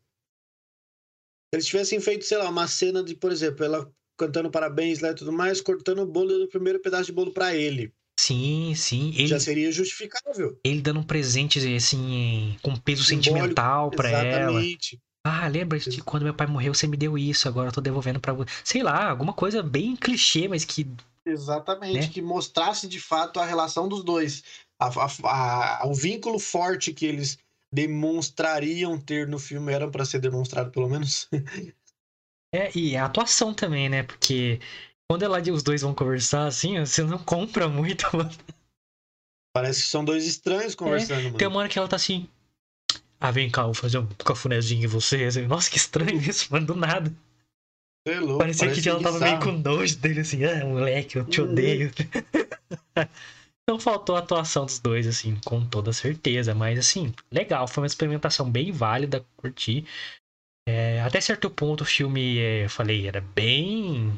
se 1.53 1.57
eles 1.57 1.67
tivessem 1.67 2.01
feito, 2.01 2.25
sei 2.25 2.39
lá, 2.39 2.49
uma 2.49 2.67
cena 2.67 3.05
de, 3.05 3.15
por 3.15 3.31
exemplo, 3.31 3.65
ela 3.65 3.95
cantando 4.19 4.51
parabéns 4.51 5.01
lá 5.01 5.11
e 5.11 5.15
tudo 5.15 5.33
mais, 5.33 5.61
cortando 5.61 6.03
o 6.03 6.07
bolo 6.07 6.39
do 6.39 6.49
primeiro 6.49 6.81
pedaço 6.81 7.07
de 7.07 7.13
bolo 7.13 7.33
pra 7.33 7.55
ele, 7.55 7.95
Sim, 8.19 8.75
sim. 8.75 9.09
Ele, 9.15 9.27
já 9.27 9.41
seria 9.41 9.71
justificável. 9.73 10.59
ele 10.65 10.81
dando 10.81 11.01
um 11.01 11.05
presente, 11.05 11.59
assim, 11.75 12.57
com 12.63 12.75
peso 12.77 13.03
Simbólico, 13.05 13.33
sentimental 13.33 13.91
pra 13.91 14.09
ela. 14.09 14.61
Exatamente. 14.61 15.01
Ah, 15.27 15.49
lembra 15.49 15.79
de 15.79 16.03
quando 16.03 16.23
meu 16.23 16.35
pai 16.35 16.47
morreu, 16.47 16.75
você 16.75 16.87
me 16.87 16.97
deu 16.97 17.17
isso, 17.17 17.49
agora 17.49 17.69
eu 17.69 17.73
tô 17.73 17.81
devolvendo 17.81 18.21
pra 18.21 18.33
você. 18.33 18.51
Sei 18.63 18.83
lá, 18.83 19.09
alguma 19.09 19.33
coisa 19.33 19.63
bem 19.63 19.97
clichê, 19.97 20.47
mas 20.49 20.65
que. 20.65 20.87
Exatamente, 21.27 22.07
Né? 22.07 22.13
que 22.13 22.21
mostrasse 22.21 22.87
de 22.87 23.01
fato 23.01 23.41
a 23.41 23.47
relação 23.47 23.89
dos 23.89 24.05
dois, 24.05 24.45
a, 24.79 24.89
a- 24.89 25.81
a- 25.83 25.87
o 25.87 25.95
vínculo 25.95 26.39
forte 26.39 26.93
que 26.93 27.07
eles 27.07 27.39
demonstrariam 27.73 29.01
ter 29.01 29.27
no 29.27 29.39
filme, 29.39 29.73
eram 29.73 29.91
pra 29.91 30.05
ser 30.05 30.21
demonstrado 30.21 30.71
pelo 30.71 30.89
menos. 30.89 31.29
É, 32.55 32.71
e 32.79 32.97
a 32.97 33.07
atuação 33.07 33.53
também, 33.53 33.89
né? 33.89 34.05
Porque 34.05 34.61
quando 35.11 35.23
ela 35.23 35.41
e 35.41 35.51
os 35.51 35.63
dois 35.63 35.83
vão 35.83 35.95
conversar, 35.95 36.47
assim, 36.47 36.79
você 36.81 37.03
não 37.03 37.19
compra 37.19 37.69
muito, 37.69 38.05
mano. 38.17 38.31
Parece 39.55 39.83
que 39.83 39.89
são 39.89 40.05
dois 40.05 40.27
estranhos 40.27 40.75
conversando, 40.75 41.25
mano. 41.25 41.39
Tem 41.39 41.47
uma 41.47 41.61
hora 41.61 41.69
que 41.69 41.79
ela 41.79 41.89
tá 41.89 41.97
assim. 41.97 42.29
Ah, 43.21 43.31
vem 43.31 43.51
cá, 43.51 43.65
vou 43.65 43.75
fazer 43.75 43.99
um 43.99 44.07
cafunézinho 44.07 44.85
em 44.85 44.89
você. 44.89 45.25
Assim, 45.25 45.47
Nossa, 45.47 45.71
que 45.71 45.77
estranho 45.77 46.17
isso, 46.21 46.53
mano, 46.53 46.67
do 46.67 46.75
nada. 46.75 47.13
É 48.07 48.19
louco, 48.21 48.41
Parecia 48.41 48.67
parece 48.67 48.83
que 48.83 48.89
ela 48.89 49.03
tava 49.03 49.19
meio 49.21 49.41
com 49.41 49.53
nojo 49.53 49.97
dele, 49.97 50.21
assim, 50.21 50.45
ah, 50.45 50.65
moleque, 50.67 51.17
eu 51.17 51.25
te 51.25 51.41
Uhum. 51.41 51.51
odeio. 51.53 51.91
Então 53.67 53.81
faltou 53.81 54.15
a 54.15 54.19
atuação 54.19 54.67
dos 54.67 54.79
dois, 54.79 55.07
assim, 55.07 55.41
com 55.43 55.65
toda 55.67 55.91
certeza. 55.91 56.55
Mas, 56.55 56.79
assim, 56.79 57.15
legal, 57.33 57.67
foi 57.67 57.81
uma 57.83 57.87
experimentação 57.87 58.51
bem 58.51 58.71
válida, 58.71 59.25
curti. 59.39 59.87
É, 60.69 61.01
até 61.01 61.19
certo 61.19 61.49
ponto 61.49 61.81
o 61.81 61.87
filme, 61.87 62.39
é, 62.39 62.67
eu 62.67 62.69
falei, 62.69 63.09
era 63.09 63.23
bem 63.23 64.13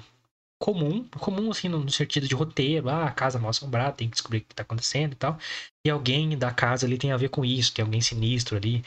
comum, 0.59 1.05
comum 1.21 1.51
assim 1.51 1.69
no, 1.69 1.89
sentido 1.91 2.27
de 2.29 2.35
roteiro, 2.35 2.89
ah, 2.89 3.07
a 3.07 3.13
casa 3.13 3.39
mal 3.39 3.51
assombrada, 3.51 3.93
tem 3.97 4.09
que 4.09 4.15
descobrir 4.15 4.39
o 4.39 4.43
que 4.45 4.55
tá 4.55 4.63
acontecendo 4.63 5.13
e 5.13 5.17
tal. 5.17 5.39
E 5.87 5.91
alguém 5.91 6.37
da 6.39 6.53
casa 6.53 6.87
ali 6.87 6.99
tem 6.99 7.13
a 7.13 7.17
ver 7.17 7.29
com 7.31 7.45
isso, 7.45 7.73
tem 7.75 7.85
alguém 7.85 8.01
sinistro 8.01 8.57
ali. 8.57 8.83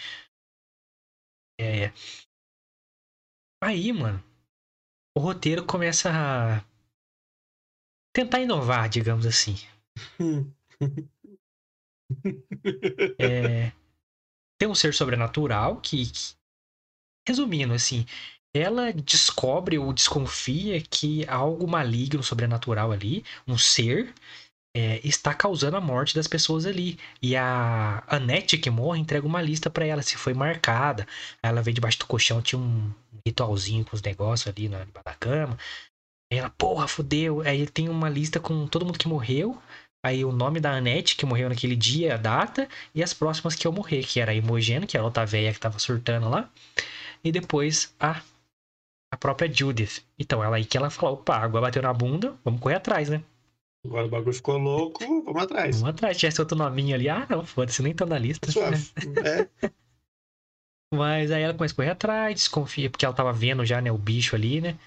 É. 1.60 1.92
Aí, 3.64 3.92
mano, 3.94 4.24
o 5.18 5.22
roteiro 5.22 5.66
começa 5.66 6.10
a 6.12 6.64
tentar 8.14 8.40
inovar, 8.42 8.90
digamos 8.90 9.26
assim. 9.26 9.56
É, 13.20 13.72
tem 14.60 14.68
um 14.70 14.76
ser 14.76 14.94
sobrenatural 14.94 15.82
que- 15.82 16.12
resumindo 17.28 17.74
assim, 17.74 18.06
ela 18.54 18.92
descobre 18.94 19.78
ou 19.78 19.94
desconfia 19.94 20.82
que 20.82 21.26
algo 21.28 21.68
maligno 21.68 22.24
sobrenatural 22.24 22.92
ali, 22.92 23.24
um 23.48 23.58
ser, 23.58 24.14
é, 24.76 25.00
está 25.04 25.34
causando 25.34 25.78
a 25.78 25.82
morte 25.82 26.16
das 26.16 26.28
pessoas 26.28 26.66
ali. 26.66 26.98
E 27.22 27.36
a 27.36 28.04
Annette 28.08 28.58
que 28.58 28.70
morre 28.70 29.00
entrega 29.00 29.26
uma 29.26 29.42
lista 29.42 29.70
pra 29.70 29.86
ela 29.86 30.02
se 30.02 30.18
foi 30.18 30.34
marcada. 30.34 31.08
Ela 31.44 31.62
vê 31.62 31.74
debaixo 31.74 32.00
do 32.00 32.06
colchão 32.08 32.42
tinha 32.42 32.60
um 32.60 32.92
ritualzinho 33.26 33.86
com 33.86 33.96
os 33.96 34.02
negócios 34.02 34.48
ali 34.48 34.70
na 34.70 34.86
da 34.86 35.14
cama. 35.20 35.58
Aí 36.32 36.40
ela, 36.40 36.50
porra, 36.52 36.88
fodeu. 36.88 37.42
Aí 37.42 37.66
tem 37.68 37.90
uma 37.90 38.10
lista 38.10 38.40
com 38.40 38.68
todo 38.68 38.86
mundo 38.86 39.00
que 39.00 39.08
morreu. 39.08 39.58
Aí 40.06 40.24
o 40.24 40.32
nome 40.32 40.60
da 40.62 40.72
Annette, 40.72 41.16
que 41.16 41.26
morreu 41.26 41.50
naquele 41.50 41.76
dia, 41.76 42.14
a 42.16 42.18
data, 42.18 42.70
e 42.96 43.04
as 43.04 43.14
próximas 43.14 43.54
que 43.56 43.68
eu 43.68 43.72
morrer, 43.72 44.04
que 44.06 44.20
era 44.22 44.32
a 44.32 44.36
Imogen, 44.36 44.86
que 44.86 44.96
era 44.96 45.04
a 45.04 45.06
outra 45.06 45.26
velha 45.26 45.54
que 45.54 45.60
tava 45.60 45.78
surtando 45.78 46.30
lá. 46.30 46.50
E 47.22 47.32
depois 47.32 47.94
a 48.00 48.22
a 49.12 49.18
própria 49.18 49.52
Judith. 49.52 50.04
Então, 50.18 50.44
ela 50.44 50.58
aí 50.58 50.66
que 50.66 50.78
ela 50.78 50.90
falou, 50.90 51.16
opa, 51.16 51.36
a 51.36 51.44
água 51.44 51.62
bateu 51.62 51.82
na 51.82 51.94
bunda, 51.94 52.36
vamos 52.44 52.60
correr 52.60 52.76
atrás, 52.76 53.10
né? 53.10 53.24
Agora 53.86 54.06
o 54.08 54.10
bagulho 54.10 54.34
ficou 54.34 54.58
louco, 54.58 55.00
vamos 55.24 55.44
atrás. 55.44 55.80
Vamos 55.80 55.96
atrás, 55.96 56.18
tivesse 56.18 56.42
outro 56.42 56.58
nominho 56.58 56.96
ali, 56.96 57.08
ah, 57.08 57.26
não, 57.30 57.46
foda-se, 57.46 57.82
nem 57.82 57.94
tá 57.94 58.06
na 58.06 58.20
lista. 58.20 58.52
Suave. 58.52 58.92
É. 59.24 59.70
Mas 60.94 61.32
aí 61.32 61.44
ela 61.44 61.54
começa 61.54 61.74
a 61.74 61.76
correr 61.76 61.90
atrás, 61.90 62.36
desconfia, 62.36 62.90
porque 62.90 63.06
ela 63.06 63.14
tava 63.14 63.32
vendo 63.32 63.66
já, 63.66 63.80
né, 63.80 63.92
o 63.92 63.98
bicho 63.98 64.36
ali, 64.36 64.60
né? 64.60 64.78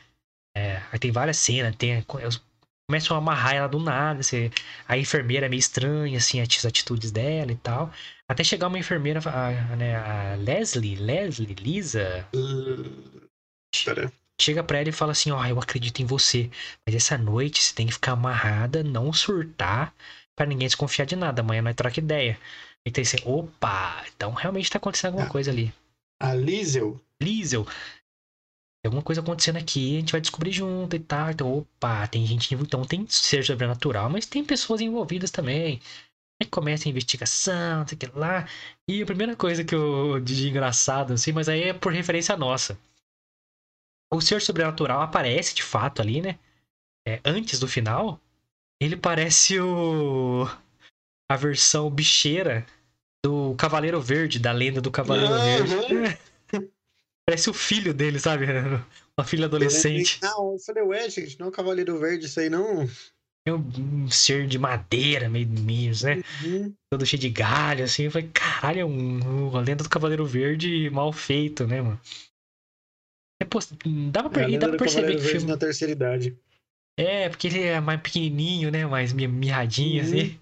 É, 0.55 0.83
aí 0.93 0.99
tem 0.99 1.11
várias 1.11 1.39
cenas, 1.39 1.75
tem, 1.77 2.05
começam 2.05 3.17
a 3.17 3.19
amarrar 3.19 3.55
ela 3.55 3.69
do 3.69 3.79
nada, 3.79 4.23
você, 4.23 4.51
a 4.87 4.99
enfermeira 4.99 5.47
é 5.47 5.49
meio 5.49 5.61
estranha, 5.61 6.19
assim, 6.19 6.41
as 6.41 6.67
atitudes 6.67 7.11
dela 7.11 7.53
e 7.53 7.57
tal. 7.57 7.91
Até 8.29 8.45
chegar 8.45 8.67
uma 8.67 8.79
enfermeira, 8.79 9.21
a, 9.25 9.77
né, 9.77 9.97
a 9.97 10.35
Leslie, 10.37 10.97
Leslie, 10.97 11.55
Lisa, 11.55 12.29
Hum, 12.35 13.23
Chega 14.41 14.63
pra 14.63 14.79
ela 14.81 14.89
e 14.89 14.93
fala 14.93 15.13
assim, 15.13 15.31
ó, 15.31 15.45
eu 15.47 15.59
acredito 15.61 16.01
em 16.01 16.05
você, 16.07 16.51
mas 16.87 16.95
essa 16.97 17.17
noite 17.17 17.63
você 17.63 17.75
tem 17.75 17.87
que 17.87 17.93
ficar 17.93 18.13
amarrada, 18.13 18.83
não 18.83 19.13
surtar, 19.13 19.95
pra 20.35 20.47
ninguém 20.47 20.67
desconfiar 20.67 21.05
de 21.05 21.15
nada, 21.15 21.43
amanhã 21.43 21.63
nós 21.63 21.75
troca 21.77 22.01
ideia. 22.01 22.39
Então 22.85 23.05
você, 23.05 23.17
opa, 23.25 24.05
então 24.17 24.33
realmente 24.33 24.71
tá 24.71 24.79
acontecendo 24.79 25.11
alguma 25.13 25.27
Ah. 25.27 25.31
coisa 25.31 25.51
ali. 25.51 25.73
A 26.21 26.35
Liesel. 26.35 27.01
Liesel, 27.23 27.65
tem 27.65 28.89
alguma 28.89 29.03
coisa 29.03 29.21
acontecendo 29.21 29.59
aqui, 29.59 29.97
a 29.97 30.01
gente 30.01 30.13
vai 30.13 30.21
descobrir 30.21 30.51
junto 30.51 30.97
e 30.97 30.99
tal. 30.99 31.31
Então, 31.31 31.59
opa, 31.59 32.07
tem 32.09 32.27
gente. 32.27 32.53
Então 32.55 32.85
tem 32.85 33.07
ser 33.09 33.45
sobrenatural, 33.45 34.11
mas 34.11 34.27
tem 34.27 34.45
pessoas 34.45 34.81
envolvidas 34.81 35.31
também. 35.31 35.81
Aí 36.43 36.49
começa 36.49 36.89
a 36.89 36.91
investigação, 36.91 37.81
não 37.81 37.87
sei 37.87 37.95
o 37.95 37.99
que 37.99 38.19
lá. 38.19 38.49
E 38.89 39.03
a 39.03 39.07
primeira 39.07 39.37
coisa 39.37 39.63
que 39.63 39.75
eu 39.75 40.19
de 40.19 40.49
engraçado, 40.49 41.13
assim, 41.13 41.31
mas 41.31 41.49
aí 41.49 41.63
é 41.69 41.73
por 41.73 41.93
referência 41.93 42.37
nossa. 42.37 42.77
O 44.13 44.21
ser 44.21 44.43
sobrenatural 44.43 45.01
aparece 45.01 45.55
de 45.55 45.63
fato 45.63 46.03
ali, 46.03 46.21
né? 46.21 46.39
É, 47.07 47.21
antes 47.25 47.59
do 47.59 47.67
final. 47.67 48.21
Ele 48.81 48.97
parece 48.97 49.59
o. 49.59 50.47
A 51.31 51.37
versão 51.37 51.91
bicheira 51.91 52.67
do 53.25 53.55
Cavaleiro 53.55 54.01
Verde, 54.01 54.39
da 54.39 54.53
lenda 54.53 54.81
do 54.81 54.91
Cavaleiro 54.91 55.67
Verde. 55.67 56.19
Parece 57.25 57.49
o 57.49 57.55
filho 57.55 57.95
dele, 57.95 58.19
sabe? 58.19 58.47
Uma 59.17 59.25
filha 59.25 59.47
adolescente. 59.47 60.19
Não, 60.21 60.55
eu 60.55 60.59
falei, 60.59 60.83
ué, 60.83 61.09
gente, 61.09 61.39
não 61.39 61.47
é 61.47 61.49
o 61.51 61.53
Cavaleiro 61.53 61.99
Verde, 61.99 62.27
isso 62.27 62.41
aí 62.41 62.51
não. 62.51 62.89
É 63.47 63.53
um 63.53 64.09
ser 64.11 64.47
de 64.47 64.59
madeira, 64.59 65.29
meio, 65.29 65.49
meio 65.49 65.93
né? 66.03 66.23
Uhum. 66.45 66.75
Todo 66.91 67.07
cheio 67.07 67.21
de 67.21 67.31
galho, 67.31 67.85
assim. 67.85 68.05
Eu 68.05 68.11
falei, 68.11 68.29
caralho, 68.33 68.81
é 68.81 68.85
um, 68.85 69.49
uma 69.49 69.61
lenda 69.61 69.85
do 69.85 69.89
Cavaleiro 69.89 70.27
Verde 70.27 70.91
mal 70.91 71.13
feito, 71.13 71.67
né, 71.67 71.81
mano? 71.81 72.01
É, 73.43 73.45
pô, 73.45 73.59
dá 74.11 74.23
pra, 74.29 74.43
É, 74.43 74.47
per- 74.47 74.59
dá 74.59 74.69
pra 74.69 74.79
perceber 74.79 75.17
que 75.17 75.23
o 75.23 75.29
filme. 75.29 75.47
na 75.49 75.57
terceira 75.57 75.93
idade. 75.93 76.37
É, 76.97 77.29
porque 77.29 77.49
ele 77.49 77.61
é 77.63 77.81
mais 77.81 78.01
pequenininho, 78.01 78.71
né? 78.71 78.87
Mais 78.87 79.13
mi- 79.13 79.27
mirradinho, 79.27 80.01
Uhum. 80.01 80.07
assim. 80.09 80.39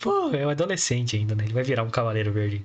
Pô, 0.00 0.30
é 0.34 0.46
um 0.46 0.50
adolescente 0.50 1.16
ainda, 1.16 1.34
né? 1.34 1.44
Ele 1.44 1.52
vai 1.52 1.62
virar 1.62 1.82
um 1.82 1.90
Cavaleiro 1.90 2.32
Verde. 2.32 2.64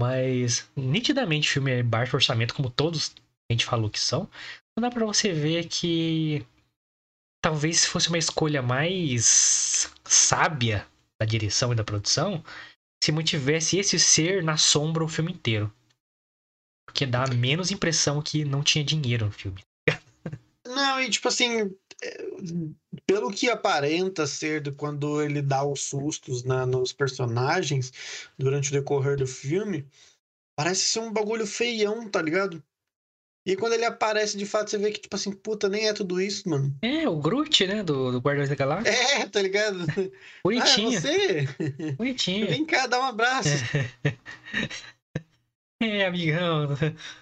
Mas, 0.00 0.68
nitidamente, 0.76 1.48
o 1.48 1.52
filme 1.52 1.70
é 1.72 1.82
baixo 1.82 2.16
orçamento, 2.16 2.54
como 2.54 2.70
todos 2.70 3.14
a 3.48 3.52
gente 3.52 3.64
falou 3.64 3.88
que 3.90 3.98
são. 4.00 4.28
Não 4.76 4.82
dá 4.82 4.90
pra 4.90 5.04
você 5.06 5.32
ver 5.32 5.66
que 5.68 6.44
talvez 7.42 7.84
fosse 7.86 8.08
uma 8.08 8.18
escolha 8.18 8.62
mais 8.62 9.92
sábia 10.04 10.86
da 11.20 11.26
direção 11.26 11.72
e 11.72 11.76
da 11.76 11.84
produção 11.84 12.44
se 13.02 13.12
mantivesse 13.12 13.78
esse 13.78 13.98
ser 13.98 14.42
na 14.42 14.56
sombra 14.56 15.04
o 15.04 15.08
filme 15.08 15.32
inteiro. 15.32 15.72
Porque 16.96 17.04
dá 17.04 17.26
menos 17.26 17.70
impressão 17.70 18.22
que 18.22 18.42
não 18.42 18.62
tinha 18.62 18.82
dinheiro 18.82 19.26
no 19.26 19.30
filme. 19.30 19.62
Não, 20.66 20.98
e 20.98 21.10
tipo 21.10 21.28
assim, 21.28 21.70
é, 22.02 22.24
pelo 23.06 23.30
que 23.30 23.50
aparenta 23.50 24.26
ser 24.26 24.62
do- 24.62 24.72
quando 24.72 25.20
ele 25.20 25.42
dá 25.42 25.62
os 25.62 25.82
sustos 25.82 26.42
na- 26.42 26.64
nos 26.64 26.94
personagens 26.94 27.92
durante 28.38 28.70
o 28.70 28.72
decorrer 28.72 29.18
do 29.18 29.26
filme, 29.26 29.86
parece 30.56 30.84
ser 30.86 31.00
um 31.00 31.12
bagulho 31.12 31.46
feião, 31.46 32.08
tá 32.08 32.22
ligado? 32.22 32.64
E 33.46 33.54
quando 33.56 33.74
ele 33.74 33.84
aparece, 33.84 34.38
de 34.38 34.46
fato, 34.46 34.70
você 34.70 34.78
vê 34.78 34.90
que, 34.90 35.00
tipo 35.00 35.14
assim, 35.16 35.32
puta, 35.32 35.68
nem 35.68 35.88
é 35.88 35.92
tudo 35.92 36.18
isso, 36.18 36.48
mano. 36.48 36.74
É, 36.80 37.06
o 37.06 37.16
Groot, 37.20 37.66
né? 37.66 37.82
Do, 37.82 38.10
do 38.10 38.18
Guardiões 38.20 38.48
da 38.48 38.54
Galáxia. 38.54 38.90
É, 38.90 39.26
tá 39.28 39.42
ligado? 39.42 39.80
Ah, 39.86 39.90
é 39.98 40.42
Bonitinho. 40.42 40.90
você? 40.92 41.48
Bonitinho. 41.98 42.46
Vem 42.48 42.64
cá, 42.64 42.86
dá 42.86 42.98
um 43.00 43.04
abraço. 43.04 43.50
É, 45.82 46.06
amigão. 46.06 46.68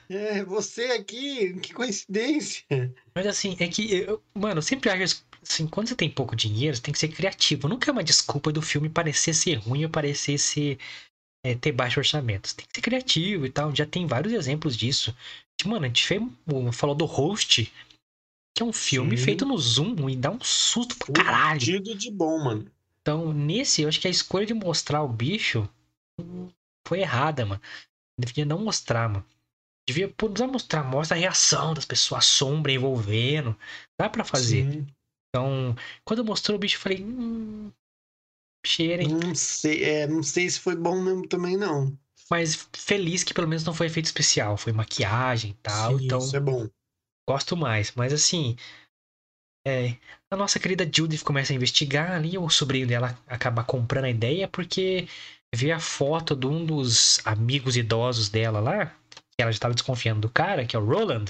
É, 0.09 0.45
você 0.45 0.85
aqui, 0.93 1.59
que 1.59 1.75
coincidência. 1.75 2.65
Mas 3.13 3.27
assim, 3.27 3.57
é 3.59 3.67
que, 3.67 3.93
eu, 3.93 4.23
mano, 4.33 4.59
eu 4.59 4.63
sempre 4.63 4.89
acho 4.91 5.25
assim, 5.43 5.67
quando 5.67 5.89
você 5.89 5.97
tem 5.97 6.09
pouco 6.09 6.37
dinheiro, 6.37 6.77
você 6.77 6.83
tem 6.83 6.93
que 6.93 6.99
ser 7.01 7.09
criativo. 7.09 7.69
Nunca 7.69 7.91
é 7.91 7.93
uma 7.93 8.05
desculpa 8.05 8.53
do 8.53 8.63
filme 8.63 8.89
parecer 8.89 9.35
ser 9.35 9.55
ruim 9.57 9.85
ou 9.85 9.91
parecer 9.91 10.39
ser. 10.39 10.79
é, 11.45 11.55
ter 11.55 11.73
baixo 11.73 12.01
orçamento. 12.01 12.49
Você 12.49 12.57
tem 12.57 12.67
que 12.67 12.75
ser 12.77 12.81
criativo 12.83 13.47
e 13.47 13.51
tal. 13.51 13.75
Já 13.75 13.87
tem 13.87 14.07
vários 14.07 14.33
exemplos 14.33 14.77
disso. 14.77 15.15
Tipo, 15.59 15.71
Mano, 15.71 15.85
a 15.85 15.89
gente 15.89 16.07
fez, 16.07 16.23
falou 16.73 16.95
do 16.95 17.05
Host, 17.05 17.73
que 18.57 18.63
é 18.63 18.67
um 18.67 18.73
filme 18.73 19.17
Sim. 19.19 19.25
feito 19.25 19.45
no 19.45 19.59
Zoom 19.59 20.09
e 20.09 20.17
dá 20.17 20.31
um 20.31 20.41
susto 20.41 20.97
pra 20.97 21.13
caralho. 21.13 21.61
Fudido 21.61 21.95
de 21.97 22.11
bom, 22.11 22.39
mano. 22.45 22.71
Então, 23.03 23.33
nesse, 23.33 23.83
eu 23.83 23.89
acho 23.89 24.01
que 24.01 24.09
a 24.09 24.11
escolha 24.11 24.47
de 24.47 24.55
mostrar 24.55 25.03
o 25.03 25.09
bicho 25.09 25.69
foi 26.87 27.01
errada, 27.01 27.45
mano. 27.45 27.61
Devia 28.19 28.45
não 28.45 28.59
mostrar, 28.59 29.09
mano. 29.09 29.27
Devia, 29.87 30.09
pô, 30.09 30.27
não 30.27 30.33
precisa 30.33 30.53
mostrar, 30.53 30.85
mostra 30.85 31.17
a 31.17 31.21
reação 31.21 31.75
das 31.75 31.85
pessoas, 31.85 32.25
a 32.25 32.27
sombra 32.27 32.73
envolvendo. 32.73 33.57
Dá 34.01 34.09
pra 34.09 34.25
fazer. 34.25 34.71
Sim. 34.71 34.87
Então, 35.29 35.75
quando 36.05 36.25
mostrou 36.25 36.57
o 36.57 36.59
bicho, 36.59 36.77
eu 36.77 36.81
falei, 36.81 37.03
hum, 37.03 37.71
cheira, 38.65 39.03
hein? 39.03 39.09
Não 39.09 39.35
sei, 39.35 39.85
é, 39.85 40.07
não 40.07 40.23
sei 40.23 40.49
se 40.49 40.61
foi 40.61 40.75
bom 40.75 41.01
mesmo 41.03 41.29
também, 41.29 41.57
não. 41.57 41.97
Mas 42.31 42.69
feliz 42.75 43.23
que 43.23 43.35
pelo 43.35 43.49
menos 43.49 43.65
não 43.65 43.75
foi 43.75 43.87
efeito 43.89 44.07
especial, 44.07 44.57
foi 44.57 44.73
maquiagem 44.73 45.51
e 45.51 45.55
tal. 45.55 45.99
Sim, 45.99 46.07
então, 46.07 46.19
Isso 46.19 46.37
é 46.37 46.41
bom. 46.41 46.69
gosto 47.29 47.57
mais. 47.57 47.93
Mas 47.95 48.13
assim, 48.13 48.57
é, 49.67 49.97
a 50.31 50.37
nossa 50.37 50.59
querida 50.59 50.89
Judith 50.91 51.23
começa 51.23 51.53
a 51.53 51.57
investigar 51.57 52.13
ali, 52.13 52.37
o 52.39 52.49
sobrinho 52.49 52.87
dela 52.87 53.19
acaba 53.27 53.65
comprando 53.65 54.05
a 54.05 54.11
ideia 54.11 54.49
porque 54.49 55.07
vê 55.55 55.73
a 55.73 55.81
foto 55.81 56.35
de 56.37 56.47
um 56.47 56.65
dos 56.65 57.25
amigos 57.27 57.77
idosos 57.77 58.29
dela 58.29 58.61
lá, 58.61 58.87
que 58.87 59.43
ela 59.43 59.51
já 59.53 59.57
estava 59.57 59.75
desconfiando 59.75 60.21
do 60.23 60.31
cara, 60.31 60.67
que 60.67 60.77
é 60.77 60.79
o 60.79 60.85
Roland. 60.85 61.27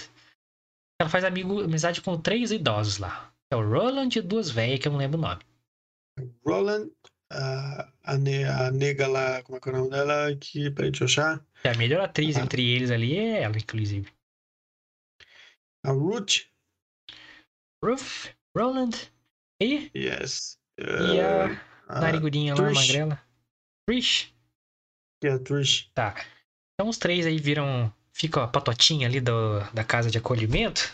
Ela 1.01 1.11
faz 1.11 1.25
amigo, 1.25 1.61
amizade 1.63 2.01
com 2.01 2.21
três 2.21 2.51
idosos 2.53 2.99
lá. 2.99 3.33
É 3.53 3.57
o 3.57 3.69
Roland 3.69 4.09
e 4.17 4.23
duas 4.23 4.51
velhas 4.51 4.79
que 4.81 4.89
eu 4.89 4.93
não 4.93 4.99
lembro 4.99 5.19
o 5.19 5.23
nome. 5.23 5.43
Roland, 6.47 6.91
a, 7.33 7.93
a, 8.05 8.17
ne- 8.17 8.45
a 8.45 8.71
nega 8.71 9.07
lá, 9.09 9.43
como 9.43 9.59
é 9.59 9.61
que 9.61 9.69
é 9.69 9.73
o 9.73 9.77
nome 9.77 9.91
dela? 9.91 10.35
Que, 10.37 10.71
peraí, 10.71 10.91
deixa 10.91 11.05
eu 11.05 11.07
achar. 11.07 11.47
A 11.65 11.75
melhor 11.77 12.01
atriz 12.03 12.37
Ah. 12.37 12.41
entre 12.41 12.63
eles 12.69 12.91
ali 12.91 13.17
é 13.19 13.43
ela, 13.43 13.57
inclusive. 13.57 14.09
A 15.85 15.91
Ruth. 15.91 16.47
Ruth, 17.85 18.31
Roland 18.57 18.93
e, 19.61 19.91
Yes. 19.95 20.59
e 20.79 21.21
a 21.21 21.61
a, 21.89 22.01
narigudinha 22.01 22.55
lá, 22.55 22.65
Trish. 22.71 22.75
magrela. 22.87 23.21
Trish. 23.89 24.33
e 25.23 25.29
a 25.29 25.39
Trish. 25.39 25.91
Tá. 25.95 26.15
Então 26.75 26.89
os 26.89 26.99
três 26.99 27.27
aí 27.27 27.39
viram. 27.39 27.93
Fica 28.13 28.45
a 28.45 28.49
patotinha 28.49 29.09
ali 29.09 29.21
do, 29.21 29.59
da 29.73 29.83
casa 29.83 30.11
de 30.11 30.19
acolhimento. 30.19 30.93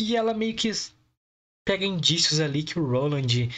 E 0.00 0.16
ela 0.16 0.34
meio 0.34 0.56
que 0.56 0.70
pega 1.64 1.84
indícios 1.84 2.40
ali 2.40 2.64
que 2.64 2.78
o 2.78 2.84
Roland 2.84 3.48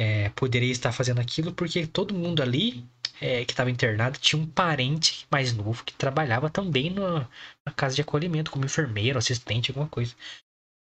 é, 0.00 0.28
poderia 0.30 0.70
estar 0.70 0.92
fazendo 0.92 1.20
aquilo, 1.20 1.52
porque 1.52 1.86
todo 1.86 2.14
mundo 2.14 2.42
ali 2.42 2.88
é, 3.20 3.44
que 3.44 3.52
estava 3.52 3.70
internado 3.70 4.18
tinha 4.18 4.40
um 4.40 4.46
parente 4.46 5.26
mais 5.30 5.52
novo 5.52 5.84
que 5.84 5.92
trabalhava 5.92 6.48
também 6.48 6.90
na 6.90 7.28
casa 7.76 7.96
de 7.96 8.02
acolhimento, 8.02 8.50
como 8.50 8.64
enfermeiro, 8.64 9.18
assistente, 9.18 9.70
alguma 9.70 9.88
coisa. 9.88 10.14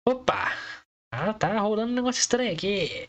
Opa! 0.06 0.52
Ah, 1.10 1.32
tá 1.32 1.58
rolando 1.58 1.92
um 1.92 1.94
negócio 1.94 2.20
estranho 2.20 2.52
aqui. 2.52 3.08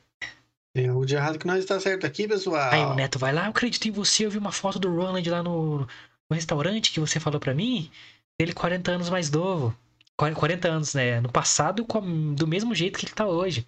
Tem 0.76 0.88
algo 0.88 1.06
de 1.06 1.16
errado 1.16 1.40
que 1.40 1.48
não 1.48 1.58
está 1.58 1.80
certo 1.80 2.06
aqui, 2.06 2.28
pessoal. 2.28 2.72
Aí 2.72 2.84
o 2.86 2.94
Neto 2.94 3.18
vai 3.18 3.34
lá, 3.34 3.46
eu 3.46 3.50
acredito 3.50 3.88
em 3.88 3.92
você, 3.92 4.26
eu 4.26 4.32
vi 4.32 4.38
uma 4.38 4.52
foto 4.52 4.78
do 4.78 4.94
Roland 4.94 5.24
lá 5.30 5.42
no, 5.42 5.80
no 5.80 5.88
restaurante 6.36 6.92
que 6.92 7.00
você 7.00 7.20
falou 7.20 7.40
pra 7.40 7.54
mim. 7.56 7.90
Ele 8.40 8.54
40 8.54 8.92
anos 8.92 9.10
mais 9.10 9.30
novo. 9.32 9.76
Qua- 10.16 10.34
40 10.34 10.68
anos, 10.70 10.94
né? 10.94 11.20
No 11.22 11.32
passado, 11.32 11.86
do 12.36 12.48
mesmo 12.48 12.76
jeito 12.76 13.00
que 13.00 13.06
ele 13.06 13.14
tá 13.14 13.28
hoje. 13.28 13.66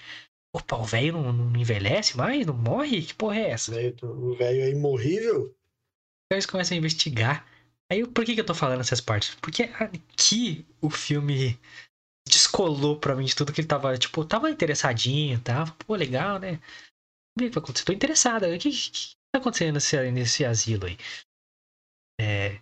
Opa, 0.55 0.77
o 0.77 0.83
velho 0.83 1.13
não, 1.13 1.33
não 1.33 1.59
envelhece 1.59 2.15
mais? 2.17 2.45
Não 2.45 2.53
morre? 2.53 3.01
Que 3.01 3.13
porra 3.13 3.37
é 3.37 3.49
essa? 3.51 3.71
O 4.03 4.35
velho 4.35 4.61
é 4.61 4.69
imorrível. 4.69 5.45
Então 6.25 6.35
eles 6.37 6.45
começam 6.45 6.75
a 6.75 6.77
investigar. 6.77 7.45
Aí 7.91 8.05
por 8.05 8.23
que, 8.23 8.35
que 8.35 8.41
eu 8.41 8.45
tô 8.45 8.53
falando 8.53 8.81
essas 8.81 9.01
partes? 9.01 9.35
Porque 9.41 9.63
aqui 9.63 10.65
o 10.81 10.89
filme 10.89 11.57
descolou 12.27 12.97
pra 12.99 13.15
mim 13.15 13.25
de 13.25 13.35
tudo 13.35 13.51
que 13.51 13.59
ele 13.61 13.67
tava, 13.67 13.97
tipo, 13.97 14.23
tava 14.23 14.49
interessadinho, 14.51 15.39
tava, 15.41 15.71
pô, 15.85 15.95
legal, 15.95 16.39
né? 16.39 16.59
Ver 17.37 17.45
o 17.45 17.49
que 17.49 17.55
vai 17.55 17.63
acontecer. 17.63 17.85
Tô 17.85 17.93
interessada. 17.93 18.47
O 18.47 18.59
que, 18.59 18.69
que, 18.69 18.91
que 18.91 19.15
tá 19.33 19.39
acontecendo 19.39 19.75
nesse, 19.75 20.11
nesse 20.11 20.45
asilo 20.45 20.85
aí? 20.85 20.97
É... 22.19 22.59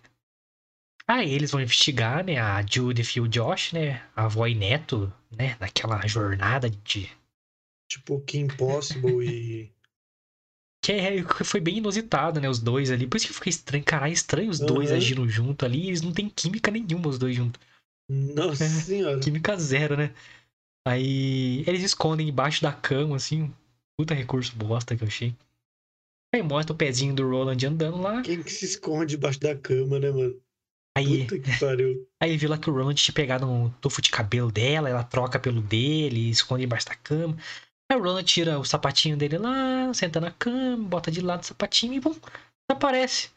Aí 1.08 1.32
eles 1.32 1.50
vão 1.50 1.60
investigar, 1.60 2.24
né? 2.24 2.38
A 2.38 2.64
Judith 2.64 3.16
e 3.16 3.20
o 3.20 3.28
Josh, 3.28 3.72
né? 3.72 4.08
A 4.14 4.24
avó 4.26 4.46
e 4.46 4.54
neto, 4.54 5.12
né? 5.30 5.56
Naquela 5.58 6.06
jornada 6.06 6.70
de. 6.70 7.10
Tipo 7.90 8.20
Kim 8.20 8.46
Possible 8.46 9.26
e. 9.26 9.72
Que 10.82 10.92
é, 10.92 11.22
foi 11.44 11.60
bem 11.60 11.76
inusitado, 11.76 12.40
né? 12.40 12.48
Os 12.48 12.58
dois 12.58 12.90
ali. 12.90 13.06
Por 13.06 13.18
isso 13.18 13.26
que 13.26 13.34
fica 13.34 13.50
estranho. 13.50 13.84
Caralho, 13.84 14.14
estranho 14.14 14.48
os 14.48 14.58
dois 14.58 14.90
Uhum. 14.90 14.96
agindo 14.96 15.28
junto 15.28 15.66
ali. 15.66 15.88
Eles 15.88 16.00
não 16.00 16.10
têm 16.10 16.30
química 16.30 16.70
nenhuma, 16.70 17.08
os 17.08 17.18
dois 17.18 17.36
juntos. 17.36 17.60
Nossa 18.08 18.64
senhora. 18.66 19.20
Química 19.20 19.58
zero, 19.58 19.94
né? 19.94 20.14
Aí 20.88 21.62
eles 21.66 21.82
escondem 21.82 22.30
embaixo 22.30 22.62
da 22.62 22.72
cama, 22.72 23.16
assim. 23.16 23.54
Puta 24.00 24.14
recurso 24.14 24.56
bosta 24.56 24.96
que 24.96 25.04
eu 25.04 25.08
achei. 25.08 25.36
Aí 26.34 26.42
mostra 26.42 26.72
o 26.72 26.76
pezinho 26.76 27.14
do 27.14 27.28
Roland 27.28 27.66
andando 27.66 28.00
lá. 28.00 28.22
Quem 28.22 28.42
que 28.42 28.50
se 28.50 28.64
esconde 28.64 29.10
debaixo 29.10 29.38
da 29.38 29.54
cama, 29.54 29.98
né, 29.98 30.10
mano? 30.10 30.40
Aí, 30.96 31.24
Puta 31.24 31.38
que 31.38 31.58
pariu. 31.60 32.08
aí 32.18 32.34
viu 32.38 32.48
lá 32.48 32.56
que 32.56 32.70
o 32.70 32.72
Roland 32.72 32.94
tinha 32.94 33.14
pegado 33.14 33.46
um 33.46 33.68
tufo 33.72 34.00
de 34.00 34.08
cabelo 34.10 34.50
dela, 34.50 34.88
ela 34.88 35.04
troca 35.04 35.38
pelo 35.38 35.60
dele, 35.60 36.30
esconde 36.30 36.64
embaixo 36.64 36.86
da 36.86 36.94
cama. 36.94 37.36
Aí 37.92 37.98
o 37.98 38.02
Roland 38.02 38.24
tira 38.24 38.58
o 38.58 38.64
sapatinho 38.64 39.18
dele 39.18 39.36
lá, 39.36 39.92
senta 39.92 40.18
na 40.18 40.30
cama, 40.30 40.82
bota 40.88 41.10
de 41.10 41.20
lado 41.20 41.42
o 41.42 41.46
sapatinho 41.46 41.92
e 41.92 42.00
bom, 42.00 42.16
desaparece. 42.70 43.28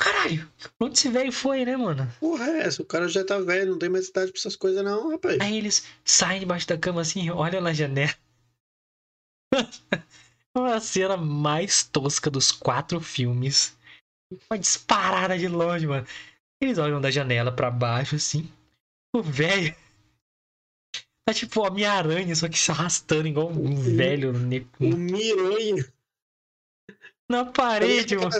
Caralho, 0.00 0.50
onde 0.80 0.96
esse 0.96 1.10
velho 1.10 1.32
foi, 1.32 1.66
né, 1.66 1.76
mano? 1.76 2.10
Porra, 2.18 2.46
é 2.46 2.60
essa? 2.60 2.80
O 2.80 2.86
cara 2.86 3.06
já 3.08 3.22
tá 3.22 3.38
velho, 3.38 3.72
não 3.72 3.78
tem 3.78 3.90
mais 3.90 4.08
idade 4.08 4.32
pra 4.32 4.38
essas 4.38 4.56
coisas, 4.56 4.82
não, 4.82 5.10
rapaz. 5.10 5.38
Aí 5.38 5.58
eles 5.58 5.84
saem 6.02 6.40
debaixo 6.40 6.66
da 6.66 6.78
cama 6.78 7.02
assim, 7.02 7.28
olham 7.28 7.60
na 7.60 7.74
janela. 7.74 8.14
Uma 10.56 10.80
cena 10.80 11.16
mais 11.16 11.84
tosca 11.84 12.28
dos 12.30 12.50
quatro 12.50 13.00
filmes. 13.00 13.76
Uma 14.50 14.58
disparada 14.58 15.38
de 15.38 15.46
longe, 15.48 15.86
mano. 15.86 16.06
Eles 16.62 16.78
olham 16.78 17.00
da 17.00 17.10
janela 17.10 17.50
pra 17.52 17.70
baixo, 17.70 18.16
assim. 18.16 18.50
O 19.14 19.22
velho. 19.22 19.74
Tá 21.28 21.34
tipo 21.34 21.60
Homem-Aranha, 21.64 22.34
só 22.34 22.48
que 22.48 22.58
se 22.58 22.70
arrastando 22.72 23.28
igual 23.28 23.50
um 23.50 23.74
velho 23.76 24.32
ne- 24.32 24.66
O 24.80 24.96
Miranha. 24.96 25.84
na 27.30 27.44
parede, 27.44 28.16
mano. 28.16 28.30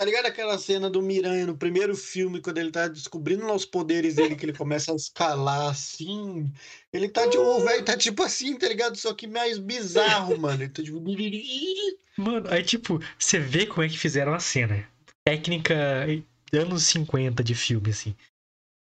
Tá 0.00 0.06
ligado 0.06 0.24
aquela 0.24 0.56
cena 0.56 0.88
do 0.88 1.02
Miranha 1.02 1.44
no 1.46 1.54
primeiro 1.54 1.94
filme, 1.94 2.40
quando 2.40 2.56
ele 2.56 2.70
tá 2.70 2.88
descobrindo 2.88 3.46
lá 3.46 3.52
os 3.52 3.66
poderes 3.66 4.14
dele, 4.14 4.34
que 4.34 4.46
ele 4.46 4.56
começa 4.56 4.90
a 4.90 4.96
escalar 4.96 5.68
assim? 5.68 6.50
Ele 6.90 7.06
tá 7.06 7.28
tipo, 7.28 7.42
o 7.42 7.60
velho 7.62 7.84
tá 7.84 7.94
tipo 7.98 8.22
assim, 8.22 8.56
tá 8.56 8.66
ligado? 8.66 8.96
Só 8.96 9.12
que 9.12 9.26
mais 9.26 9.58
bizarro, 9.58 10.40
mano. 10.40 10.62
Ele 10.62 10.70
tá 10.72 10.82
tipo. 10.82 10.98
Mano, 12.16 12.48
aí 12.50 12.62
tipo, 12.62 12.98
você 13.18 13.38
vê 13.38 13.66
como 13.66 13.82
é 13.82 13.88
que 13.90 13.98
fizeram 13.98 14.32
a 14.32 14.40
cena. 14.40 14.86
Técnica 15.22 16.06
anos 16.52 16.84
50 16.84 17.44
de 17.44 17.54
filme, 17.54 17.90
assim. 17.90 18.14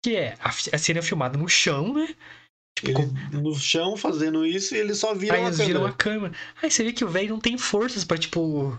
Que 0.03 0.17
é, 0.17 0.35
a, 0.41 0.49
a 0.49 0.79
cena 0.79 1.01
é 1.01 1.03
filmada 1.03 1.37
no 1.39 1.47
chão, 1.49 1.93
né? 1.93 2.15
Tipo, 2.79 2.95
com- 2.95 3.39
no 3.39 3.55
chão 3.55 3.99
fazendo 3.99 4.47
isso 4.47 4.75
e 4.75 4.79
ele 4.79 4.95
só 4.95 5.15
vira 5.15 5.35
Aí 5.35 5.41
uma 5.43 5.49
eles 5.49 5.59
viram 5.59 5.81
câmera. 5.81 5.93
a 5.93 5.97
câmera. 5.97 6.35
Aí 6.63 6.71
você 6.71 6.83
vê 6.85 6.93
que 6.93 7.05
o 7.05 7.09
velho 7.09 7.29
não 7.31 7.41
tem 7.41 7.57
forças 7.59 8.03
pra, 8.03 8.17
tipo, 8.17 8.79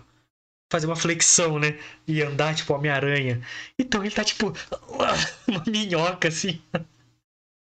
fazer 0.70 0.86
uma 0.86 0.96
flexão, 0.96 1.58
né? 1.58 1.78
E 2.06 2.22
andar, 2.22 2.54
tipo, 2.54 2.74
Homem-Aranha. 2.74 3.40
Então 3.78 4.02
ele 4.02 4.14
tá, 4.14 4.24
tipo, 4.24 4.52
uma 5.48 5.62
minhoca, 5.66 6.28
assim. 6.28 6.60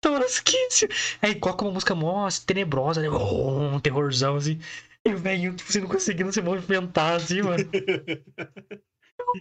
Tosquíssimo. 0.01 0.91
Aí 1.21 1.35
coloca 1.35 1.65
uma 1.65 1.73
música 1.73 1.95
mó 1.95 2.27
tenebrosa, 2.45 3.01
né? 3.01 3.09
Um 3.09 3.79
terrorzão, 3.79 4.35
assim. 4.35 4.59
E 5.05 5.13
o 5.13 5.17
velho, 5.17 5.55
tipo, 5.55 5.71
você 5.71 5.79
não 5.79 5.87
conseguindo 5.87 6.31
se 6.31 6.41
movimentar, 6.41 7.15
assim, 7.15 7.41
mano. 7.41 7.63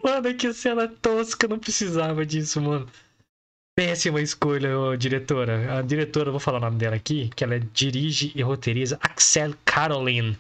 Mano, 0.03 0.35
que 0.35 0.53
cena 0.53 0.89
tosca, 0.89 1.47
não 1.47 1.59
precisava 1.59 2.25
disso, 2.27 2.61
mano. 2.61 2.89
Péssima 3.77 4.21
escolha, 4.21 4.79
ô, 4.79 4.97
diretora. 4.97 5.79
A 5.79 5.83
diretora, 5.83 6.31
vou 6.31 6.41
falar 6.41 6.59
o 6.59 6.61
nome 6.61 6.79
dela 6.79 6.97
aqui, 6.97 7.29
que 7.35 7.45
ela 7.45 7.59
dirige 7.59 8.33
e 8.35 8.43
roteiriza 8.43 8.99
Axel 9.01 9.55
Caroline. 9.65 10.39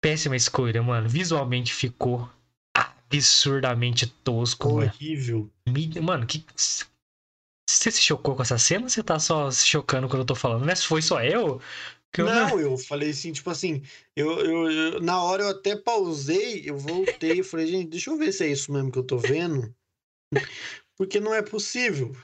Péssima 0.00 0.36
escolha, 0.36 0.82
mano. 0.82 1.08
Visualmente 1.08 1.74
ficou 1.74 2.28
absurdamente 2.74 4.06
tosco, 4.06 4.68
mano. 4.72 4.86
Horrível. 4.86 5.50
Me- 5.68 6.00
Mano, 6.00 6.26
que. 6.26 6.44
Você 7.68 7.90
se 7.90 8.02
chocou 8.02 8.34
com 8.34 8.42
essa 8.42 8.58
cena 8.58 8.84
ou 8.84 8.88
você 8.88 9.02
tá 9.02 9.18
só 9.18 9.50
se 9.50 9.66
chocando 9.66 10.08
quando 10.08 10.20
eu 10.20 10.26
tô 10.26 10.34
falando? 10.34 10.64
Né? 10.64 10.74
Se 10.74 10.86
foi 10.86 11.02
só 11.02 11.22
eu? 11.22 11.60
Eu 12.18 12.26
Não, 12.26 12.58
eu 12.58 12.76
falei 12.76 13.10
assim, 13.10 13.32
tipo 13.32 13.48
assim, 13.50 13.82
eu, 14.16 14.40
eu, 14.40 14.70
eu- 14.70 15.00
na 15.00 15.22
hora 15.22 15.44
eu 15.44 15.48
até 15.50 15.76
pausei, 15.76 16.68
eu 16.68 16.76
voltei 16.76 17.38
e 17.38 17.42
falei, 17.44 17.68
gente, 17.68 17.88
deixa 17.90 18.10
eu 18.10 18.16
ver 18.18 18.32
se 18.32 18.44
é 18.44 18.48
isso 18.48 18.72
mesmo 18.72 18.90
que 18.90 18.98
eu 18.98 19.06
tô 19.06 19.16
vendo. 19.16 19.72
Porque 20.96 21.20
não 21.20 21.32
é 21.32 21.40
possível. 21.40 22.14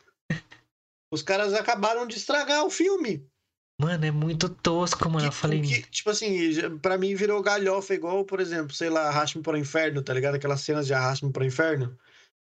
Os 1.12 1.22
caras 1.22 1.54
acabaram 1.54 2.06
de 2.06 2.16
estragar 2.16 2.64
o 2.64 2.70
filme. 2.70 3.24
Mano, 3.80 4.04
é 4.06 4.10
muito 4.10 4.48
tosco, 4.48 5.08
mano. 5.10 5.26
Eu 5.26 5.30
Que- 5.30 5.36
falei. 5.36 5.60
que, 5.60 5.82
tipo 5.82 6.08
assim, 6.10 6.78
pra 6.78 6.96
mim 6.96 7.14
virou 7.14 7.42
galhofa, 7.42 7.92
igual, 7.94 8.24
por 8.24 8.40
exemplo, 8.40 8.74
sei 8.74 8.88
lá, 8.88 9.08
Arraste-me 9.08 9.42
para 9.42 9.54
o 9.54 9.58
Inferno, 9.58 10.02
tá 10.02 10.14
ligado? 10.14 10.36
Aquelas 10.36 10.62
cenas 10.62 10.86
de 10.86 10.94
Arraste-me 10.94 11.30
para 11.32 11.42
o 11.42 11.46
Inferno. 11.46 11.96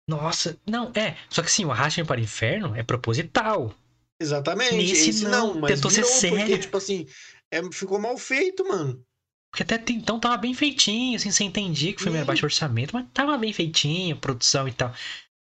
Nossa, 0.09 0.59
não, 0.67 0.91
é. 0.95 1.17
Só 1.29 1.43
que 1.43 1.49
assim, 1.49 1.65
o 1.65 1.71
Arraste-me 1.71 2.07
para 2.07 2.19
o 2.21 2.25
Inferno 2.25 2.75
é 2.75 2.83
proposital. 2.83 3.75
Exatamente. 4.21 4.75
Nesse 4.77 5.11
esse 5.11 5.25
não, 5.25 5.55
não, 5.55 5.61
mas 5.61 5.75
tentou 5.75 5.91
ser 5.91 6.03
virou, 6.05 6.21
porque, 6.21 6.37
sério. 6.47 6.59
tipo 6.59 6.77
assim, 6.77 7.07
é, 7.51 7.63
ficou 7.73 7.99
mal 7.99 8.17
feito, 8.17 8.67
mano. 8.67 9.05
Porque 9.53 9.63
até 9.63 9.83
então 9.93 10.19
tava 10.21 10.37
bem 10.37 10.55
feitinho, 10.55 11.17
assim, 11.17 11.31
você 11.31 11.45
entendia 11.45 11.93
que 11.93 12.01
o 12.01 12.03
filme 12.03 12.17
era 12.19 12.25
Sim. 12.25 12.29
baixo 12.29 12.47
orçamento, 12.47 12.95
mas 12.95 13.07
tava 13.13 13.37
bem 13.37 13.53
feitinho, 13.53 14.17
produção 14.17 14.67
e 14.69 14.73
tal. 14.73 14.93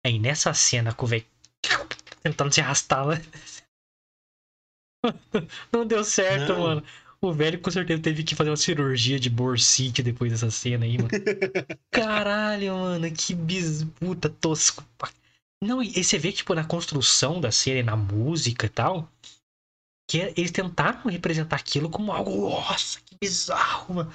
Aí 0.05 0.19
nessa 0.19 0.53
cena 0.55 0.93
com 0.95 1.05
o 1.07 1.09
velho 1.09 1.25
tentando 2.23 2.53
se 2.53 2.61
arrastar 2.61 3.07
lá. 3.07 3.21
Não 5.73 5.87
deu 5.87 6.03
certo, 6.05 6.53
Não. 6.53 6.61
mano. 6.61 6.85
O 7.21 7.33
velho 7.33 7.61
com 7.61 7.71
certeza 7.71 8.01
teve 8.01 8.23
que 8.23 8.37
fazer 8.37 8.51
uma 8.51 8.57
cirurgia 8.57 9.19
de 9.19 9.29
bursite 9.29 10.03
depois 10.05 10.31
dessa 10.31 10.51
cena 10.53 10.85
aí, 10.85 10.97
mano. 10.97 11.09
Caralho, 11.91 12.75
mano, 12.75 13.11
que 13.11 13.35
bisputa 13.35 14.29
tosco. 14.29 14.85
Não, 15.63 15.83
e 15.83 16.05
você 16.05 16.17
vê 16.17 16.31
que, 16.31 16.39
tipo, 16.39 16.55
na 16.55 16.65
construção 16.65 17.41
da 17.41 17.51
cena, 17.51 17.91
na 17.91 17.97
música 17.97 18.67
e 18.67 18.69
tal, 18.69 19.11
que 20.09 20.21
é- 20.21 20.33
eles 20.37 20.53
tentaram 20.53 21.11
representar 21.11 21.57
aquilo 21.57 21.91
como 21.91 22.13
algo, 22.13 22.51
nossa, 22.51 23.01
que 23.05 23.17
bizarro, 23.21 23.95
mano. 23.97 24.13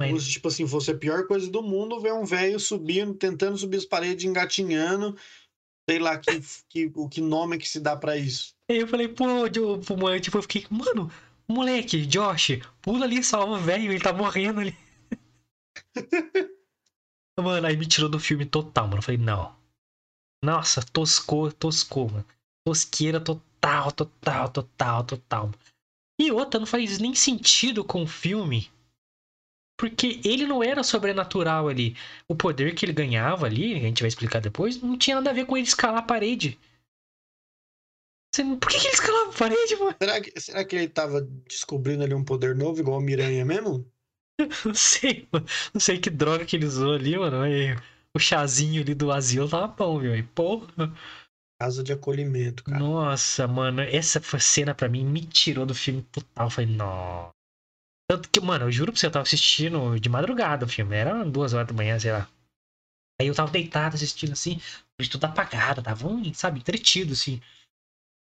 Mas- 0.00 0.10
Como 0.10 0.20
se, 0.20 0.30
tipo 0.30 0.46
assim, 0.46 0.68
fosse 0.68 0.92
a 0.92 0.96
pior 0.96 1.26
coisa 1.26 1.50
do 1.50 1.62
mundo 1.62 2.00
ver 2.00 2.12
um 2.12 2.24
velho 2.24 2.60
subindo, 2.60 3.12
tentando 3.14 3.58
subir 3.58 3.78
as 3.78 3.84
paredes, 3.84 4.24
engatinhando. 4.24 5.16
Sei 5.88 5.98
lá 5.98 6.18
que, 6.18 6.40
que, 6.68 6.92
o 6.94 7.08
que 7.08 7.20
nome 7.20 7.58
que 7.58 7.68
se 7.68 7.78
dá 7.78 7.96
pra 7.96 8.16
isso. 8.16 8.54
Aí 8.68 8.78
eu 8.78 8.88
falei, 8.88 9.08
pô, 9.08 9.24
eu, 9.46 9.80
mano, 9.96 10.20
tipo, 10.20 10.36
eu 10.36 10.42
fiquei, 10.42 10.66
mano, 10.68 11.10
moleque, 11.48 12.04
Josh, 12.04 12.58
pula 12.82 13.04
ali, 13.04 13.22
salva 13.22 13.54
o 13.54 13.60
velho, 13.60 13.92
ele 13.92 14.00
tá 14.00 14.12
morrendo 14.12 14.60
ali. 14.60 14.76
mano, 17.38 17.66
aí 17.66 17.76
me 17.76 17.86
tirou 17.86 18.08
do 18.08 18.18
filme 18.18 18.44
total, 18.44 18.86
mano. 18.86 18.98
Eu 18.98 19.02
falei, 19.02 19.20
não. 19.20 19.54
Nossa, 20.44 20.82
toscou, 20.82 21.52
toscou, 21.52 22.10
mano. 22.10 22.26
Tosqueira 22.66 23.20
total, 23.20 23.92
total, 23.92 24.48
total, 24.48 25.04
total. 25.04 25.52
E 26.20 26.32
outra, 26.32 26.58
não 26.58 26.66
faz 26.66 26.98
nem 26.98 27.14
sentido 27.14 27.84
com 27.84 28.02
o 28.02 28.06
filme. 28.06 28.70
Porque 29.76 30.20
ele 30.24 30.46
não 30.46 30.62
era 30.62 30.82
sobrenatural 30.82 31.68
ali. 31.68 31.94
O 32.26 32.34
poder 32.34 32.74
que 32.74 32.84
ele 32.84 32.92
ganhava 32.92 33.46
ali, 33.46 33.74
a 33.74 33.80
gente 33.80 34.02
vai 34.02 34.08
explicar 34.08 34.40
depois, 34.40 34.80
não 34.80 34.96
tinha 34.96 35.16
nada 35.16 35.30
a 35.30 35.34
ver 35.34 35.46
com 35.46 35.56
ele 35.56 35.66
escalar 35.66 35.98
a 35.98 36.02
parede. 36.02 36.58
Por 38.60 38.68
que, 38.68 38.78
que 38.78 38.86
ele 38.86 38.94
escalava 38.94 39.30
a 39.30 39.32
parede, 39.32 39.76
mano? 39.76 39.96
Será 40.00 40.20
que, 40.20 40.40
será 40.40 40.64
que 40.64 40.76
ele 40.76 40.88
tava 40.88 41.22
descobrindo 41.48 42.04
ali 42.04 42.14
um 42.14 42.24
poder 42.24 42.54
novo, 42.54 42.80
igual 42.80 42.98
o 42.98 43.02
Miranha 43.02 43.44
mesmo? 43.44 43.90
Não 44.64 44.74
sei, 44.74 45.26
mano. 45.32 45.46
Não 45.72 45.80
sei 45.80 45.98
que 45.98 46.10
droga 46.10 46.44
que 46.44 46.56
ele 46.56 46.66
usou 46.66 46.94
ali, 46.94 47.16
mano. 47.16 47.40
Aí, 47.40 47.74
o 48.14 48.18
chazinho 48.18 48.82
ali 48.82 48.94
do 48.94 49.10
asilo 49.10 49.48
tava 49.48 49.68
bom, 49.68 49.98
viu? 49.98 50.14
E, 50.14 50.22
porra. 50.22 50.92
Casa 51.58 51.82
de 51.82 51.92
acolhimento, 51.92 52.64
cara. 52.64 52.78
Nossa, 52.78 53.48
mano. 53.48 53.80
Essa 53.80 54.20
cena 54.38 54.74
pra 54.74 54.88
mim 54.88 55.04
me 55.04 55.24
tirou 55.24 55.64
do 55.64 55.74
filme 55.74 56.02
total. 56.02 56.46
Eu 56.46 56.50
falei, 56.50 56.70
não. 56.70 57.30
Tanto 58.08 58.30
que, 58.30 58.40
mano, 58.40 58.66
eu 58.66 58.72
juro 58.72 58.92
pra 58.92 59.00
você, 59.00 59.06
eu 59.06 59.10
tava 59.10 59.24
assistindo 59.24 59.98
de 59.98 60.08
madrugada 60.08 60.64
o 60.64 60.68
filme. 60.68 60.94
Era 60.94 61.24
duas 61.24 61.52
horas 61.52 61.66
da 61.66 61.74
manhã, 61.74 61.98
sei 61.98 62.12
lá. 62.12 62.28
Aí 63.20 63.26
eu 63.26 63.34
tava 63.34 63.50
deitado 63.50 63.94
assistindo 63.94 64.32
assim, 64.32 64.60
tudo 65.10 65.24
apagado, 65.24 65.82
tava, 65.82 66.08
sabe, 66.34 66.60
entretido 66.60 67.14
assim. 67.14 67.40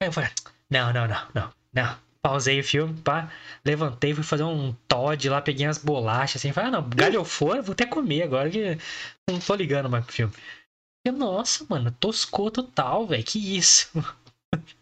Aí 0.03 0.09
eu 0.09 0.13
falei, 0.13 0.31
não, 0.71 0.93
não, 0.93 1.07
não, 1.07 1.29
não, 1.35 1.53
não. 1.73 1.99
Pausei 2.23 2.61
o 2.61 2.65
filme, 2.65 3.01
pá, 3.01 3.31
levantei, 3.65 4.15
fui 4.15 4.23
fazer 4.23 4.43
um 4.43 4.75
Todd 4.87 5.29
lá, 5.29 5.41
peguei 5.41 5.67
umas 5.67 5.79
bolachas 5.79 6.37
assim, 6.37 6.53
falei, 6.53 6.69
ah, 6.69 6.73
não, 6.73 6.89
galhofora, 6.89 7.63
vou 7.63 7.73
até 7.73 7.87
comer 7.87 8.23
agora 8.23 8.51
que 8.51 8.79
não 9.29 9.39
tô 9.39 9.55
ligando 9.55 9.89
mais 9.89 10.05
pro 10.05 10.15
filme. 10.15 10.35
Nossa, 11.15 11.65
mano, 11.69 11.91
toscou 11.93 12.51
total, 12.51 13.07
velho, 13.07 13.25
que 13.25 13.57
isso. 13.57 13.91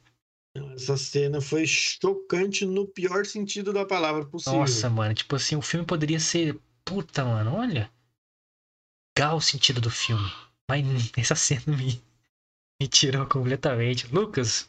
Essa 0.74 0.96
cena 0.96 1.40
foi 1.40 1.66
chocante 1.66 2.64
no 2.64 2.86
pior 2.86 3.24
sentido 3.26 3.72
da 3.72 3.84
palavra 3.86 4.24
possível. 4.26 4.60
Nossa, 4.60 4.88
mano, 4.90 5.14
tipo 5.14 5.36
assim, 5.36 5.56
o 5.56 5.62
filme 5.62 5.84
poderia 5.86 6.20
ser. 6.20 6.58
Puta, 6.84 7.24
mano, 7.24 7.54
olha. 7.56 7.90
Legal 9.16 9.36
o 9.36 9.40
sentido 9.40 9.80
do 9.80 9.90
filme. 9.90 10.30
Mas 10.70 10.82
essa 11.16 11.34
cena 11.34 11.76
me, 11.76 12.02
me 12.80 12.88
tirou 12.88 13.26
completamente. 13.26 14.06
Lucas, 14.14 14.68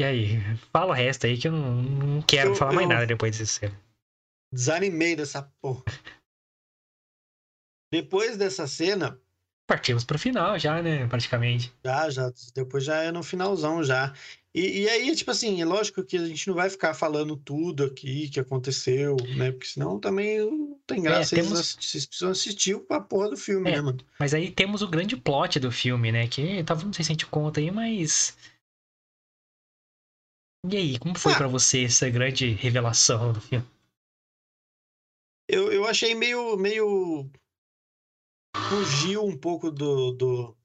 e 0.00 0.04
aí? 0.04 0.38
Fala 0.72 0.90
o 0.92 0.94
resto 0.94 1.26
aí 1.26 1.36
que 1.38 1.48
eu 1.48 1.52
não, 1.52 1.82
não 1.82 2.22
quero 2.22 2.50
Eu- 2.50 2.54
falar 2.54 2.72
mais 2.72 2.88
eu- 2.88 2.94
nada 2.94 3.06
depois 3.06 3.36
dessa 3.38 3.60
cena. 3.60 3.80
Desanimei 4.52 5.14
dessa 5.16 5.42
porra. 5.60 5.82
Depois 7.92 8.36
dessa 8.36 8.66
cena, 8.66 9.20
Partimos 9.68 10.02
pro 10.02 10.18
final 10.18 10.58
já, 10.58 10.80
né? 10.82 11.06
Praticamente. 11.08 11.70
já, 11.84 12.08
já, 12.08 12.32
depois 12.54 12.82
já 12.84 13.02
é 13.02 13.12
no 13.12 13.22
finalzão 13.22 13.84
já. 13.84 14.14
E, 14.54 14.80
e 14.84 14.88
aí, 14.88 15.14
tipo 15.14 15.30
assim, 15.30 15.60
é 15.60 15.64
lógico 15.66 16.02
que 16.02 16.16
a 16.16 16.26
gente 16.26 16.48
não 16.48 16.54
vai 16.54 16.70
ficar 16.70 16.94
falando 16.94 17.36
tudo 17.36 17.84
aqui 17.84 18.30
que 18.30 18.40
aconteceu, 18.40 19.14
né? 19.36 19.52
Porque 19.52 19.66
senão 19.66 20.00
também 20.00 20.38
não 20.40 20.80
tem 20.86 21.02
graça. 21.02 21.34
É, 21.36 21.42
Vocês 21.42 21.46
temos- 21.50 21.76
Vocês 21.78 22.06
precisam 22.06 22.30
assistir 22.30 22.82
a 22.88 22.98
porra 22.98 23.28
do 23.28 23.36
filme, 23.36 23.70
É. 23.70 23.74
né, 23.76 23.80
mano? 23.82 23.98
Mas 24.18 24.32
aí 24.32 24.50
temos 24.50 24.80
o 24.80 24.88
grande 24.88 25.18
plot 25.18 25.60
do 25.60 25.70
filme, 25.70 26.10
né? 26.10 26.26
Que 26.26 26.64
tava, 26.64 26.82
não 26.84 26.92
sei 26.94 27.04
se 27.04 27.12
a 27.12 27.14
gente 27.14 27.26
conta 27.26 27.60
aí, 27.60 27.70
mas. 27.70 28.34
E 30.68 30.76
aí, 30.76 30.98
como 30.98 31.16
foi 31.18 31.34
Ah. 31.34 31.36
pra 31.36 31.46
você 31.46 31.84
essa 31.84 32.08
grande 32.08 32.48
revelação 32.52 33.34
do 33.34 33.40
filme? 33.42 33.66
Eu, 35.46 35.70
eu 35.72 35.84
achei 35.86 36.14
meio, 36.14 36.56
meio. 36.56 37.30
Fugiu 38.66 39.24
um 39.24 39.36
pouco 39.36 39.70
do, 39.70 40.12
do, 40.12 40.56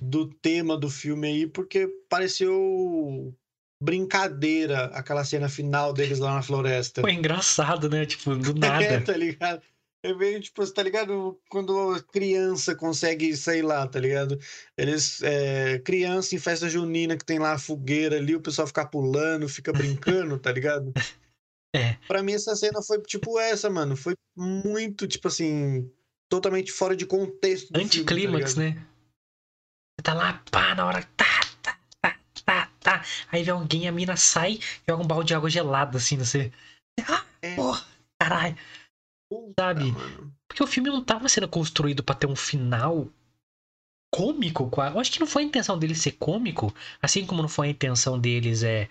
do 0.00 0.28
tema 0.34 0.76
do 0.76 0.90
filme 0.90 1.28
aí, 1.28 1.46
porque 1.46 1.86
pareceu 2.08 3.34
brincadeira 3.82 4.86
aquela 4.86 5.24
cena 5.24 5.48
final 5.48 5.92
deles 5.92 6.18
lá 6.18 6.34
na 6.34 6.42
floresta. 6.42 7.00
Foi 7.00 7.12
engraçado, 7.12 7.88
né? 7.88 8.04
Tipo, 8.04 8.36
do 8.36 8.50
É, 8.64 8.68
nada. 8.68 9.04
tá 9.04 9.16
ligado? 9.16 9.62
É 10.02 10.14
meio 10.14 10.40
tipo, 10.40 10.66
tá 10.72 10.82
ligado? 10.82 11.38
Quando 11.50 11.92
a 11.92 12.02
criança 12.02 12.74
consegue, 12.74 13.36
sei 13.36 13.60
lá, 13.60 13.86
tá 13.86 14.00
ligado? 14.00 14.38
Eles, 14.76 15.22
é, 15.22 15.78
criança 15.80 16.34
em 16.34 16.38
festa 16.38 16.68
junina 16.68 17.16
que 17.16 17.24
tem 17.24 17.38
lá 17.38 17.52
a 17.52 17.58
fogueira 17.58 18.16
ali, 18.16 18.34
o 18.34 18.40
pessoal 18.40 18.66
fica 18.66 18.86
pulando, 18.86 19.48
fica 19.48 19.72
brincando, 19.72 20.38
tá 20.38 20.52
ligado? 20.52 20.92
É. 21.72 21.96
Pra 22.08 22.20
mim 22.20 22.32
essa 22.32 22.56
cena 22.56 22.82
foi 22.82 23.00
tipo 23.02 23.38
essa, 23.38 23.70
mano. 23.70 23.96
Foi 23.96 24.14
muito, 24.36 25.06
tipo 25.06 25.28
assim, 25.28 25.88
totalmente 26.30 26.72
fora 26.72 26.96
de 26.96 27.04
contexto 27.04 27.66
filme, 27.68 27.80
tá 27.80 27.84
Anticlímax, 27.84 28.54
ligado? 28.54 28.74
né? 28.76 28.86
Você 29.98 30.02
tá 30.04 30.14
lá, 30.14 30.42
pá, 30.50 30.74
na 30.74 30.86
hora. 30.86 31.02
Tá, 31.16 31.26
tá, 31.60 31.78
tá, 32.00 32.18
tá, 32.44 32.70
tá. 32.80 33.04
Aí 33.30 33.42
vem 33.42 33.52
alguém, 33.52 33.88
a 33.88 33.92
mina 33.92 34.16
sai 34.16 34.58
joga 34.88 35.02
um 35.02 35.06
balde 35.06 35.28
de 35.28 35.34
água 35.34 35.50
gelada, 35.50 35.98
assim, 35.98 36.16
não 36.16 36.24
sei. 36.24 36.52
Ah, 37.06 37.24
É. 37.42 37.56
porra, 37.56 37.84
caralho. 38.18 38.56
Puta, 39.30 39.62
Sabe? 39.62 39.92
mano. 39.92 40.34
Porque 40.48 40.62
o 40.62 40.66
filme 40.66 40.88
não 40.88 41.04
tava 41.04 41.28
sendo 41.28 41.48
construído 41.48 42.02
pra 42.02 42.14
ter 42.14 42.26
um 42.26 42.34
final 42.36 43.08
cômico. 44.12 44.68
Eu 44.76 44.98
acho 45.00 45.12
que 45.12 45.20
não 45.20 45.26
foi 45.26 45.42
a 45.42 45.46
intenção 45.46 45.78
deles 45.78 46.00
ser 46.00 46.12
cômico, 46.12 46.74
assim 47.00 47.24
como 47.26 47.42
não 47.42 47.48
foi 47.48 47.68
a 47.68 47.70
intenção 47.70 48.18
deles 48.18 48.62
é 48.62 48.88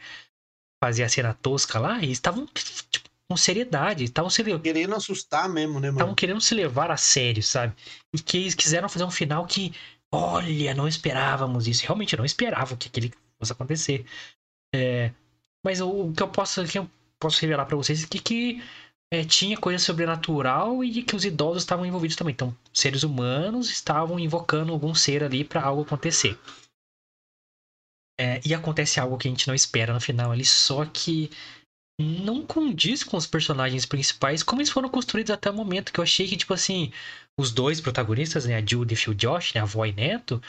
fazer 0.83 1.03
a 1.03 1.09
cena 1.09 1.33
tosca 1.33 1.77
lá. 1.79 1.97
Eles 1.97 2.11
estavam 2.17 2.45
tipo, 2.89 2.98
com 3.29 3.37
seriedade, 3.37 4.05
estavam 4.05 4.29
se, 4.29 4.41
le- 4.41 4.59
Querendo 4.59 4.95
assustar 4.95 5.47
mesmo, 5.47 5.79
né, 5.79 5.89
estavam 5.89 6.07
mano? 6.07 6.15
querendo 6.15 6.41
se 6.41 6.55
levar 6.55 6.89
a 6.89 6.97
sério, 6.97 7.43
sabe? 7.43 7.75
E 8.13 8.19
que 8.19 8.37
eles 8.37 8.55
quiseram 8.55 8.89
fazer 8.89 9.03
um 9.05 9.11
final 9.11 9.45
que, 9.45 9.71
olha, 10.11 10.73
não 10.73 10.87
esperávamos 10.87 11.67
isso. 11.67 11.83
Realmente 11.83 12.17
não 12.17 12.25
esperava 12.25 12.75
que 12.75 12.87
aquele 12.87 13.13
fosse 13.39 13.51
acontecer. 13.51 14.05
É, 14.73 15.11
mas 15.63 15.79
o, 15.81 16.11
que 16.11 16.23
eu 16.23 16.27
posso, 16.27 16.65
que 16.65 16.79
eu 16.79 16.89
posso 17.19 17.39
revelar 17.41 17.65
pra 17.65 17.75
vocês 17.77 18.03
é 18.03 18.07
que, 18.07 18.19
que 18.19 18.63
é, 19.13 19.23
tinha 19.23 19.57
coisa 19.57 19.83
sobrenatural 19.83 20.83
e 20.83 21.03
que 21.03 21.15
os 21.15 21.23
idosos 21.25 21.63
estavam 21.63 21.85
envolvidos 21.85 22.15
também. 22.15 22.33
Então, 22.33 22.55
seres 22.73 23.03
humanos 23.03 23.69
estavam 23.69 24.19
invocando 24.19 24.71
algum 24.73 24.95
ser 24.95 25.23
ali 25.23 25.43
pra 25.43 25.61
algo 25.63 25.83
acontecer. 25.83 26.37
É, 28.19 28.41
e 28.45 28.53
acontece 28.53 28.99
algo 28.99 29.17
que 29.17 29.27
a 29.27 29.31
gente 29.31 29.47
não 29.47 29.55
espera 29.55 29.93
no 29.93 30.01
final 30.01 30.31
ali, 30.31 30.43
só 30.43 30.85
que 30.85 31.29
não 31.99 32.45
condiz 32.45 33.03
com 33.03 33.17
os 33.17 33.27
personagens 33.27 33.85
principais 33.85 34.41
como 34.41 34.61
eles 34.61 34.71
foram 34.71 34.89
construídos 34.89 35.31
até 35.31 35.51
o 35.51 35.53
momento, 35.53 35.91
que 35.91 35.99
eu 35.99 36.03
achei 36.03 36.27
que, 36.27 36.37
tipo 36.37 36.53
assim, 36.53 36.91
os 37.37 37.51
dois 37.51 37.81
protagonistas, 37.81 38.45
né, 38.45 38.55
a 38.55 38.65
Judith 38.65 39.03
e 39.07 39.09
o 39.09 39.15
Josh, 39.15 39.53
né, 39.53 39.59
a 39.61 39.63
avó 39.63 39.85
e 39.85 39.91
neto, 39.91 40.41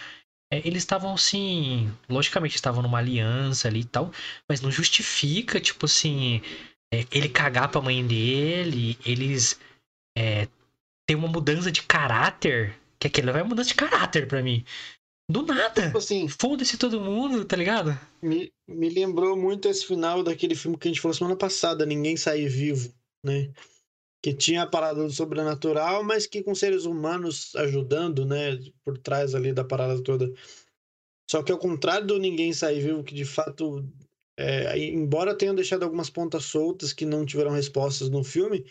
é, 0.53 0.59
eles 0.67 0.83
estavam 0.83 1.15
assim, 1.15 1.93
logicamente 2.09 2.55
estavam 2.55 2.83
numa 2.83 2.99
aliança 2.99 3.69
ali 3.69 3.81
e 3.81 3.85
tal, 3.85 4.13
mas 4.49 4.61
não 4.61 4.71
justifica, 4.71 5.61
tipo 5.61 5.87
assim, 5.87 6.41
é, 6.93 7.05
ele 7.11 7.29
cagar 7.29 7.69
pra 7.69 7.81
mãe 7.81 8.07
dele, 8.07 8.99
eles 9.05 9.59
é, 10.17 10.49
ter 11.09 11.15
uma 11.17 11.29
mudança 11.29 11.71
de 11.71 11.83
caráter, 11.83 12.77
que 12.99 13.07
aquilo 13.07 13.31
é 13.31 13.43
uma 13.43 13.49
mudança 13.49 13.71
de 13.71 13.75
caráter 13.75 14.29
pra 14.29 14.43
mim. 14.43 14.65
Do 15.31 15.43
nada. 15.43 15.87
Tipo 15.87 15.99
assim, 15.99 16.27
Foda-se 16.29 16.77
todo 16.77 17.01
mundo, 17.01 17.45
tá 17.45 17.57
ligado? 17.57 17.97
Me, 18.21 18.53
me 18.67 18.89
lembrou 18.89 19.37
muito 19.37 19.69
esse 19.69 19.87
final 19.87 20.25
daquele 20.25 20.57
filme 20.57 20.77
que 20.77 20.89
a 20.89 20.91
gente 20.91 21.01
falou 21.01 21.15
semana 21.15 21.37
passada, 21.37 21.87
Ninguém 21.87 22.17
Sair 22.17 22.49
Vivo, 22.49 22.93
né? 23.25 23.53
Que 24.23 24.35
tinha 24.35 24.63
a 24.63 24.67
parada 24.67 25.03
do 25.05 25.11
sobrenatural, 25.11 26.03
mas 26.03 26.27
que 26.27 26.43
com 26.43 26.55
seres 26.55 26.85
humanos 26.85 27.55
ajudando, 27.55 28.27
né? 28.27 28.59
Por 28.85 28.99
trás 28.99 29.35
ali 29.35 29.53
da 29.53 29.65
parada 29.65 30.03
toda. 30.03 30.33
Só 31.31 31.45
que 31.45 31.53
ao 31.53 31.59
contrário 31.59 32.09
do 32.09 32.19
Ninguém 32.19 32.53
Sair 32.53 32.81
Vivo, 32.81 33.05
que 33.05 33.15
de 33.15 33.25
fato, 33.25 33.89
é, 34.37 34.77
embora 34.79 35.37
tenham 35.37 35.55
deixado 35.55 35.85
algumas 35.85 36.11
pontas 36.11 36.45
soltas 36.45 36.93
que 36.93 37.07
não 37.07 37.25
tiveram 37.25 37.53
respostas 37.53 38.11
no 38.11 38.25
filme, 38.25 38.67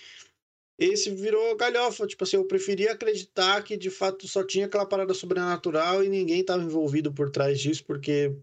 esse 0.80 1.10
virou 1.12 1.56
galhofa. 1.58 2.08
Tipo 2.08 2.24
assim, 2.24 2.38
eu 2.38 2.46
preferia 2.46 2.94
acreditar 2.94 3.62
que 3.64 3.78
de 3.78 3.90
fato 3.90 4.28
só 4.28 4.44
tinha 4.44 4.66
aquela 4.66 4.86
parada 4.86 5.14
sobrenatural 5.14 6.04
e 6.04 6.10
ninguém 6.10 6.42
estava 6.42 6.64
envolvido 6.64 7.14
por 7.14 7.30
trás 7.30 7.60
disso, 7.60 7.84
porque 7.86 8.36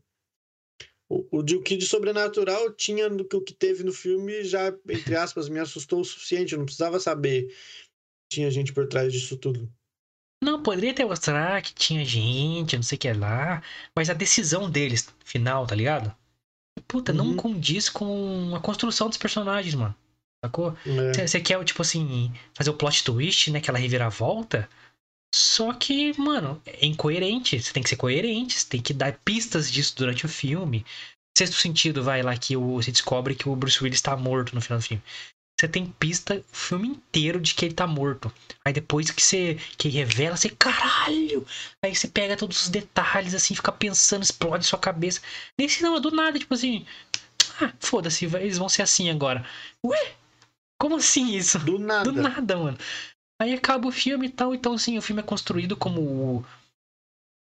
o, 1.09 1.39
o, 1.39 1.43
de, 1.43 1.57
o 1.57 1.63
que 1.63 1.77
de 1.77 1.87
sobrenatural 1.87 2.73
tinha 2.73 3.09
no 3.09 3.25
que 3.25 3.37
o 3.37 3.41
que 3.41 3.55
teve 3.55 3.85
no 3.85 3.93
filme 3.93 4.45
já, 4.45 4.75
entre 4.89 5.15
aspas, 5.17 5.49
me 5.49 5.59
assustou 5.61 6.01
o 6.01 6.05
suficiente. 6.05 6.53
Eu 6.53 6.59
não 6.59 6.67
precisava 6.67 6.99
saber 7.01 7.47
que 7.49 8.37
tinha 8.37 8.51
gente 8.51 8.73
por 8.73 8.87
trás 8.89 9.13
disso 9.13 9.37
tudo. 9.37 9.73
Não, 10.43 10.63
poderia 10.63 10.91
até 10.93 11.05
mostrar 11.05 11.63
que 11.63 11.75
tinha 11.75 12.05
gente, 12.05 12.77
não 12.77 12.83
sei 12.83 12.97
o 12.97 12.99
que 12.99 13.13
lá, 13.13 13.63
mas 13.95 14.11
a 14.11 14.15
decisão 14.15 14.71
deles, 14.71 15.09
final, 15.25 15.67
tá 15.67 15.75
ligado? 15.75 16.15
Puta, 16.89 17.13
não 17.13 17.29
Uhum. 17.29 17.37
condiz 17.37 17.89
com 17.89 18.55
a 18.55 18.61
construção 18.61 19.09
dos 19.09 19.19
personagens, 19.19 19.75
mano. 19.75 19.95
Sacou? 20.47 20.77
É. 20.87 21.27
Você 21.27 21.41
quer, 21.41 21.63
tipo 21.65 21.83
assim, 21.83 22.33
fazer 22.55 22.71
o 22.71 22.75
plot 22.75 23.05
twist, 23.05 23.51
né? 23.51 23.59
Aquela 23.59 23.79
reviravolta. 23.79 24.69
Só 25.35 25.73
que, 25.73 26.19
mano, 26.19 26.61
é 26.65 26.87
incoerente. 26.87 27.61
Você 27.61 27.73
tem 27.73 27.83
que 27.83 27.89
ser 27.89 27.97
coerente, 27.97 28.59
você 28.59 28.67
tem 28.69 28.81
que 28.81 28.95
dar 28.95 29.13
pistas 29.25 29.71
disso 29.71 29.95
durante 29.97 30.25
o 30.25 30.29
filme. 30.29 30.85
Sexto 31.37 31.57
sentido, 31.57 32.03
vai 32.03 32.23
lá 32.23 32.37
que 32.37 32.57
o, 32.57 32.77
você 32.77 32.91
descobre 32.91 33.35
que 33.35 33.49
o 33.49 33.55
Bruce 33.55 33.83
Willis 33.83 34.01
tá 34.01 34.17
morto 34.17 34.55
no 34.55 34.61
final 34.61 34.79
do 34.79 34.85
filme. 34.85 35.03
Você 35.59 35.67
tem 35.67 35.87
pista 35.87 36.37
o 36.37 36.57
filme 36.57 36.89
inteiro 36.89 37.41
de 37.41 37.55
que 37.55 37.65
ele 37.65 37.75
tá 37.75 37.87
morto. 37.87 38.31
Aí 38.65 38.73
depois 38.73 39.11
que 39.11 39.23
você 39.23 39.59
que 39.77 39.89
revela, 39.89 40.37
você, 40.37 40.51
caralho! 40.51 41.47
Aí 41.83 41.95
você 41.95 42.09
pega 42.09 42.37
todos 42.37 42.63
os 42.63 42.69
detalhes, 42.69 43.35
assim, 43.35 43.55
fica 43.55 43.73
pensando, 43.73 44.23
explode 44.23 44.67
sua 44.67 44.79
cabeça. 44.79 45.21
Nesse 45.59 45.83
não, 45.83 45.97
é 45.97 46.01
do 46.01 46.11
nada, 46.11 46.39
tipo 46.39 46.55
assim. 46.55 46.87
Ah, 47.61 47.73
foda-se, 47.81 48.27
eles 48.27 48.59
vão 48.59 48.69
ser 48.69 48.83
assim 48.83 49.09
agora. 49.09 49.47
Ué? 49.85 50.15
Como 50.79 50.97
assim 50.97 51.35
isso? 51.35 51.59
Do 51.59 51.79
nada. 51.79 52.11
Do 52.11 52.21
nada, 52.21 52.57
mano. 52.57 52.79
Aí 53.41 53.53
acaba 53.55 53.89
o 53.89 53.93
filme 53.93 54.27
e 54.27 54.31
tal. 54.31 54.55
Então, 54.55 54.75
assim, 54.75 54.97
o 54.99 55.03
filme 55.03 55.21
é 55.21 55.25
construído 55.25 55.77
como 55.77 56.01
o- 56.01 56.45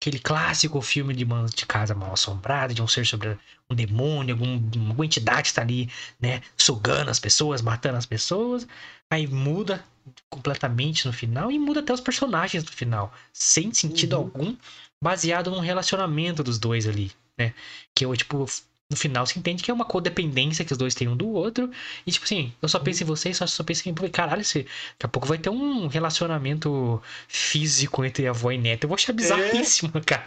aquele 0.01 0.19
clássico 0.19 0.81
filme 0.81 1.13
de, 1.15 1.25
uma, 1.25 1.47
de 1.47 1.67
casa 1.67 1.95
mal 1.95 2.13
assombrada, 2.13 2.73
de 2.73 2.81
um 2.81 2.87
ser 2.87 3.05
sobre 3.05 3.37
um 3.69 3.75
demônio, 3.75 4.35
algum, 4.35 4.55
alguma 4.55 5.05
entidade 5.05 5.53
tá 5.53 5.61
ali, 5.63 5.91
né? 6.21 6.41
Sugando 6.57 7.11
as 7.11 7.19
pessoas, 7.19 7.61
matando 7.61 7.97
as 7.99 8.07
pessoas. 8.07 8.67
Aí 9.11 9.27
muda 9.27 9.85
completamente 10.31 11.07
no 11.07 11.13
final 11.13 11.51
e 11.51 11.59
muda 11.59 11.81
até 11.81 11.93
os 11.93 12.01
personagens 12.01 12.65
no 12.65 12.71
final. 12.71 13.13
Sem 13.33 13.73
sentido 13.75 14.15
Uhum. 14.17 14.23
algum, 14.23 14.57
baseado 15.03 15.51
num 15.51 15.59
relacionamento 15.61 16.43
dos 16.45 16.59
dois 16.59 16.87
ali, 16.87 17.11
né? 17.39 17.53
Que 17.95 18.05
eu, 18.05 18.17
tipo, 18.17 18.47
no 18.91 18.97
final 18.97 19.27
se 19.27 19.39
entende 19.39 19.63
que 19.63 19.71
é 19.71 19.75
uma 19.75 19.85
codependência 19.85 20.65
que 20.65 20.73
os 20.73 20.79
dois 20.79 20.95
têm 20.95 21.09
um 21.09 21.17
do 21.17 21.29
outro. 21.29 21.71
E, 22.07 22.11
tipo 22.11 22.25
assim, 22.25 22.53
eu 22.63 22.69
só 22.69 22.79
penso 22.79 23.03
em 23.03 23.07
vocês, 23.07 23.37
só, 23.37 23.47
só 23.47 23.63
penso 23.63 23.87
em. 23.89 23.95
Caralho, 24.11 24.41
esse, 24.41 24.63
daqui 24.63 25.05
a 25.05 25.09
pouco 25.09 25.29
vai 25.29 25.37
ter 25.39 25.51
um 25.51 25.87
relacionamento 25.89 27.03
físico 27.29 28.05
entre 28.05 28.27
avó 28.27 28.51
e 28.51 28.59
neta. 28.59 28.87
Eu 28.87 28.89
vou 28.89 28.95
achar 28.97 29.13
bizarríssimo, 29.13 29.93
cara. 30.05 30.27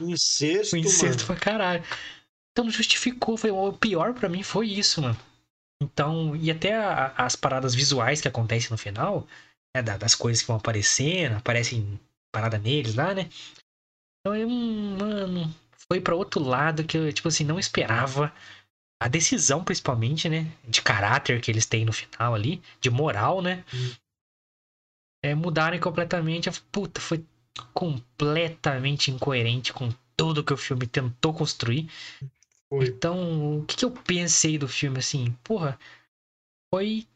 Incesto, 0.00 0.74
O 0.74 0.78
incesto 0.78 1.22
mano. 1.24 1.26
pra 1.26 1.36
caralho. 1.36 1.84
Então 2.52 2.64
não 2.64 2.72
justificou. 2.72 3.36
Foi, 3.36 3.50
o 3.50 3.72
pior 3.72 4.14
pra 4.14 4.28
mim 4.28 4.42
foi 4.42 4.68
isso, 4.68 5.00
mano. 5.02 5.16
Então, 5.80 6.34
e 6.34 6.50
até 6.50 6.74
a- 6.74 7.12
as 7.16 7.36
paradas 7.36 7.74
visuais 7.74 8.20
que 8.20 8.26
acontecem 8.28 8.70
no 8.70 8.78
final, 8.78 9.28
né, 9.76 9.82
da- 9.82 9.96
das 9.98 10.14
coisas 10.14 10.40
que 10.42 10.48
vão 10.48 10.56
aparecendo, 10.56 11.36
aparecem 11.36 12.00
parada 12.34 12.58
neles 12.58 12.94
lá, 12.94 13.14
né? 13.14 13.28
Então, 14.20 14.34
eu, 14.34 14.48
hum, 14.48 14.96
mano, 14.98 15.54
foi 15.90 16.00
pra 16.00 16.14
outro 16.14 16.42
lado 16.42 16.84
que 16.84 16.96
eu, 16.96 17.12
tipo 17.12 17.28
assim, 17.28 17.44
não 17.44 17.58
esperava. 17.58 18.32
A 19.00 19.08
decisão, 19.08 19.64
principalmente, 19.64 20.28
né? 20.28 20.46
De 20.68 20.82
caráter 20.82 21.40
que 21.40 21.50
eles 21.50 21.66
têm 21.66 21.84
no 21.84 21.92
final 21.92 22.34
ali, 22.34 22.62
de 22.80 22.90
moral, 22.90 23.42
né? 23.42 23.64
Hum. 23.74 23.94
É, 25.22 25.34
mudarem 25.34 25.80
completamente. 25.80 26.50
Puta, 26.72 27.00
foi 27.00 27.24
completamente 27.74 29.10
incoerente 29.10 29.72
com 29.72 29.90
tudo 30.16 30.44
que 30.44 30.52
o 30.52 30.56
filme 30.56 30.86
tentou 30.86 31.32
construir. 31.34 31.88
Foi. 32.68 32.86
Então, 32.88 33.60
o 33.60 33.66
que, 33.66 33.76
que 33.76 33.84
eu 33.84 33.90
pensei 33.90 34.58
do 34.58 34.68
filme, 34.68 34.98
assim? 34.98 35.32
Porra, 35.44 35.78
foi 36.74 37.06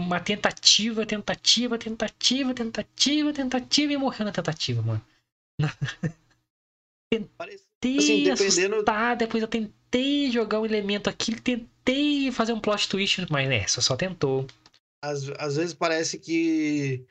uma 0.00 0.20
tentativa, 0.20 1.06
tentativa, 1.06 1.78
tentativa, 1.78 2.54
tentativa, 2.54 3.32
tentativa 3.34 3.92
e 3.92 3.96
morreu 3.96 4.26
na 4.26 4.32
tentativa, 4.32 4.82
mano. 4.82 5.02
Parece- 7.36 7.69
Tentei 7.80 7.98
Assim, 7.98 8.24
dependendo- 8.24 8.74
assustar, 8.76 9.16
depois 9.16 9.42
eu 9.42 9.48
tentei 9.48 10.30
jogar 10.30 10.60
um 10.60 10.66
elemento 10.66 11.08
aqui, 11.08 11.40
tentei 11.40 12.30
fazer 12.30 12.52
um 12.52 12.60
plot 12.60 12.88
twist, 12.88 13.26
mas 13.30 13.50
é, 13.50 13.66
só, 13.66 13.80
só 13.80 13.96
tentou. 13.96 14.46
Às, 15.02 15.28
às 15.38 15.56
vezes 15.56 15.72
parece 15.72 16.18
que 16.18 17.06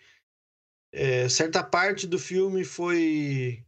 é, 0.94 1.28
certa 1.28 1.64
parte 1.64 2.06
do 2.06 2.20
filme 2.20 2.64
foi 2.64 3.64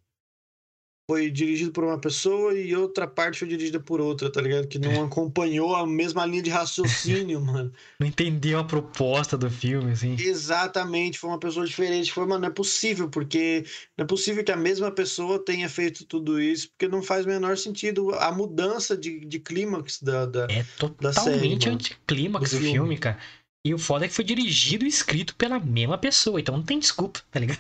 foi 1.10 1.30
dirigido 1.30 1.72
por 1.72 1.84
uma 1.84 2.00
pessoa 2.00 2.54
e 2.58 2.74
outra 2.76 3.06
parte 3.08 3.40
foi 3.40 3.48
dirigida 3.48 3.80
por 3.80 4.00
outra, 4.00 4.32
tá 4.32 4.40
ligado? 4.42 4.68
Que 4.68 4.80
não 4.80 5.04
acompanhou 5.04 5.76
a 5.76 5.86
mesma 5.86 6.26
linha 6.26 6.42
de 6.42 6.50
raciocínio, 6.50 7.42
mano. 7.44 7.72
Não 8.00 8.08
entendeu 8.08 8.60
a 8.60 8.64
proposta 8.64 9.38
do 9.38 9.50
filme, 9.50 9.92
assim. 9.92 10.16
Exatamente, 10.18 11.20
foi 11.20 11.30
uma 11.30 11.40
pessoa 11.40 11.66
diferente. 11.66 12.12
Foi, 12.14 12.26
mano, 12.26 12.42
não 12.42 12.48
é 12.48 12.52
possível, 12.52 13.10
porque 13.10 13.66
não 13.98 14.04
é 14.04 14.08
possível 14.08 14.44
que 14.44 14.52
a 14.52 14.58
mesma 14.58 14.92
pessoa 14.92 15.44
tenha 15.44 15.68
feito 15.68 16.06
tudo 16.06 16.42
isso, 16.42 16.70
porque 16.70 16.88
não 16.88 17.02
faz 17.04 17.26
o 17.26 17.30
menor 17.30 17.58
sentido 17.58 18.14
a 18.16 18.32
mudança 18.32 18.96
de, 18.96 19.26
de 19.26 19.40
clímax 19.40 20.02
da, 20.02 20.26
da... 20.26 20.48
É 20.50 20.66
Da 21.00 21.12
série, 21.12 21.36
totalmente 21.36 21.66
mano. 21.66 21.76
anticlímax 21.76 22.50
Do 22.52 22.56
do 22.56 22.62
filme. 22.62 22.74
filme. 22.74 22.98
cara. 22.98 23.20
E 23.66 23.74
o 23.74 23.78
foda 23.78 24.06
é 24.06 24.08
que 24.08 24.14
foi 24.14 24.26
dirigido 24.26 24.86
e 24.86 24.88
escrito 24.88 25.36
pela 25.36 25.60
mesma 25.60 25.98
pessoa, 25.98 26.40
então 26.40 26.56
não 26.58 26.64
tem 26.64 26.80
desculpa, 26.80 27.22
tá 27.30 27.40
ligado? 27.40 27.60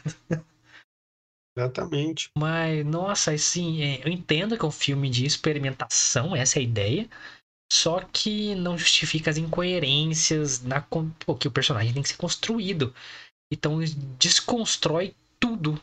Exatamente. 1.58 2.30
Mas, 2.38 2.86
nossa, 2.86 3.32
assim, 3.34 3.82
é, 3.84 4.02
eu 4.06 4.12
entendo 4.12 4.58
que 4.58 4.64
é 4.64 4.68
um 4.68 4.72
filme 4.72 5.10
de 5.10 5.26
experimentação, 5.26 6.36
essa 6.36 6.58
é 6.60 6.62
a 6.62 6.64
ideia. 6.64 7.10
Só 7.72 8.02
que 8.02 8.56
não 8.56 8.78
justifica 8.78 9.32
as 9.32 9.38
incoerências 9.38 10.62
na 10.62 10.82
pô, 10.82 11.36
que 11.36 11.48
o 11.48 11.52
personagem 11.52 11.94
tem 11.94 12.04
que 12.04 12.10
ser 12.10 12.18
construído. 12.18 12.94
Então 13.52 13.80
desconstrói 14.20 15.16
tudo. 15.40 15.82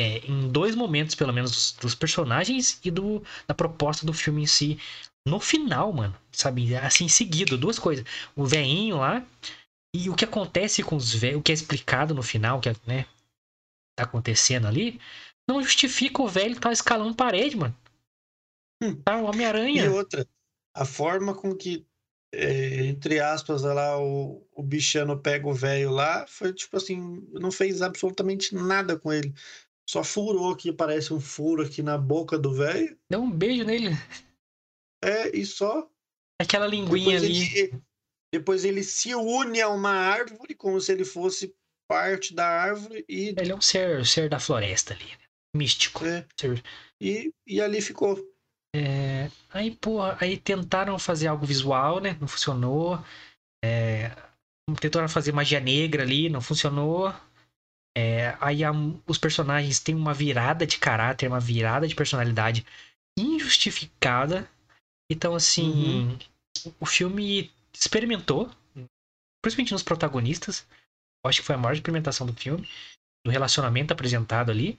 é, 0.00 0.18
em 0.26 0.50
dois 0.50 0.74
momentos, 0.76 1.14
pelo 1.14 1.32
menos, 1.32 1.52
dos, 1.52 1.72
dos 1.72 1.94
personagens 1.94 2.80
e 2.84 2.90
do, 2.90 3.22
da 3.46 3.54
proposta 3.54 4.06
do 4.06 4.12
filme 4.14 4.42
em 4.42 4.46
si. 4.46 4.78
No 5.26 5.40
final, 5.40 5.92
mano, 5.92 6.16
sabe? 6.32 6.74
Assim, 6.76 7.08
seguido, 7.08 7.58
duas 7.58 7.78
coisas. 7.78 8.04
O 8.36 8.46
veinho 8.46 8.98
lá 8.98 9.24
e 9.94 10.10
o 10.10 10.14
que 10.14 10.24
acontece 10.24 10.82
com 10.82 10.96
os 10.96 11.14
velhos, 11.14 11.40
o 11.40 11.42
que 11.42 11.52
é 11.52 11.54
explicado 11.54 12.14
no 12.14 12.22
final, 12.22 12.60
que 12.60 12.68
é, 12.68 12.76
né, 12.86 13.06
tá 13.96 14.04
acontecendo 14.04 14.66
ali, 14.66 15.00
não 15.48 15.62
justifica 15.62 16.22
o 16.22 16.28
velho 16.28 16.58
tá 16.58 16.72
escalando 16.72 17.14
parede, 17.14 17.56
mano. 17.56 17.76
Hum. 18.82 19.00
Tá, 19.02 19.16
o 19.16 19.24
E 19.24 19.28
Homem-Aranha. 19.28 19.90
outra, 19.90 20.26
a 20.74 20.84
forma 20.84 21.34
com 21.34 21.54
que, 21.54 21.86
é, 22.34 22.86
entre 22.86 23.20
aspas, 23.20 23.62
lá, 23.62 23.98
o, 24.00 24.46
o 24.52 24.62
bichano 24.62 25.18
pega 25.20 25.46
o 25.46 25.54
velho 25.54 25.90
lá, 25.90 26.26
foi 26.26 26.52
tipo 26.52 26.76
assim, 26.76 27.26
não 27.32 27.50
fez 27.52 27.82
absolutamente 27.82 28.54
nada 28.54 28.98
com 28.98 29.12
ele. 29.12 29.32
Só 29.88 30.02
furou 30.02 30.52
aqui, 30.52 30.72
parece 30.72 31.12
um 31.12 31.20
furo 31.20 31.62
aqui 31.62 31.82
na 31.82 31.98
boca 31.98 32.38
do 32.38 32.54
velho. 32.54 32.96
Deu 33.10 33.20
um 33.20 33.30
beijo 33.30 33.64
nele. 33.64 33.90
É, 35.04 35.36
e 35.36 35.44
só. 35.44 35.90
Aquela 36.40 36.66
linguinha 36.66 37.20
Depois 37.20 37.24
ali. 37.24 37.58
ele, 37.58 37.82
depois 38.32 38.64
ele 38.64 38.82
se 38.82 39.14
une 39.14 39.60
a 39.60 39.68
uma 39.68 39.90
árvore, 39.90 40.54
como 40.54 40.80
se 40.80 40.92
ele 40.92 41.04
fosse 41.04 41.54
parte 41.92 42.34
da 42.34 42.46
árvore, 42.46 43.04
e, 43.08 43.34
Ele 43.36 43.52
é 43.52 43.54
um 43.54 43.60
ser, 43.60 44.06
ser 44.06 44.28
da 44.30 44.38
floresta 44.40 44.94
ali. 44.94 45.04
né? 45.04 45.18
Místico. 45.54 46.04
é, 46.06 46.24
Ser- 46.40 46.62
e, 47.00 47.30
e 47.46 47.60
ali 47.60 47.82
ficou. 47.82 48.16
É, 48.74 49.30
aí, 49.50 49.70
porra, 49.76 50.16
aí 50.20 50.38
tentaram 50.38 50.98
fazer 50.98 51.26
algo 51.28 51.44
visual, 51.44 52.00
né? 52.00 52.16
Não 52.18 52.26
funcionou. 52.26 52.98
É, 53.62 54.10
tentaram 54.80 55.08
fazer 55.08 55.32
magia 55.32 55.60
negra 55.60 56.02
ali, 56.02 56.30
não 56.30 56.40
funcionou. 56.40 57.14
É, 57.96 58.34
aí 58.40 58.64
a- 58.64 58.72
os 59.06 59.18
personagens 59.18 59.78
têm 59.78 59.94
uma 59.94 60.14
virada 60.14 60.66
de 60.66 60.78
caráter, 60.78 61.28
uma 61.28 61.38
virada 61.40 61.86
de 61.86 61.94
personalidade 61.94 62.64
injustificada. 63.18 64.48
Então, 65.10 65.34
assim, 65.34 66.18
o 66.80 66.86
filme 66.86 67.50
experimentou, 67.74 68.50
principalmente 69.42 69.72
nos 69.72 69.82
protagonistas. 69.82 70.66
Acho 71.24 71.40
que 71.40 71.46
foi 71.46 71.54
a 71.54 71.58
maior 71.58 71.74
experimentação 71.74 72.26
do 72.26 72.32
filme, 72.32 72.68
do 73.24 73.30
relacionamento 73.30 73.92
apresentado 73.92 74.50
ali. 74.50 74.78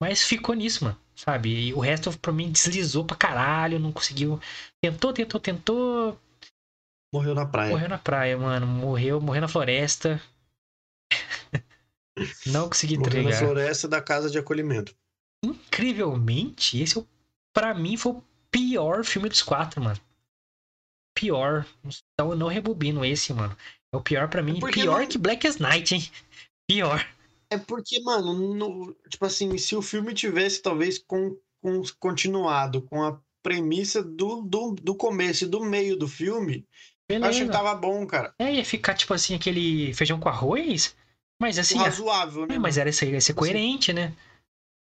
Mas 0.00 0.22
ficou 0.22 0.54
nisso, 0.54 0.84
mano. 0.84 0.98
Sabe? 1.14 1.68
E 1.68 1.74
o 1.74 1.78
resto, 1.78 2.18
pra 2.18 2.32
mim, 2.32 2.50
deslizou 2.50 3.04
pra 3.04 3.16
caralho. 3.16 3.78
Não 3.78 3.92
conseguiu. 3.92 4.40
Tentou, 4.82 5.12
tentou, 5.12 5.40
tentou. 5.40 6.20
Morreu 7.14 7.34
na 7.34 7.46
praia. 7.46 7.70
Morreu 7.70 7.88
na 7.88 7.98
praia, 7.98 8.36
mano. 8.36 8.66
Morreu, 8.66 9.20
morreu 9.20 9.42
na 9.42 9.48
floresta. 9.48 10.20
Não 12.46 12.68
consegui 12.68 12.96
Morreu 12.96 13.12
na 13.14 13.20
entregar. 13.20 13.38
floresta 13.38 13.88
da 13.88 14.00
casa 14.00 14.30
de 14.30 14.38
acolhimento. 14.38 14.94
Incrivelmente, 15.44 16.80
esse 16.80 16.98
é 16.98 17.04
pra 17.52 17.74
mim 17.74 17.96
foi 17.96 18.12
o 18.12 18.24
pior 18.50 19.04
filme 19.04 19.28
dos 19.28 19.42
quatro, 19.42 19.82
mano. 19.82 20.00
Pior. 21.16 21.66
Então 21.84 22.30
eu 22.30 22.36
não 22.36 22.48
rebobino 22.48 23.04
esse, 23.04 23.32
mano. 23.32 23.56
É 23.94 23.96
o 23.96 24.00
pior 24.02 24.28
pra 24.28 24.42
mim. 24.42 24.58
porque 24.60 24.80
Pior 24.80 25.00
não- 25.00 25.06
que 25.06 25.16
Black 25.18 25.46
as 25.46 25.58
Night, 25.58 25.94
hein? 25.94 26.08
Pior. 26.68 27.06
É 27.50 27.56
porque, 27.58 28.00
mano, 28.02 28.54
no- 28.54 28.96
tipo 29.08 29.24
assim, 29.24 29.56
se 29.56 29.76
o 29.76 29.82
filme 29.82 30.12
tivesse 30.12 30.60
talvez 30.60 30.98
com, 30.98 31.36
com- 31.62 31.82
continuado 32.00 32.82
com 32.82 33.02
a 33.02 33.18
premissa 33.42 34.02
do, 34.02 34.42
do, 34.42 34.72
do 34.72 34.94
começo 34.94 35.44
e 35.44 35.46
do 35.46 35.60
meio 35.64 35.96
do 35.96 36.08
filme, 36.08 36.66
eu 37.08 37.16
acho 37.24 37.38
que 37.38 37.44
Beleza. 37.44 37.52
tava 37.52 37.74
bom, 37.74 38.04
cara. 38.06 38.34
É, 38.38 38.52
ia 38.54 38.64
ficar 38.64 38.94
tipo 38.94 39.14
assim, 39.14 39.34
aquele 39.34 39.92
feijão 39.94 40.18
com 40.18 40.28
arroz. 40.28 40.96
Mas 41.40 41.58
assim, 41.58 41.76
razoável, 41.76 42.46
né? 42.46 42.54
é, 42.54 42.58
mas 42.58 42.78
era 42.78 42.90
ser, 42.92 43.12
ia 43.12 43.20
ser 43.20 43.34
coerente, 43.34 43.92
né? 43.92 44.12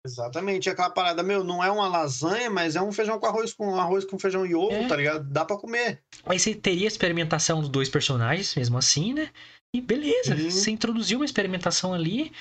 Exatamente, 0.05 0.69
aquela 0.69 0.89
parada, 0.89 1.21
meu, 1.21 1.43
não 1.43 1.63
é 1.63 1.69
uma 1.69 1.87
lasanha, 1.87 2.49
mas 2.49 2.75
é 2.75 2.81
um 2.81 2.91
feijão 2.91 3.19
com 3.19 3.25
arroz 3.25 3.53
com 3.53 3.75
arroz 3.75 4.05
com 4.05 4.17
feijão 4.17 4.45
e 4.45 4.55
ovo, 4.55 4.71
É. 4.71 4.87
tá 4.87 4.95
ligado? 4.95 5.29
Dá 5.29 5.43
pra 5.43 5.57
comer. 5.57 6.01
Aí 6.25 6.39
você 6.39 6.55
teria 6.55 6.85
a 6.85 6.87
experimentação 6.87 7.59
dos 7.59 7.69
dois 7.69 7.89
personagens, 7.89 8.55
mesmo 8.55 8.77
assim, 8.77 9.13
né? 9.13 9.29
E 9.75 9.81
beleza, 9.81 10.35
Uhum. 10.35 10.49
você 10.49 10.71
introduziu 10.71 11.19
uma 11.19 11.25
experimentação 11.25 11.93
ali, 11.93 12.31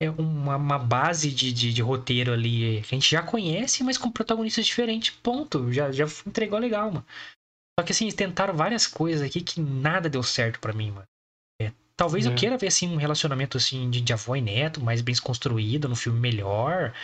é 0.00 0.08
uma, 0.10 0.56
uma 0.56 0.78
base 0.78 1.30
de, 1.32 1.52
de, 1.52 1.72
de 1.74 1.82
roteiro 1.82 2.32
ali 2.32 2.82
que 2.82 2.94
a 2.94 2.98
gente 2.98 3.10
já 3.10 3.20
conhece, 3.22 3.82
mas 3.82 3.98
com 3.98 4.10
protagonistas 4.10 4.64
diferentes. 4.64 5.10
Ponto. 5.10 5.72
Já, 5.72 5.90
já 5.90 6.04
entregou 6.24 6.58
legal, 6.58 6.86
mano. 6.92 7.06
Só 7.78 7.84
que 7.84 7.92
assim, 7.92 8.04
eles 8.04 8.14
tentaram 8.14 8.54
várias 8.54 8.86
coisas 8.86 9.22
aqui 9.22 9.40
que 9.40 9.60
nada 9.60 10.08
deu 10.08 10.22
certo 10.22 10.60
pra 10.60 10.72
mim, 10.72 10.92
mano. 10.92 11.06
É, 11.98 12.04
talvez 12.04 12.24
eu 12.26 12.32
É. 12.32 12.34
queira 12.34 12.56
ver 12.56 12.68
assim 12.68 12.88
um 12.88 12.96
relacionamento 12.96 13.56
assim 13.56 13.90
de, 13.90 14.00
de 14.00 14.12
avó 14.12 14.36
e 14.36 14.40
neto, 14.40 14.82
mais 14.82 15.00
bem 15.00 15.14
construído, 15.16 15.88
no 15.88 15.96
filme 15.96 16.18
melhor. 16.18 16.94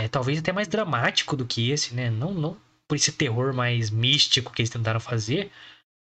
É, 0.00 0.08
talvez 0.08 0.38
até 0.38 0.52
mais 0.52 0.68
dramático 0.68 1.36
do 1.36 1.46
que 1.46 1.70
esse, 1.70 1.94
né? 1.94 2.10
Não, 2.10 2.32
não 2.34 2.56
por 2.88 2.96
esse 2.96 3.12
terror 3.12 3.54
mais 3.54 3.90
místico 3.90 4.52
que 4.52 4.60
eles 4.60 4.70
tentaram 4.70 5.00
fazer. 5.00 5.50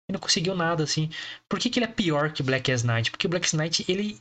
E 0.09 0.12
não 0.12 0.20
conseguiu 0.20 0.55
nada, 0.55 0.84
assim. 0.84 1.11
Por 1.49 1.59
que, 1.59 1.70
que 1.70 1.78
ele 1.78 1.87
é 1.87 1.89
pior 1.89 2.30
que 2.32 2.43
Black 2.43 2.70
as 2.70 2.82
Night? 2.84 3.11
Porque 3.11 3.26
Black 3.26 3.47
as 3.47 3.53
Night, 3.55 3.84
ele, 3.89 4.20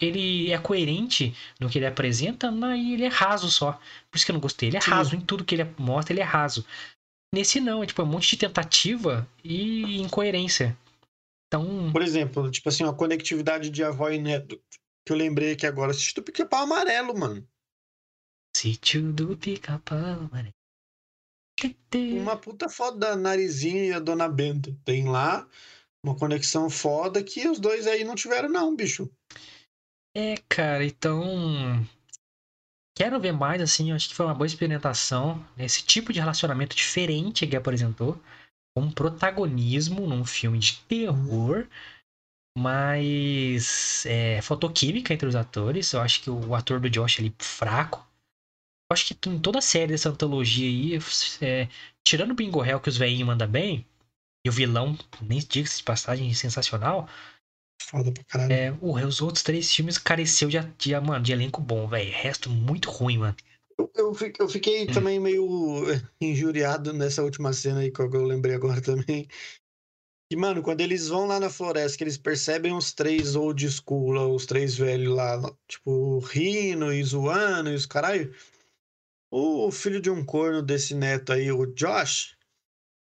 ele 0.00 0.50
é 0.50 0.58
coerente 0.58 1.32
no 1.60 1.68
que 1.68 1.78
ele 1.78 1.86
apresenta, 1.86 2.50
mas 2.50 2.80
ele 2.80 3.04
é 3.04 3.08
raso 3.08 3.50
só. 3.50 3.72
Por 4.10 4.16
isso 4.16 4.24
que 4.24 4.32
eu 4.32 4.34
não 4.34 4.40
gostei. 4.40 4.68
Ele 4.68 4.78
é 4.78 4.80
Sim. 4.80 4.90
raso 4.90 5.14
em 5.14 5.20
tudo 5.20 5.44
que 5.44 5.54
ele 5.54 5.66
mostra, 5.78 6.12
ele 6.12 6.20
é 6.20 6.24
raso. 6.24 6.64
Nesse 7.34 7.60
não, 7.60 7.82
é 7.82 7.86
tipo 7.86 8.02
é 8.02 8.04
um 8.04 8.08
monte 8.08 8.30
de 8.30 8.36
tentativa 8.36 9.28
e 9.44 10.00
incoerência. 10.00 10.76
Então, 11.52 11.92
Por 11.92 12.00
exemplo, 12.00 12.50
tipo 12.50 12.70
assim, 12.70 12.82
uma 12.82 12.96
conectividade 12.96 13.68
de 13.68 13.84
avó 13.84 14.08
e 14.08 14.18
neto. 14.18 14.58
Que 15.04 15.12
eu 15.12 15.16
lembrei 15.16 15.52
aqui 15.52 15.66
agora, 15.66 15.90
assisti 15.90 16.14
do 16.14 16.22
Pica-Pau 16.22 16.62
Amarelo, 16.62 17.14
mano. 17.14 17.46
sítio 18.56 19.12
do 19.12 19.36
pica-pau, 19.36 20.30
mano. 20.32 20.50
Uma 22.18 22.38
puta 22.38 22.70
foda 22.70 22.96
da 22.98 23.16
Narizinho 23.16 23.84
e 23.84 23.92
a 23.92 23.98
Dona 23.98 24.28
Benta. 24.28 24.74
Tem 24.82 25.06
lá 25.06 25.46
uma 26.02 26.16
conexão 26.16 26.70
foda 26.70 27.22
que 27.22 27.46
os 27.46 27.60
dois 27.60 27.86
aí 27.86 28.02
não 28.02 28.14
tiveram, 28.14 28.48
não, 28.48 28.74
bicho. 28.74 29.10
É, 30.16 30.36
cara, 30.48 30.84
então. 30.86 31.22
Quero 32.96 33.20
ver 33.20 33.32
mais, 33.32 33.60
assim, 33.60 33.92
acho 33.92 34.08
que 34.08 34.14
foi 34.14 34.24
uma 34.24 34.34
boa 34.34 34.46
experimentação. 34.46 35.44
Esse 35.58 35.84
tipo 35.84 36.14
de 36.14 36.20
relacionamento 36.20 36.74
diferente 36.74 37.46
que 37.46 37.56
apresentou. 37.56 38.18
Com 38.76 38.90
protagonismo 38.90 40.06
num 40.06 40.24
filme 40.24 40.58
de 40.58 40.78
terror. 40.88 41.66
Mas 42.56 44.04
é, 44.06 44.42
faltou 44.42 44.70
química 44.70 45.14
entre 45.14 45.26
os 45.26 45.34
atores. 45.34 45.92
Eu 45.92 46.00
acho 46.00 46.22
que 46.22 46.30
o 46.30 46.54
ator 46.54 46.80
do 46.80 46.90
Josh 46.90 47.18
ali 47.18 47.34
fraco. 47.38 48.06
Eu 48.90 48.94
acho 48.94 49.14
que 49.14 49.28
em 49.28 49.38
toda 49.38 49.58
a 49.58 49.62
série 49.62 49.92
dessa 49.92 50.10
antologia 50.10 50.66
aí, 50.68 50.98
é, 51.40 51.68
tirando 52.06 52.32
o 52.32 52.34
Bingo 52.34 52.62
Hell 52.62 52.80
que 52.80 52.90
os 52.90 52.98
velhinhos 52.98 53.26
mandam 53.26 53.48
bem, 53.48 53.86
e 54.44 54.50
o 54.50 54.52
vilão, 54.52 54.98
nem 55.22 55.38
diga 55.38 55.68
de 55.68 55.82
passagem, 55.82 56.34
sensacional. 56.34 57.08
foda 57.80 58.12
pra 58.12 58.24
caralho. 58.24 58.52
É, 58.52 58.72
os 58.82 59.22
outros 59.22 59.42
três 59.42 59.72
filmes 59.72 59.96
careceu 59.96 60.48
de, 60.48 60.60
de, 60.76 61.00
mano, 61.00 61.24
de 61.24 61.32
elenco 61.32 61.60
bom, 61.60 61.86
velho. 61.86 62.12
Resto 62.12 62.50
muito 62.50 62.90
ruim, 62.90 63.18
mano. 63.18 63.36
Eu, 63.78 63.90
eu, 63.94 64.14
fi- 64.14 64.32
eu 64.38 64.48
fiquei 64.48 64.88
Hum. 64.88 64.92
também 64.92 65.18
meio 65.20 65.84
injuriado 66.20 66.92
nessa 66.92 67.22
última 67.22 67.52
cena 67.52 67.80
aí, 67.80 67.90
que 67.90 68.00
eu 68.00 68.24
lembrei 68.24 68.54
agora 68.54 68.80
também. 68.82 69.28
E, 70.30 70.36
mano, 70.36 70.62
quando 70.62 70.80
eles 70.80 71.08
vão 71.08 71.26
lá 71.26 71.38
na 71.38 71.50
floresta, 71.50 71.98
que 71.98 72.04
eles 72.04 72.16
percebem 72.16 72.72
os 72.74 72.92
três 72.94 73.36
old 73.36 73.68
school, 73.70 74.12
lá, 74.12 74.26
os 74.26 74.46
três 74.46 74.74
velhos 74.76 75.14
lá, 75.14 75.38
tipo, 75.68 76.20
rindo 76.20 76.90
e 76.92 77.04
zoando 77.04 77.70
e 77.70 77.74
os 77.74 77.84
caralho. 77.84 78.34
O 79.30 79.70
filho 79.72 80.00
de 80.00 80.10
um 80.10 80.24
corno 80.24 80.62
desse 80.62 80.94
neto 80.94 81.32
aí, 81.32 81.50
o 81.50 81.66
Josh, 81.66 82.36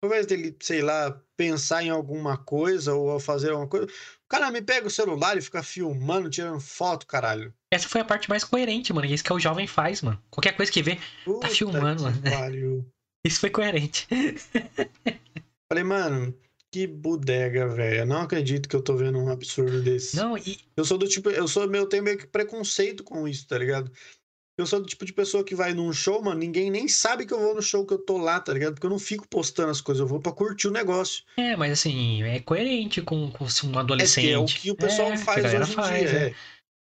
ao 0.03 0.09
invés 0.11 0.27
dele, 0.27 0.57
sei 0.62 0.83
lá, 0.83 1.12
pensar 1.37 1.83
em 1.85 1.91
alguma 1.91 2.39
coisa 2.39 2.95
ou 2.95 3.21
fazer 3.21 3.51
alguma 3.53 3.68
coisa, 3.68 3.87
o 3.87 4.29
cara 4.29 4.51
me 4.51 4.62
pega 4.62 4.87
o 4.89 4.91
celular 4.91 5.37
e 5.39 5.43
fica 5.43 5.62
filmando, 5.62 6.31
tirando 6.31 6.61
foto, 6.61 7.07
caralho. 7.07 7.55
Essa 7.73 7.89
foi 7.89 8.01
a 8.01 8.05
parte 8.05 8.29
mais 8.29 8.43
coerente, 8.45 8.93
mano. 8.93 9.07
Isso 9.07 9.23
que 9.23 9.31
é 9.31 9.35
o 9.35 9.39
jovem 9.41 9.66
faz, 9.66 10.03
mano. 10.03 10.21
Qualquer 10.31 10.53
coisa 10.57 10.73
que 10.73 10.83
vê, 10.83 10.99
Puta 11.25 11.49
filmando, 11.49 11.99
que 11.99 12.03
mano. 12.03 12.23
pariu. 12.31 12.87
isso 13.25 13.41
foi 13.41 13.51
coerente. 13.51 14.09
Falei, 15.71 15.85
mano, 15.85 16.35
que 16.73 16.87
bodega, 16.87 17.68
velho. 17.68 17.99
Eu 18.01 18.07
não 18.07 18.23
acredito 18.23 18.68
que 18.68 18.75
eu 18.75 18.83
tô 18.83 18.97
vendo 18.97 19.18
um 19.18 19.29
absurdo 19.29 19.81
desse. 19.81 20.16
Não, 20.16 20.37
e, 20.37 20.59
Eu 20.77 20.85
sou 20.85 20.99
do 20.99 21.07
tipo, 21.09 21.31
eu 21.31 21.47
sou 21.47 21.73
eu 21.73 21.87
tenho 21.87 22.03
meio 22.03 22.18
que 22.18 22.27
preconceito 22.27 23.05
com 23.05 23.29
isso, 23.29 23.47
tá 23.47 23.57
ligado? 23.57 23.91
Eu 24.59 24.66
sou 24.66 24.81
do 24.81 24.87
tipo 24.87 25.07
de 25.07 25.12
pessoa 25.12 25.43
que 25.43 25.55
vai 25.55 25.73
num 25.73 25.91
show, 25.93 26.21
mano, 26.23 26.39
ninguém 26.39 26.71
nem 26.71 26.87
sabe 26.87 27.25
que 27.25 27.33
eu 27.33 27.39
vou 27.41 27.55
no 27.55 27.62
show 27.62 27.87
que 27.87 27.95
eu 27.95 27.99
tô 27.99 28.18
lá, 28.18 28.39
tá 28.41 28.53
ligado? 28.53 28.75
Porque 28.75 28.85
eu 28.87 28.91
não 28.91 28.99
fico 28.99 29.27
postando 29.27 29.71
as 29.71 29.81
coisas, 29.81 30.01
eu 30.03 30.07
vou 30.07 30.21
pra 30.21 30.33
curtir 30.33 30.68
o 30.68 30.73
negócio. 30.73 31.23
É, 31.39 31.57
mas 31.57 31.73
assim, 31.73 32.23
é 32.25 32.41
coerente 32.41 33.01
com, 33.01 33.31
com 33.31 33.45
um 33.45 33.75
É 33.75 33.79
adolescente. 33.79 34.27
que 34.27 34.33
é 34.33 34.39
o 34.39 34.45
que 34.45 34.71
o 34.73 34.77
pessoal 34.77 35.12
É, 35.12 35.16
faz 35.16 35.45
hoje 35.55 35.71
em 35.73 35.75
faz, 35.75 36.11
dia. 36.11 36.18
é. 36.18 36.27
é. 36.27 36.35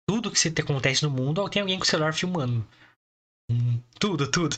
Tudo 0.09 0.30
que 0.30 0.62
acontece 0.62 1.02
no 1.02 1.11
mundo, 1.11 1.46
tem 1.50 1.61
alguém 1.61 1.78
com 1.78 1.84
o 1.84 1.86
celular 1.86 2.14
filmando. 2.14 2.66
Hum, 3.50 3.80
Tudo, 4.00 4.30
tudo. 4.30 4.56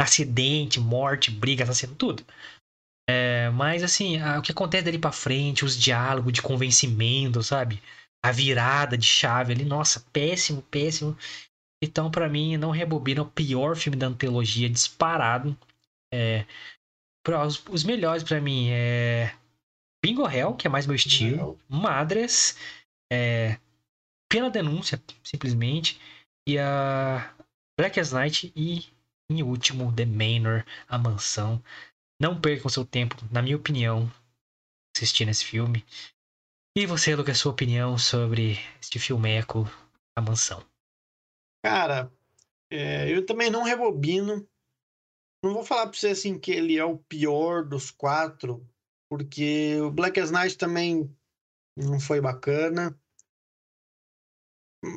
Acidente, 0.00 0.78
morte, 0.78 1.30
briga, 1.30 1.64
assassino, 1.64 1.94
tudo. 1.94 2.24
É, 3.08 3.50
mas 3.50 3.82
assim, 3.82 4.20
o 4.22 4.42
que 4.42 4.52
acontece 4.52 4.84
dali 4.84 4.98
pra 4.98 5.10
frente, 5.10 5.64
os 5.64 5.76
diálogos 5.76 6.32
de 6.32 6.42
convencimento, 6.42 7.42
sabe? 7.42 7.82
A 8.24 8.30
virada 8.30 8.96
de 8.96 9.06
chave 9.06 9.52
ali, 9.52 9.64
nossa, 9.64 10.00
péssimo, 10.12 10.62
péssimo. 10.62 11.16
Então, 11.82 12.10
pra 12.10 12.28
mim, 12.28 12.56
não 12.56 12.70
rebobina 12.70 13.22
o 13.22 13.30
pior 13.30 13.76
filme 13.76 13.96
da 13.96 14.06
antologia 14.06 14.68
disparado. 14.68 15.56
É, 16.12 16.46
os, 17.44 17.62
os 17.68 17.84
melhores 17.84 18.22
pra 18.22 18.40
mim 18.40 18.68
é 18.70 19.34
Bingo 20.04 20.28
Hell, 20.28 20.54
que 20.54 20.66
é 20.66 20.70
mais 20.70 20.86
meu 20.86 20.96
estilo. 20.96 21.58
Madres, 21.68 22.56
é, 23.12 23.58
Pela 24.28 24.50
Denúncia, 24.50 25.02
simplesmente. 25.22 26.00
E 26.48 26.58
a 26.58 27.34
Black 27.78 27.98
as 27.98 28.12
Night 28.12 28.52
e, 28.54 28.86
em 29.30 29.42
último, 29.42 29.94
The 29.94 30.04
Manor, 30.04 30.64
A 30.88 30.98
Mansão. 30.98 31.62
Não 32.20 32.40
percam 32.40 32.70
seu 32.70 32.84
tempo, 32.84 33.16
na 33.30 33.42
minha 33.42 33.56
opinião, 33.56 34.10
assistindo 34.96 35.30
esse 35.30 35.44
filme. 35.44 35.84
E 36.76 36.86
você, 36.86 37.14
Lucas, 37.14 37.38
sua 37.38 37.52
opinião 37.52 37.98
sobre 37.98 38.58
este 38.80 38.98
filmeco, 38.98 39.64
A 40.16 40.22
Mansão? 40.22 40.64
Cara, 41.64 42.12
é, 42.70 43.10
eu 43.10 43.24
também 43.24 43.50
não 43.50 43.62
rebobino. 43.64 44.48
Não 45.44 45.52
vou 45.52 45.64
falar 45.64 45.88
pra 45.88 45.98
você 45.98 46.08
assim 46.08 46.38
que 46.38 46.50
ele 46.50 46.78
é 46.78 46.84
o 46.84 46.98
pior 46.98 47.64
dos 47.64 47.90
quatro, 47.90 48.66
porque 49.10 49.76
o 49.80 49.90
Black 49.90 50.18
as 50.18 50.30
Night 50.30 50.56
também 50.56 51.14
não 51.76 52.00
foi 52.00 52.20
bacana. 52.20 52.98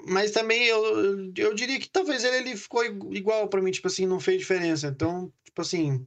Mas 0.07 0.31
também 0.31 0.65
eu, 0.65 1.31
eu 1.35 1.53
diria 1.53 1.79
que 1.79 1.89
talvez 1.89 2.23
ele, 2.23 2.37
ele 2.49 2.57
ficou 2.57 2.83
igu- 2.85 3.13
igual 3.15 3.47
pra 3.47 3.61
mim, 3.61 3.71
tipo 3.71 3.87
assim, 3.87 4.05
não 4.05 4.19
fez 4.19 4.39
diferença. 4.39 4.87
Então, 4.87 5.31
tipo 5.43 5.61
assim, 5.61 6.05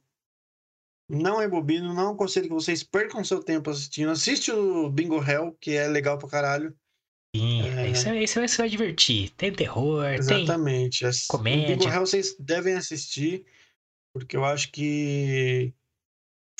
não 1.08 1.38
rebobino, 1.38 1.92
não 1.94 2.12
aconselho 2.12 2.48
que 2.48 2.54
vocês 2.54 2.82
percam 2.82 3.24
seu 3.24 3.42
tempo 3.42 3.70
assistindo. 3.70 4.10
Assiste 4.10 4.50
o 4.52 4.88
Bingo 4.90 5.22
Hell, 5.22 5.56
que 5.60 5.72
é 5.72 5.88
legal 5.88 6.18
pra 6.18 6.28
caralho. 6.28 6.74
Sim, 7.34 7.62
É. 7.62 7.90
esse, 7.90 8.08
esse 8.10 8.38
você 8.48 8.56
vai 8.58 8.68
divertir. 8.68 9.30
Tem 9.30 9.52
terror, 9.52 10.04
tem. 10.26 10.42
Exatamente. 10.42 11.04
O 11.06 11.10
comédia. 11.28 11.76
Bingo 11.76 11.88
Hell 11.90 12.00
vocês 12.06 12.36
devem 12.38 12.74
assistir, 12.74 13.44
porque 14.14 14.36
eu 14.36 14.44
acho 14.44 14.70
que 14.70 15.72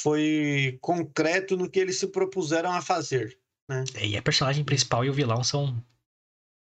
foi 0.00 0.78
concreto 0.80 1.56
no 1.56 1.70
que 1.70 1.78
eles 1.78 1.98
se 1.98 2.06
propuseram 2.08 2.72
a 2.72 2.80
fazer. 2.82 3.38
E 4.02 4.16
a 4.16 4.22
personagem 4.22 4.64
principal 4.64 5.04
e 5.04 5.10
o 5.10 5.12
vilão 5.14 5.44
são 5.44 5.82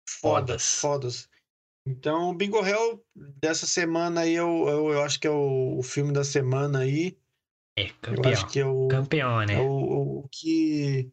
Fodas, 0.08 0.80
Fodas. 0.80 1.30
Então, 1.88 2.30
o 2.32 2.34
Bingo 2.34 2.66
Hell 2.66 3.06
dessa 3.16 3.68
semana 3.68 4.22
aí, 4.22 4.34
eu, 4.34 4.68
eu, 4.68 4.92
eu 4.94 5.02
acho 5.04 5.20
que 5.20 5.28
é 5.28 5.32
o, 5.32 5.78
o 5.78 5.84
filme 5.84 6.12
da 6.12 6.24
semana 6.24 6.80
aí. 6.80 7.18
é, 7.78 7.90
Eu 7.90 7.96
campeão. 8.02 8.32
acho 8.32 8.48
que 8.48 8.60
é 8.60 8.66
o, 8.66 8.88
Campeão, 8.88 9.46
né? 9.46 9.54
é 9.54 9.62
o, 9.62 10.20
o 10.20 10.30
que 10.30 11.12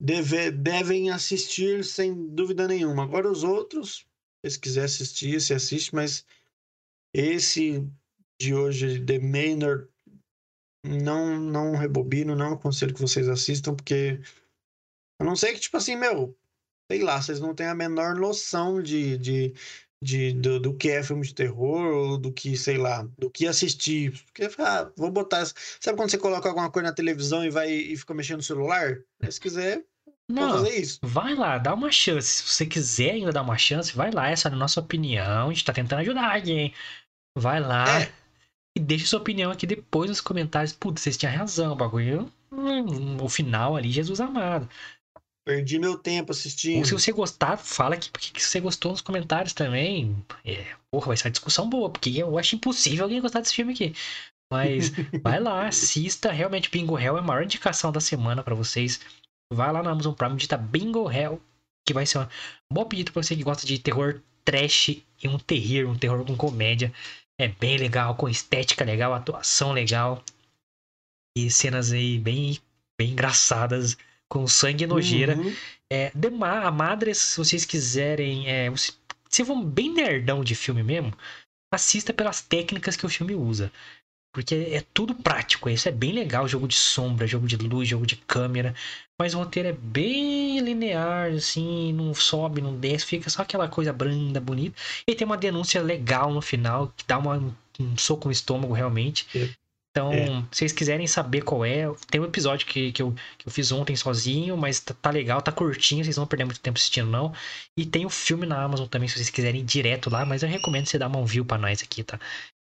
deve, 0.00 0.50
devem 0.50 1.10
assistir 1.10 1.84
sem 1.84 2.28
dúvida 2.34 2.68
nenhuma. 2.68 3.02
Agora 3.04 3.30
os 3.30 3.42
outros, 3.44 4.06
se 4.46 4.60
quiser 4.60 4.84
assistir, 4.84 5.40
se 5.40 5.54
assiste, 5.54 5.94
mas 5.94 6.26
esse 7.14 7.86
de 8.40 8.54
hoje, 8.54 9.04
The 9.04 9.18
Manor, 9.18 9.88
não, 10.84 11.40
não 11.40 11.74
rebobino, 11.76 12.36
não 12.36 12.52
aconselho 12.52 12.94
que 12.94 13.00
vocês 13.00 13.28
assistam, 13.28 13.74
porque 13.74 14.20
a 15.20 15.24
não 15.24 15.34
ser 15.34 15.52
que, 15.54 15.60
tipo 15.60 15.76
assim, 15.76 15.96
meu, 15.96 16.37
sei 16.90 17.02
lá, 17.02 17.20
vocês 17.20 17.40
não 17.40 17.54
têm 17.54 17.66
a 17.66 17.74
menor 17.74 18.14
noção 18.16 18.82
de, 18.82 19.18
de, 19.18 19.54
de, 20.02 20.32
do, 20.34 20.60
do 20.60 20.74
que 20.74 20.90
é 20.90 21.02
filme 21.02 21.26
de 21.26 21.34
terror, 21.34 21.86
ou 21.94 22.18
do 22.18 22.32
que, 22.32 22.56
sei 22.56 22.78
lá, 22.78 23.02
do 23.18 23.30
que 23.30 23.46
assistir. 23.46 24.12
Porque, 24.26 24.48
ah, 24.62 24.90
vou 24.96 25.10
botar. 25.10 25.44
Sabe 25.80 25.96
quando 25.96 26.10
você 26.10 26.18
coloca 26.18 26.48
alguma 26.48 26.70
coisa 26.70 26.88
na 26.88 26.94
televisão 26.94 27.44
e 27.44 27.50
vai 27.50 27.70
e 27.70 27.96
fica 27.96 28.14
mexendo 28.14 28.38
no 28.38 28.42
celular? 28.42 28.98
Se 29.30 29.40
quiser, 29.40 29.84
Não, 30.30 30.62
vai 31.02 31.34
lá, 31.34 31.58
dá 31.58 31.74
uma 31.74 31.90
chance. 31.90 32.42
Se 32.42 32.42
você 32.48 32.66
quiser 32.66 33.12
ainda 33.12 33.32
dar 33.32 33.42
uma 33.42 33.56
chance, 33.58 33.94
vai 33.94 34.10
lá. 34.10 34.28
Essa 34.30 34.48
é 34.48 34.52
a 34.52 34.56
nossa 34.56 34.80
opinião. 34.80 35.48
A 35.48 35.52
gente 35.52 35.64
tá 35.64 35.72
tentando 35.72 36.00
ajudar 36.00 36.46
hein? 36.48 36.74
Vai 37.36 37.60
lá 37.60 38.02
É. 38.02 38.12
e 38.76 38.80
deixa 38.80 39.06
sua 39.06 39.20
opinião 39.20 39.50
aqui 39.50 39.66
depois 39.66 40.08
nos 40.10 40.20
comentários. 40.20 40.72
Putz, 40.72 41.02
vocês 41.02 41.16
tinham 41.16 41.34
razão, 41.34 41.72
o 41.72 41.76
bagulho. 41.76 42.32
hum, 42.52 43.16
o 43.22 43.28
final 43.28 43.76
ali, 43.76 43.90
Jesus 43.90 44.20
amado. 44.20 44.68
Perdi 45.48 45.78
meu 45.78 45.96
tempo 45.96 46.30
assistindo. 46.30 46.80
Ou 46.80 46.84
se 46.84 46.92
você 46.92 47.10
gostar, 47.10 47.56
fala 47.56 47.94
aqui 47.94 48.10
porque 48.10 48.30
que 48.30 48.42
você 48.42 48.60
gostou 48.60 48.92
nos 48.92 49.00
comentários 49.00 49.54
também. 49.54 50.14
É, 50.44 50.76
porra, 50.90 51.06
vai 51.06 51.16
ser 51.16 51.24
uma 51.24 51.30
discussão 51.30 51.70
boa, 51.70 51.88
porque 51.88 52.10
eu 52.10 52.36
acho 52.36 52.54
impossível 52.54 53.06
alguém 53.06 53.18
gostar 53.18 53.40
desse 53.40 53.54
filme 53.54 53.72
aqui. 53.72 53.94
Mas 54.52 54.90
vai 55.24 55.40
lá, 55.40 55.66
assista. 55.66 56.30
Realmente, 56.30 56.70
Bingo 56.70 56.98
Hell 56.98 57.16
é 57.16 57.20
a 57.20 57.22
maior 57.22 57.42
indicação 57.42 57.90
da 57.90 57.98
semana 57.98 58.42
pra 58.42 58.54
vocês. 58.54 59.00
Vai 59.50 59.72
lá 59.72 59.82
na 59.82 59.90
Amazon 59.90 60.12
Prime, 60.12 60.36
digita 60.36 60.58
Bingo 60.58 61.10
Hell, 61.10 61.40
que 61.86 61.94
vai 61.94 62.04
ser 62.04 62.18
uma 62.18 62.28
boa 62.70 62.86
pedida 62.86 63.10
pra 63.10 63.22
você 63.22 63.34
que 63.34 63.42
gosta 63.42 63.66
de 63.66 63.78
terror 63.78 64.20
trash 64.44 65.02
e 65.22 65.28
um 65.28 65.38
terror, 65.38 65.90
um 65.90 65.96
terror 65.96 66.26
com 66.26 66.36
comédia. 66.36 66.92
É 67.40 67.48
bem 67.48 67.78
legal, 67.78 68.14
com 68.16 68.28
estética 68.28 68.84
legal, 68.84 69.14
atuação 69.14 69.72
legal. 69.72 70.22
E 71.34 71.50
cenas 71.50 71.90
aí 71.90 72.18
bem, 72.18 72.58
bem 73.00 73.12
engraçadas, 73.12 73.96
com 74.28 74.46
sangue 74.46 74.84
e 74.84 74.86
nojeira. 74.86 75.36
Uhum. 75.36 75.54
É, 75.90 76.12
Ma- 76.30 76.64
a 76.64 76.70
Madres, 76.70 77.18
se 77.18 77.38
vocês 77.38 77.64
quiserem. 77.64 78.48
É, 78.48 78.70
se, 78.76 78.92
for 79.44 79.62
bem 79.64 79.92
nerdão 79.92 80.44
de 80.44 80.54
filme 80.54 80.82
mesmo, 80.82 81.12
assista 81.72 82.12
pelas 82.12 82.40
técnicas 82.40 82.96
que 82.96 83.06
o 83.06 83.08
filme 83.08 83.34
usa. 83.34 83.72
Porque 84.34 84.54
é 84.54 84.84
tudo 84.92 85.14
prático, 85.14 85.70
isso 85.70 85.88
é 85.88 85.92
bem 85.92 86.12
legal, 86.12 86.46
jogo 86.46 86.68
de 86.68 86.74
sombra, 86.74 87.26
jogo 87.26 87.46
de 87.48 87.56
luz, 87.56 87.88
jogo 87.88 88.06
de 88.06 88.14
câmera. 88.14 88.74
Mas 89.18 89.34
o 89.34 89.38
roteiro 89.38 89.70
é 89.70 89.72
bem 89.72 90.60
linear, 90.60 91.32
assim, 91.32 91.92
não 91.94 92.14
sobe, 92.14 92.60
não 92.60 92.78
desce, 92.78 93.06
fica 93.06 93.30
só 93.30 93.42
aquela 93.42 93.66
coisa 93.68 93.92
branda, 93.92 94.38
bonita. 94.38 94.76
E 95.06 95.14
tem 95.14 95.24
uma 95.26 95.36
denúncia 95.36 95.82
legal 95.82 96.32
no 96.32 96.42
final, 96.42 96.92
que 96.94 97.04
dá 97.06 97.18
uma- 97.18 97.56
um 97.80 97.96
soco 97.96 98.28
no 98.28 98.32
estômago 98.32 98.74
realmente. 98.74 99.26
Então, 99.98 100.12
É. 100.12 100.26
se 100.52 100.58
vocês 100.58 100.72
quiserem 100.72 101.06
saber 101.08 101.42
qual 101.42 101.64
é, 101.64 101.84
tem 102.08 102.20
um 102.20 102.24
episódio 102.24 102.66
que, 102.66 102.92
que, 102.92 103.02
eu, 103.02 103.12
que 103.36 103.48
eu 103.48 103.52
fiz 103.52 103.72
ontem 103.72 103.96
sozinho, 103.96 104.56
mas 104.56 104.78
tá, 104.78 104.94
tá 104.94 105.10
legal, 105.10 105.42
tá 105.42 105.50
curtinho, 105.50 106.04
vocês 106.04 106.16
não 106.16 106.22
vão 106.22 106.28
perder 106.28 106.44
muito 106.44 106.60
tempo 106.60 106.78
assistindo, 106.78 107.10
não. 107.10 107.32
E 107.76 107.84
tem 107.84 108.06
o 108.06 108.10
filme 108.10 108.46
na 108.46 108.62
Amazon 108.62 108.86
também, 108.86 109.08
se 109.08 109.16
vocês 109.16 109.28
quiserem 109.30 109.60
ir 109.60 109.64
direto 109.64 110.08
lá, 110.08 110.24
mas 110.24 110.42
eu 110.44 110.48
recomendo 110.48 110.86
você 110.86 110.98
dar 110.98 111.08
uma 111.08 111.24
view 111.26 111.44
pra 111.44 111.58
nós 111.58 111.82
aqui, 111.82 112.04
tá? 112.04 112.18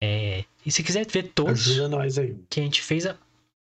É, 0.02 0.44
e 0.64 0.72
se 0.72 0.82
quiser 0.82 1.06
ver 1.06 1.24
todos 1.34 1.68
Ajuda 1.68 1.88
nós 1.88 2.16
aí. 2.18 2.34
que 2.48 2.60
a 2.60 2.62
gente 2.62 2.80
fez, 2.80 3.04
a- 3.04 3.16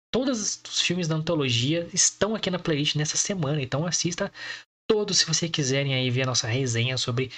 todos 0.09 0.61
os 0.65 0.79
filmes 0.79 1.07
da 1.07 1.15
antologia 1.15 1.87
estão 1.93 2.35
aqui 2.35 2.49
na 2.49 2.59
playlist 2.59 2.95
nessa 2.95 3.17
semana, 3.17 3.61
então 3.61 3.85
assista 3.85 4.31
todos 4.89 5.17
se 5.19 5.25
vocês 5.25 5.51
quiserem 5.51 5.93
aí 5.95 6.09
ver 6.09 6.23
a 6.23 6.27
nossa 6.27 6.47
resenha 6.47 6.97
sobre 6.97 7.29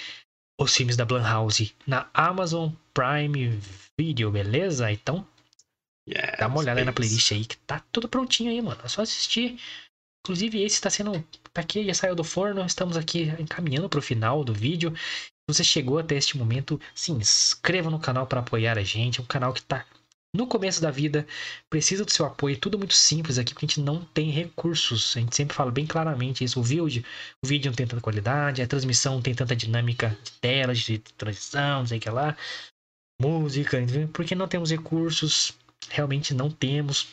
os 0.60 0.74
filmes 0.76 0.96
da 0.96 1.04
Blumhouse 1.04 1.74
na 1.86 2.06
Amazon 2.14 2.70
Prime 2.94 3.58
Video, 3.98 4.30
beleza? 4.30 4.90
Então 4.92 5.26
Dá 6.38 6.48
uma 6.48 6.58
olhada 6.58 6.80
aí 6.80 6.84
na 6.84 6.90
Yes, 6.90 6.96
playlist 6.96 7.32
aí, 7.32 7.44
que 7.44 7.56
tá 7.58 7.80
tudo 7.92 8.08
prontinho 8.08 8.50
aí, 8.50 8.60
mano. 8.60 8.80
É 8.82 8.88
só 8.88 9.02
assistir. 9.02 9.58
Inclusive, 10.24 10.62
esse 10.62 10.76
está 10.76 10.90
sendo. 10.90 11.24
Tá 11.52 11.60
aqui, 11.60 11.84
já 11.84 11.94
saiu 11.94 12.14
do 12.14 12.24
forno. 12.24 12.64
Estamos 12.64 12.96
aqui 12.96 13.32
encaminhando 13.38 13.88
para 13.88 13.98
o 13.98 14.02
final 14.02 14.44
do 14.44 14.52
vídeo. 14.52 14.92
Se 14.96 15.56
você 15.56 15.64
chegou 15.64 15.98
até 15.98 16.16
este 16.16 16.36
momento, 16.36 16.80
se 16.94 17.12
inscreva 17.12 17.90
no 17.90 17.98
canal 17.98 18.26
para 18.26 18.40
apoiar 18.40 18.78
a 18.78 18.82
gente. 18.82 19.20
É 19.20 19.22
um 19.22 19.26
canal 19.26 19.52
que 19.52 19.60
está 19.60 19.84
no 20.34 20.46
começo 20.46 20.80
da 20.80 20.90
vida, 20.90 21.26
precisa 21.68 22.04
do 22.04 22.10
seu 22.10 22.24
apoio. 22.24 22.56
Tudo 22.56 22.78
muito 22.78 22.94
simples 22.94 23.38
aqui, 23.38 23.52
porque 23.52 23.66
a 23.66 23.68
gente 23.68 23.80
não 23.80 24.02
tem 24.02 24.30
recursos. 24.30 25.14
A 25.16 25.20
gente 25.20 25.36
sempre 25.36 25.54
fala 25.54 25.70
bem 25.70 25.86
claramente 25.86 26.42
isso. 26.42 26.58
O 26.58 26.62
vídeo, 26.62 27.04
o 27.44 27.46
vídeo 27.46 27.70
não 27.70 27.76
tem 27.76 27.86
tanta 27.86 28.00
qualidade, 28.00 28.62
a 28.62 28.66
transmissão 28.66 29.14
não 29.14 29.22
tem 29.22 29.34
tanta 29.34 29.54
dinâmica 29.54 30.16
de 30.24 30.32
tela, 30.32 30.74
de 30.74 30.98
transição, 30.98 31.80
não 31.80 31.86
sei 31.86 31.98
o 31.98 32.00
que 32.00 32.10
lá. 32.10 32.36
Música, 33.20 33.78
porque 34.12 34.34
não 34.34 34.48
temos 34.48 34.70
recursos. 34.70 35.52
Realmente 35.88 36.34
não 36.34 36.50
temos. 36.50 37.08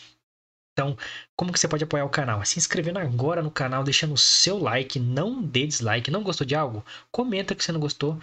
Então, 0.73 0.97
como 1.35 1.51
que 1.51 1.59
você 1.59 1.67
pode 1.67 1.83
apoiar 1.83 2.05
o 2.05 2.09
canal? 2.09 2.43
Se 2.45 2.57
inscrevendo 2.57 2.99
agora 2.99 3.41
no 3.41 3.51
canal, 3.51 3.83
deixando 3.83 4.13
o 4.13 4.17
seu 4.17 4.57
like, 4.57 4.97
não 4.99 5.41
dê 5.41 5.67
dislike. 5.67 6.09
Não 6.09 6.23
gostou 6.23 6.47
de 6.47 6.55
algo? 6.55 6.85
Comenta 7.11 7.53
que 7.53 7.63
você 7.63 7.71
não 7.71 7.81
gostou. 7.81 8.17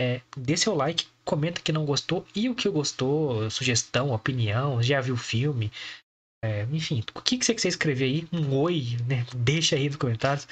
É, 0.00 0.20
dê 0.36 0.56
seu 0.56 0.74
like, 0.74 1.06
comenta 1.24 1.60
que 1.60 1.70
não 1.70 1.84
gostou 1.84 2.26
e 2.34 2.48
o 2.48 2.56
que 2.56 2.68
gostou, 2.68 3.48
sugestão, 3.50 4.10
opinião, 4.10 4.82
já 4.82 5.00
viu 5.00 5.14
o 5.14 5.18
filme. 5.18 5.70
É, 6.44 6.66
enfim, 6.72 7.04
o 7.14 7.22
que, 7.22 7.38
que 7.38 7.46
você 7.46 7.54
quiser 7.54 7.68
escrever 7.68 8.04
aí, 8.06 8.28
um 8.32 8.52
oi, 8.56 8.96
né? 9.06 9.24
Deixa 9.32 9.76
aí 9.76 9.86
nos 9.86 9.96
comentários. 9.96 10.48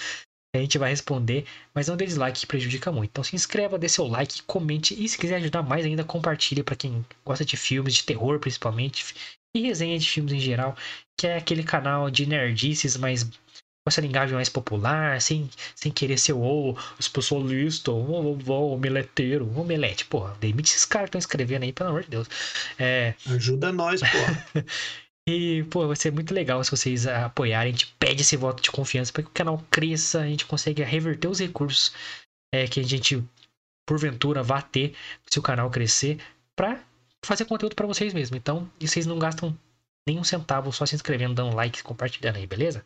A 0.55 0.59
gente 0.59 0.79
vai 0.79 0.91
responder, 0.91 1.47
mas 1.73 1.87
não 1.87 1.97
dê 1.97 2.05
dislike 2.05 2.41
que 2.41 2.47
prejudica 2.47 2.91
muito. 2.91 3.11
Então 3.11 3.23
se 3.23 3.37
inscreva, 3.37 3.79
dê 3.79 3.89
seu 3.89 4.07
like, 4.07 4.43
comente 4.43 5.01
e 5.01 5.09
se 5.09 5.17
quiser 5.17 5.37
ajudar 5.37 5.63
mais 5.63 5.87
ainda, 5.87 6.03
compartilhe 6.03 6.63
para 6.63 6.75
quem 6.75 7.05
gosta 7.25 7.45
de 7.45 7.57
filmes, 7.57 7.95
de 7.95 8.05
terror 8.05 8.39
principalmente, 8.41 9.15
e 9.55 9.63
resenha 9.63 9.99
de 9.99 10.09
filmes 10.09 10.33
em 10.33 10.41
geral, 10.41 10.77
que 11.17 11.27
é 11.27 11.37
aquele 11.37 11.63
canal 11.63 12.11
de 12.11 12.27
nerdices 12.27 12.97
mais 12.97 13.25
com 13.25 13.89
essa 13.89 14.01
linguagem 14.01 14.35
mais 14.35 14.49
popular, 14.49 15.21
sem, 15.23 15.49
sem 15.75 15.91
querer 15.91 16.19
ser 16.19 16.35
o 16.35 16.77
especialista, 16.99 17.91
o, 17.91 18.37
o, 18.37 18.73
omeleteiro, 18.73 19.47
o 19.47 19.61
omelete. 19.61 20.05
Porra, 20.05 20.37
demite 20.39 20.71
esses 20.71 20.85
caras 20.85 21.07
que 21.07 21.17
estão 21.17 21.19
escrevendo 21.19 21.63
aí, 21.63 21.73
pelo 21.73 21.91
amor 21.91 22.03
de 22.03 22.11
Deus. 22.11 22.29
É... 22.79 23.15
Ajuda 23.27 23.73
nós, 23.73 24.01
porra. 24.01 24.47
e, 25.29 25.64
pô, 25.64 25.87
vai 25.87 25.97
ser 25.97 26.12
muito 26.12 26.35
legal 26.35 26.62
se 26.64 26.71
vocês 26.71 27.07
apoiarem. 27.07 27.73
A 27.73 27.77
gente 27.77 27.95
pede 27.99 28.23
esse 28.23 28.37
voto 28.37 28.62
de 28.62 28.71
confiança 28.71 29.12
para 29.12 29.23
que 29.23 29.29
o 29.29 29.33
canal 29.33 29.59
cresça, 29.71 30.21
a 30.21 30.27
gente 30.27 30.47
consiga 30.47 30.85
reverter 30.85 31.29
os 31.29 31.39
recursos 31.39 31.93
é, 32.53 32.66
que 32.66 32.81
a 32.81 32.83
gente, 32.83 33.23
porventura, 33.87 34.43
vá 34.43 34.61
ter 34.61 34.95
se 35.27 35.39
o 35.39 35.43
canal 35.43 35.71
crescer, 35.71 36.18
para 36.57 36.83
fazer 37.25 37.45
conteúdo 37.45 37.77
para 37.77 37.87
vocês 37.87 38.12
mesmo. 38.12 38.37
Então, 38.37 38.71
e 38.81 38.89
vocês 38.89 39.07
não 39.07 39.18
gastam 39.18 39.57
nenhum 40.09 40.25
centavo 40.25 40.73
só 40.73 40.87
se 40.87 40.95
inscrevendo, 40.95 41.35
dando 41.35 41.55
like, 41.55 41.83
compartilhando 41.83 42.37
aí, 42.37 42.47
beleza? 42.47 42.85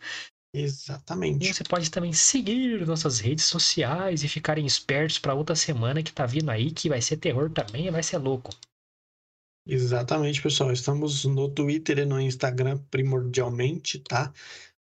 Exatamente. 0.55 1.45
E 1.45 1.53
você 1.53 1.65
pode 1.65 1.91
também 1.91 2.13
seguir 2.13 2.87
nossas 2.87 3.19
redes 3.19 3.45
sociais 3.45 4.23
e 4.23 4.29
ficarem 4.29 4.65
espertos 4.65 5.19
para 5.19 5.35
outra 5.35 5.57
semana 5.57 6.03
que 6.03 6.13
tá 6.13 6.27
vindo 6.27 6.51
aí, 6.51 6.71
que 6.71 6.89
vai 6.89 7.01
ser 7.01 7.17
terror 7.17 7.51
também 7.51 7.87
e 7.87 7.91
vai 7.91 8.03
ser 8.03 8.19
louco. 8.19 8.53
Exatamente, 9.67 10.43
pessoal. 10.43 10.73
Estamos 10.73 11.25
no 11.25 11.49
Twitter 11.49 11.99
e 11.99 12.05
no 12.05 12.21
Instagram 12.21 12.79
primordialmente, 12.91 13.99
tá? 13.99 14.33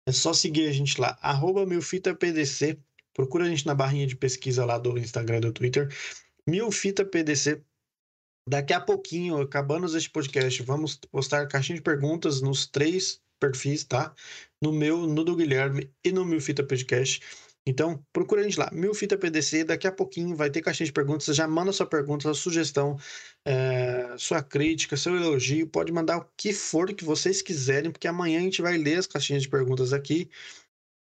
É 0.07 0.12
só 0.12 0.33
seguir 0.33 0.68
a 0.68 0.72
gente 0.72 1.01
lá, 1.01 1.18
arroba 1.20 1.66
milfitapdc. 1.66 2.78
Procura 3.14 3.45
a 3.45 3.49
gente 3.49 3.66
na 3.66 3.74
barrinha 3.74 4.07
de 4.07 4.16
pesquisa 4.16 4.64
lá 4.64 4.78
do 4.78 4.97
Instagram 4.99 5.39
e 5.39 5.41
do 5.41 5.53
Twitter. 5.53 5.89
Milfitapdc. 6.47 7.62
Daqui 8.49 8.72
a 8.72 8.81
pouquinho, 8.81 9.41
acabando 9.41 9.87
este 9.97 10.11
podcast, 10.11 10.62
vamos 10.62 10.97
postar 10.97 11.47
caixinha 11.47 11.76
de 11.76 11.83
perguntas 11.83 12.41
nos 12.41 12.66
três 12.66 13.22
perfis, 13.39 13.85
tá? 13.85 14.14
No 14.62 14.72
meu, 14.72 15.07
no 15.07 15.24
do 15.24 15.37
Guilherme 15.37 15.93
e 16.05 16.12
no 16.12 16.24
Mil 16.24 16.41
Fita 16.41 16.64
Podcast. 16.64 17.20
Então, 17.70 18.04
procura 18.12 18.40
a 18.40 18.44
gente 18.44 18.58
lá, 18.58 18.68
Mil 18.72 18.92
Fita 18.92 19.16
PDC. 19.16 19.62
Daqui 19.62 19.86
a 19.86 19.92
pouquinho 19.92 20.34
vai 20.34 20.50
ter 20.50 20.60
caixinha 20.60 20.86
de 20.86 20.92
perguntas. 20.92 21.36
Já 21.36 21.46
manda 21.46 21.72
sua 21.72 21.86
pergunta, 21.86 22.24
sua 22.24 22.34
sugestão, 22.34 22.98
é, 23.44 24.12
sua 24.18 24.42
crítica, 24.42 24.96
seu 24.96 25.14
elogio. 25.14 25.68
Pode 25.68 25.92
mandar 25.92 26.18
o 26.18 26.26
que 26.36 26.52
for 26.52 26.92
que 26.92 27.04
vocês 27.04 27.40
quiserem, 27.40 27.92
porque 27.92 28.08
amanhã 28.08 28.40
a 28.40 28.42
gente 28.42 28.60
vai 28.60 28.76
ler 28.76 28.98
as 28.98 29.06
caixinhas 29.06 29.42
de 29.42 29.48
perguntas 29.48 29.92
aqui. 29.92 30.28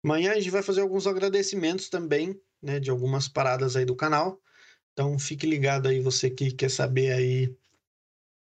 Amanhã 0.04 0.30
a 0.30 0.34
gente 0.36 0.50
vai 0.50 0.62
fazer 0.62 0.82
alguns 0.82 1.04
agradecimentos 1.08 1.88
também, 1.88 2.40
né, 2.62 2.78
de 2.78 2.90
algumas 2.90 3.26
paradas 3.26 3.74
aí 3.74 3.84
do 3.84 3.96
canal. 3.96 4.40
Então, 4.92 5.18
fique 5.18 5.46
ligado 5.46 5.88
aí, 5.88 5.98
você 6.00 6.30
que 6.30 6.52
quer 6.52 6.70
saber 6.70 7.10
aí 7.12 7.52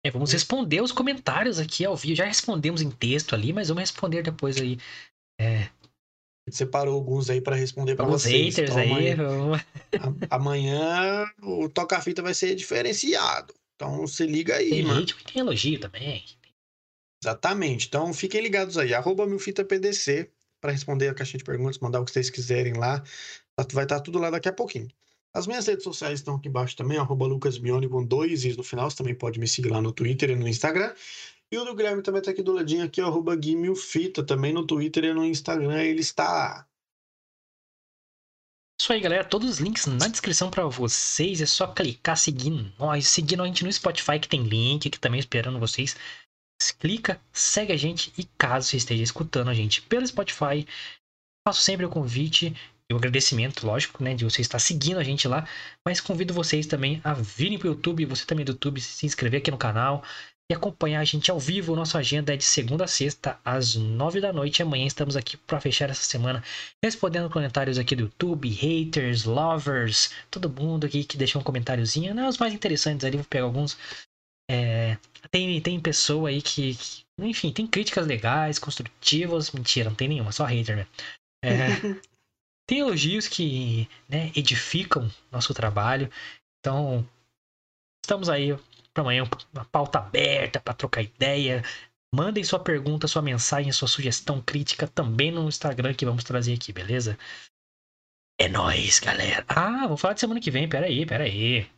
é, 0.04 0.10
vamos 0.10 0.32
responder 0.32 0.82
os 0.82 0.94
comentários 0.94 1.60
aqui 1.60 1.86
ao 1.86 1.96
vivo. 1.96 2.16
Já 2.16 2.26
respondemos 2.26 2.82
em 2.82 2.90
texto 2.90 3.36
ali, 3.36 3.52
mas 3.52 3.68
vamos 3.68 3.82
responder 3.82 4.24
depois 4.24 4.56
aí. 4.58 4.78
É. 5.40 5.70
Separou 6.56 6.96
alguns 6.96 7.30
aí 7.30 7.42
para 7.42 7.56
responder 7.56 7.96
para 7.96 8.06
vocês. 8.06 8.56
haters 8.56 8.72
então, 8.72 8.98
aí. 8.98 9.12
Amanhã, 9.12 9.66
amanhã 10.30 11.26
o 11.42 11.70
toca-fita 11.70 12.22
vai 12.22 12.34
ser 12.34 12.56
diferenciado. 12.56 13.54
Então 13.76 14.06
se 14.08 14.26
liga 14.26 14.56
aí, 14.56 14.70
tem 14.70 14.84
mano. 14.84 15.02
Hate, 15.02 15.16
tem 15.24 15.42
elogio 15.42 15.80
também. 15.80 16.24
Exatamente. 17.24 17.88
Então 17.88 18.14
fiquem 18.14 18.42
ligados 18.42 18.78
aí. 18.78 18.94
Arroba 18.94 19.26
milfitapdc 19.26 20.30
para 20.62 20.72
responder 20.72 21.08
a 21.08 21.14
caixinha 21.14 21.40
de 21.40 21.44
perguntas, 21.44 21.80
mandar 21.80 22.02
o 22.02 22.06
que 22.06 22.12
vocês 22.12 22.30
quiserem 22.30 22.74
lá. 22.74 23.04
Vai 23.74 23.84
estar 23.84 24.00
tudo 24.02 24.20
lá 24.20 24.30
daqui 24.30 24.50
a 24.50 24.54
pouquinho. 24.54 24.88
As 25.34 25.46
minhas 25.46 25.68
redes 25.68 25.84
sociais 25.84 26.20
estão 26.20 26.36
aqui 26.36 26.48
embaixo 26.48 26.76
também, 26.76 26.98
arroba 26.98 27.28
lucasmione 27.28 27.88
com 27.88 28.04
dois 28.04 28.46
is 28.46 28.58
no 28.58 28.64
final. 28.64 28.90
Você 28.90 28.98
também 28.98 29.14
pode 29.14 29.40
me 29.40 29.48
seguir 29.48 29.70
lá 29.70 29.82
no 29.82 29.92
Twitter 29.92 30.32
e 30.32 30.36
no 30.36 30.48
Instagram. 30.48 30.94
E 31.52 31.58
o 31.58 31.66
do 31.66 31.76
Guilherme 31.76 32.04
também 32.04 32.20
está 32.20 32.32
aqui 32.32 32.44
do 32.44 32.54
ladinho, 32.54 32.86
aqui, 32.86 33.02
arroba 33.02 33.36
guimilfita, 33.36 34.24
também 34.24 34.54
no 34.54 34.68
Twitter 34.68 35.06
e 35.06 35.14
no 35.14 35.26
Instagram. 35.26 35.82
Ele 35.82 36.02
está 36.02 36.68
isso 38.82 38.94
aí, 38.94 39.02
galera. 39.02 39.26
Todos 39.26 39.50
os 39.50 39.60
links 39.60 39.86
na 39.88 40.08
descrição 40.08 40.50
para 40.50 40.66
vocês. 40.66 41.42
É 41.42 41.46
só 41.46 41.68
clicar, 41.68 42.18
seguir 42.18 42.74
nós. 42.80 43.10
Seguindo 43.10 43.44
a 43.44 43.46
gente 43.46 43.64
no 43.64 43.72
Spotify, 43.72 44.20
que 44.20 44.30
tem 44.30 44.44
link 44.44 44.88
aqui 44.88 44.98
também 44.98 45.20
esperando 45.20 45.60
vocês. 45.60 45.98
Clica, 46.80 47.22
segue 47.32 47.74
a 47.74 47.78
gente 47.78 48.14
e 48.18 48.24
caso 48.38 48.68
você 48.68 48.78
esteja 48.78 49.04
escutando 49.04 49.50
a 49.50 49.54
gente 49.54 49.82
pelo 49.82 50.06
Spotify, 50.06 50.68
faço 51.48 51.62
sempre 51.62 51.86
o 51.86 51.90
convite 51.90 52.54
e 52.90 52.94
o 52.94 52.98
agradecimento, 52.98 53.66
lógico, 53.66 54.04
né, 54.04 54.14
de 54.14 54.26
você 54.26 54.42
estar 54.42 54.60
seguindo 54.60 55.00
a 55.00 55.04
gente 55.04 55.26
lá, 55.26 55.48
mas 55.88 56.02
convido 56.02 56.34
vocês 56.34 56.68
também 56.68 57.00
a 57.02 57.14
virem 57.14 57.58
para 57.58 57.68
o 57.68 57.72
YouTube, 57.72 58.04
você 58.06 58.26
também 58.26 58.44
do 58.44 58.52
YouTube, 58.52 58.82
se 58.82 59.06
inscrever 59.06 59.40
aqui 59.40 59.50
no 59.50 59.58
canal 59.58 60.04
e 60.50 60.54
acompanhar 60.54 61.00
a 61.00 61.06
gente 61.06 61.30
ao 61.30 61.40
vivo. 61.40 61.76
Nossa 61.76 62.00
agenda 62.00 62.34
é 62.34 62.38
de 62.38 62.44
segunda 62.44 62.86
a 62.86 62.88
sexta, 62.88 63.40
às 63.46 63.76
nove 63.76 64.20
da 64.20 64.34
noite. 64.34 64.62
Amanhã 64.62 64.86
estamos 64.86 65.16
aqui 65.16 65.38
para 65.38 65.62
fechar 65.62 65.90
essa 65.90 66.04
semana, 66.04 66.44
respondendo 66.84 67.30
comentários 67.30 67.78
aqui 67.78 67.96
do 67.96 68.04
YouTube, 68.04 68.50
haters, 68.50 69.26
lovers, 69.26 70.12
todo 70.32 70.50
mundo 70.50 70.86
aqui 70.86 71.04
que 71.04 71.18
deixou 71.18 71.42
um 71.42 71.44
comentáriozinho, 71.44 72.14
né, 72.14 72.28
os 72.28 72.38
mais 72.38 72.54
interessantes 72.54 73.06
ali, 73.06 73.18
vou 73.18 73.26
pegar 73.26 73.46
alguns. 73.46 73.78
É, 74.50 74.98
tem, 75.30 75.62
tem 75.62 75.80
pessoa 75.80 76.30
aí 76.30 76.42
que, 76.42 76.76
que, 76.76 77.04
enfim, 77.20 77.52
tem 77.52 77.68
críticas 77.68 78.08
legais, 78.08 78.58
construtivas. 78.58 79.52
Mentira, 79.52 79.90
não 79.90 79.96
tem 79.96 80.08
nenhuma, 80.08 80.32
só 80.32 80.46
hater, 80.46 80.78
né? 80.78 80.88
É, 81.44 81.50
Tem 82.70 82.82
elogios 82.82 83.28
que 83.28 83.90
né, 84.08 84.32
edificam 84.36 85.10
nosso 85.32 85.56
trabalho. 85.56 86.08
Então, 86.60 87.04
estamos 88.06 88.30
aí 88.30 88.56
amanhã, 89.02 89.24
uma 89.54 89.66
pauta 89.66 90.00
aberta 90.00 90.60
para 90.60 90.74
trocar 90.74 91.02
ideia. 91.02 91.64
Mandem 92.14 92.44
sua 92.44 92.60
pergunta, 92.60 93.08
sua 93.08 93.22
mensagem, 93.22 93.72
sua 93.72 93.88
sugestão 93.88 94.42
crítica 94.42 94.88
também 94.88 95.32
no 95.32 95.48
Instagram 95.48 95.94
que 95.94 96.06
vamos 96.06 96.24
trazer 96.24 96.54
aqui, 96.54 96.74
beleza? 96.74 97.18
É 98.40 98.48
nóis, 98.48 99.00
galera. 99.00 99.46
Ah, 99.48 99.86
vou 99.88 99.98
falar 99.98 100.14
de 100.14 100.22
semana 100.22 100.40
que 100.40 100.50
vem. 100.50 100.68
Pera 100.68 100.86
aí, 100.86 101.06
pera 101.06 101.26
aí. 101.26 101.70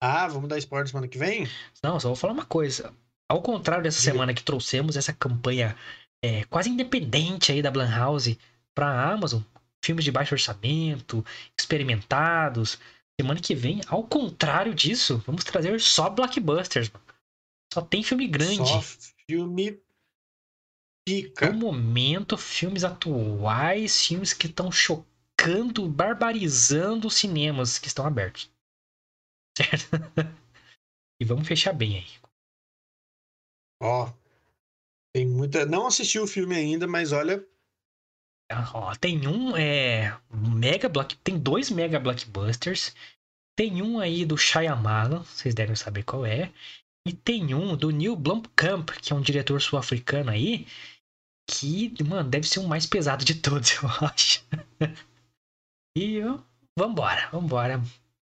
Ah, 0.00 0.26
vamos 0.26 0.48
dar 0.48 0.58
spoiler 0.58 0.88
semana 0.88 1.08
que 1.08 1.18
vem? 1.18 1.48
Não, 1.82 2.00
só 2.00 2.08
vou 2.08 2.16
falar 2.16 2.32
uma 2.32 2.44
coisa. 2.44 2.92
Ao 3.28 3.42
contrário 3.42 3.82
dessa 3.82 4.00
semana 4.00 4.32
que 4.32 4.42
trouxemos 4.42 4.96
essa 4.96 5.12
campanha 5.12 5.76
é, 6.22 6.44
quase 6.44 6.70
independente 6.70 7.52
aí 7.52 7.60
da 7.60 7.70
Blumhouse 7.70 8.38
para 8.74 8.86
a 8.86 9.12
Amazon, 9.12 9.42
filmes 9.84 10.04
de 10.04 10.12
baixo 10.12 10.34
orçamento, 10.34 11.24
experimentados. 11.58 12.78
Semana 13.20 13.40
que 13.40 13.54
vem, 13.54 13.80
ao 13.88 14.06
contrário 14.06 14.74
disso, 14.74 15.22
vamos 15.26 15.42
trazer 15.42 15.80
só 15.80 16.10
blockbusters. 16.10 16.90
Mano. 16.90 17.04
Só 17.72 17.80
tem 17.80 18.02
filme 18.02 18.28
grande. 18.28 18.56
Só 18.56 18.82
filme 19.28 19.80
pica. 21.06 21.50
No 21.50 21.58
momento, 21.58 22.36
filmes 22.36 22.84
atuais, 22.84 24.06
filmes 24.06 24.32
que 24.32 24.46
estão 24.46 24.70
chocando, 24.70 25.88
barbarizando 25.88 27.08
os 27.08 27.14
cinemas 27.14 27.78
que 27.78 27.88
estão 27.88 28.06
abertos. 28.06 28.50
Certo? 29.56 29.88
e 31.20 31.24
vamos 31.24 31.48
fechar 31.48 31.72
bem 31.72 31.96
aí. 31.96 32.06
Ó, 33.82 34.12
tem 35.14 35.26
muita. 35.26 35.64
Não 35.64 35.86
assisti 35.86 36.18
o 36.18 36.26
filme 36.26 36.54
ainda, 36.54 36.86
mas 36.86 37.12
olha, 37.12 37.46
Ó, 38.72 38.94
tem 38.94 39.26
um 39.26 39.56
é 39.56 40.16
mega 40.30 40.88
block, 40.88 41.16
tem 41.16 41.38
dois 41.38 41.70
mega 41.70 41.98
blockbusters. 41.98 42.94
Tem 43.56 43.80
um 43.82 43.98
aí 43.98 44.24
do 44.24 44.36
Shyamalan, 44.36 45.22
vocês 45.22 45.54
devem 45.54 45.74
saber 45.74 46.02
qual 46.02 46.26
é. 46.26 46.52
E 47.06 47.12
tem 47.12 47.54
um 47.54 47.76
do 47.76 47.90
Neil 47.90 48.14
Blomkamp, 48.14 48.90
que 49.00 49.12
é 49.12 49.16
um 49.16 49.20
diretor 49.20 49.60
sul-africano 49.60 50.30
aí, 50.30 50.66
que, 51.48 51.94
mano, 52.04 52.28
deve 52.28 52.46
ser 52.46 52.58
o 52.58 52.68
mais 52.68 52.84
pesado 52.84 53.24
de 53.24 53.36
todos, 53.36 53.72
eu 53.82 53.88
acho. 54.06 54.44
e 55.96 56.16
eu, 56.16 56.44
vambora, 56.78 57.28
vambora. 57.30 57.80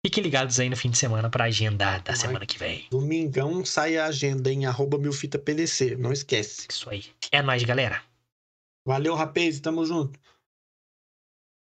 Fiquem 0.06 0.24
ligados 0.24 0.60
aí 0.60 0.70
no 0.70 0.78
fim 0.78 0.90
de 0.90 0.98
semana 0.98 1.30
pra 1.30 1.46
agenda 1.46 1.98
da 1.98 2.14
Vai. 2.14 2.16
semana 2.16 2.46
que 2.46 2.58
vem. 2.58 2.88
Domingão 2.90 3.66
sai 3.66 3.98
a 3.98 4.06
agenda 4.06 4.50
em 4.50 4.66
arroba 4.66 4.98
milfitapdc. 4.98 5.96
Não 5.98 6.14
esquece. 6.14 6.68
Isso 6.70 6.90
aí. 6.90 7.04
É 7.32 7.42
nóis, 7.42 7.64
galera. 7.64 8.02
Valeu, 8.88 9.14
rapaz. 9.16 9.60
Tamo 9.60 9.86
junto. 9.86 10.20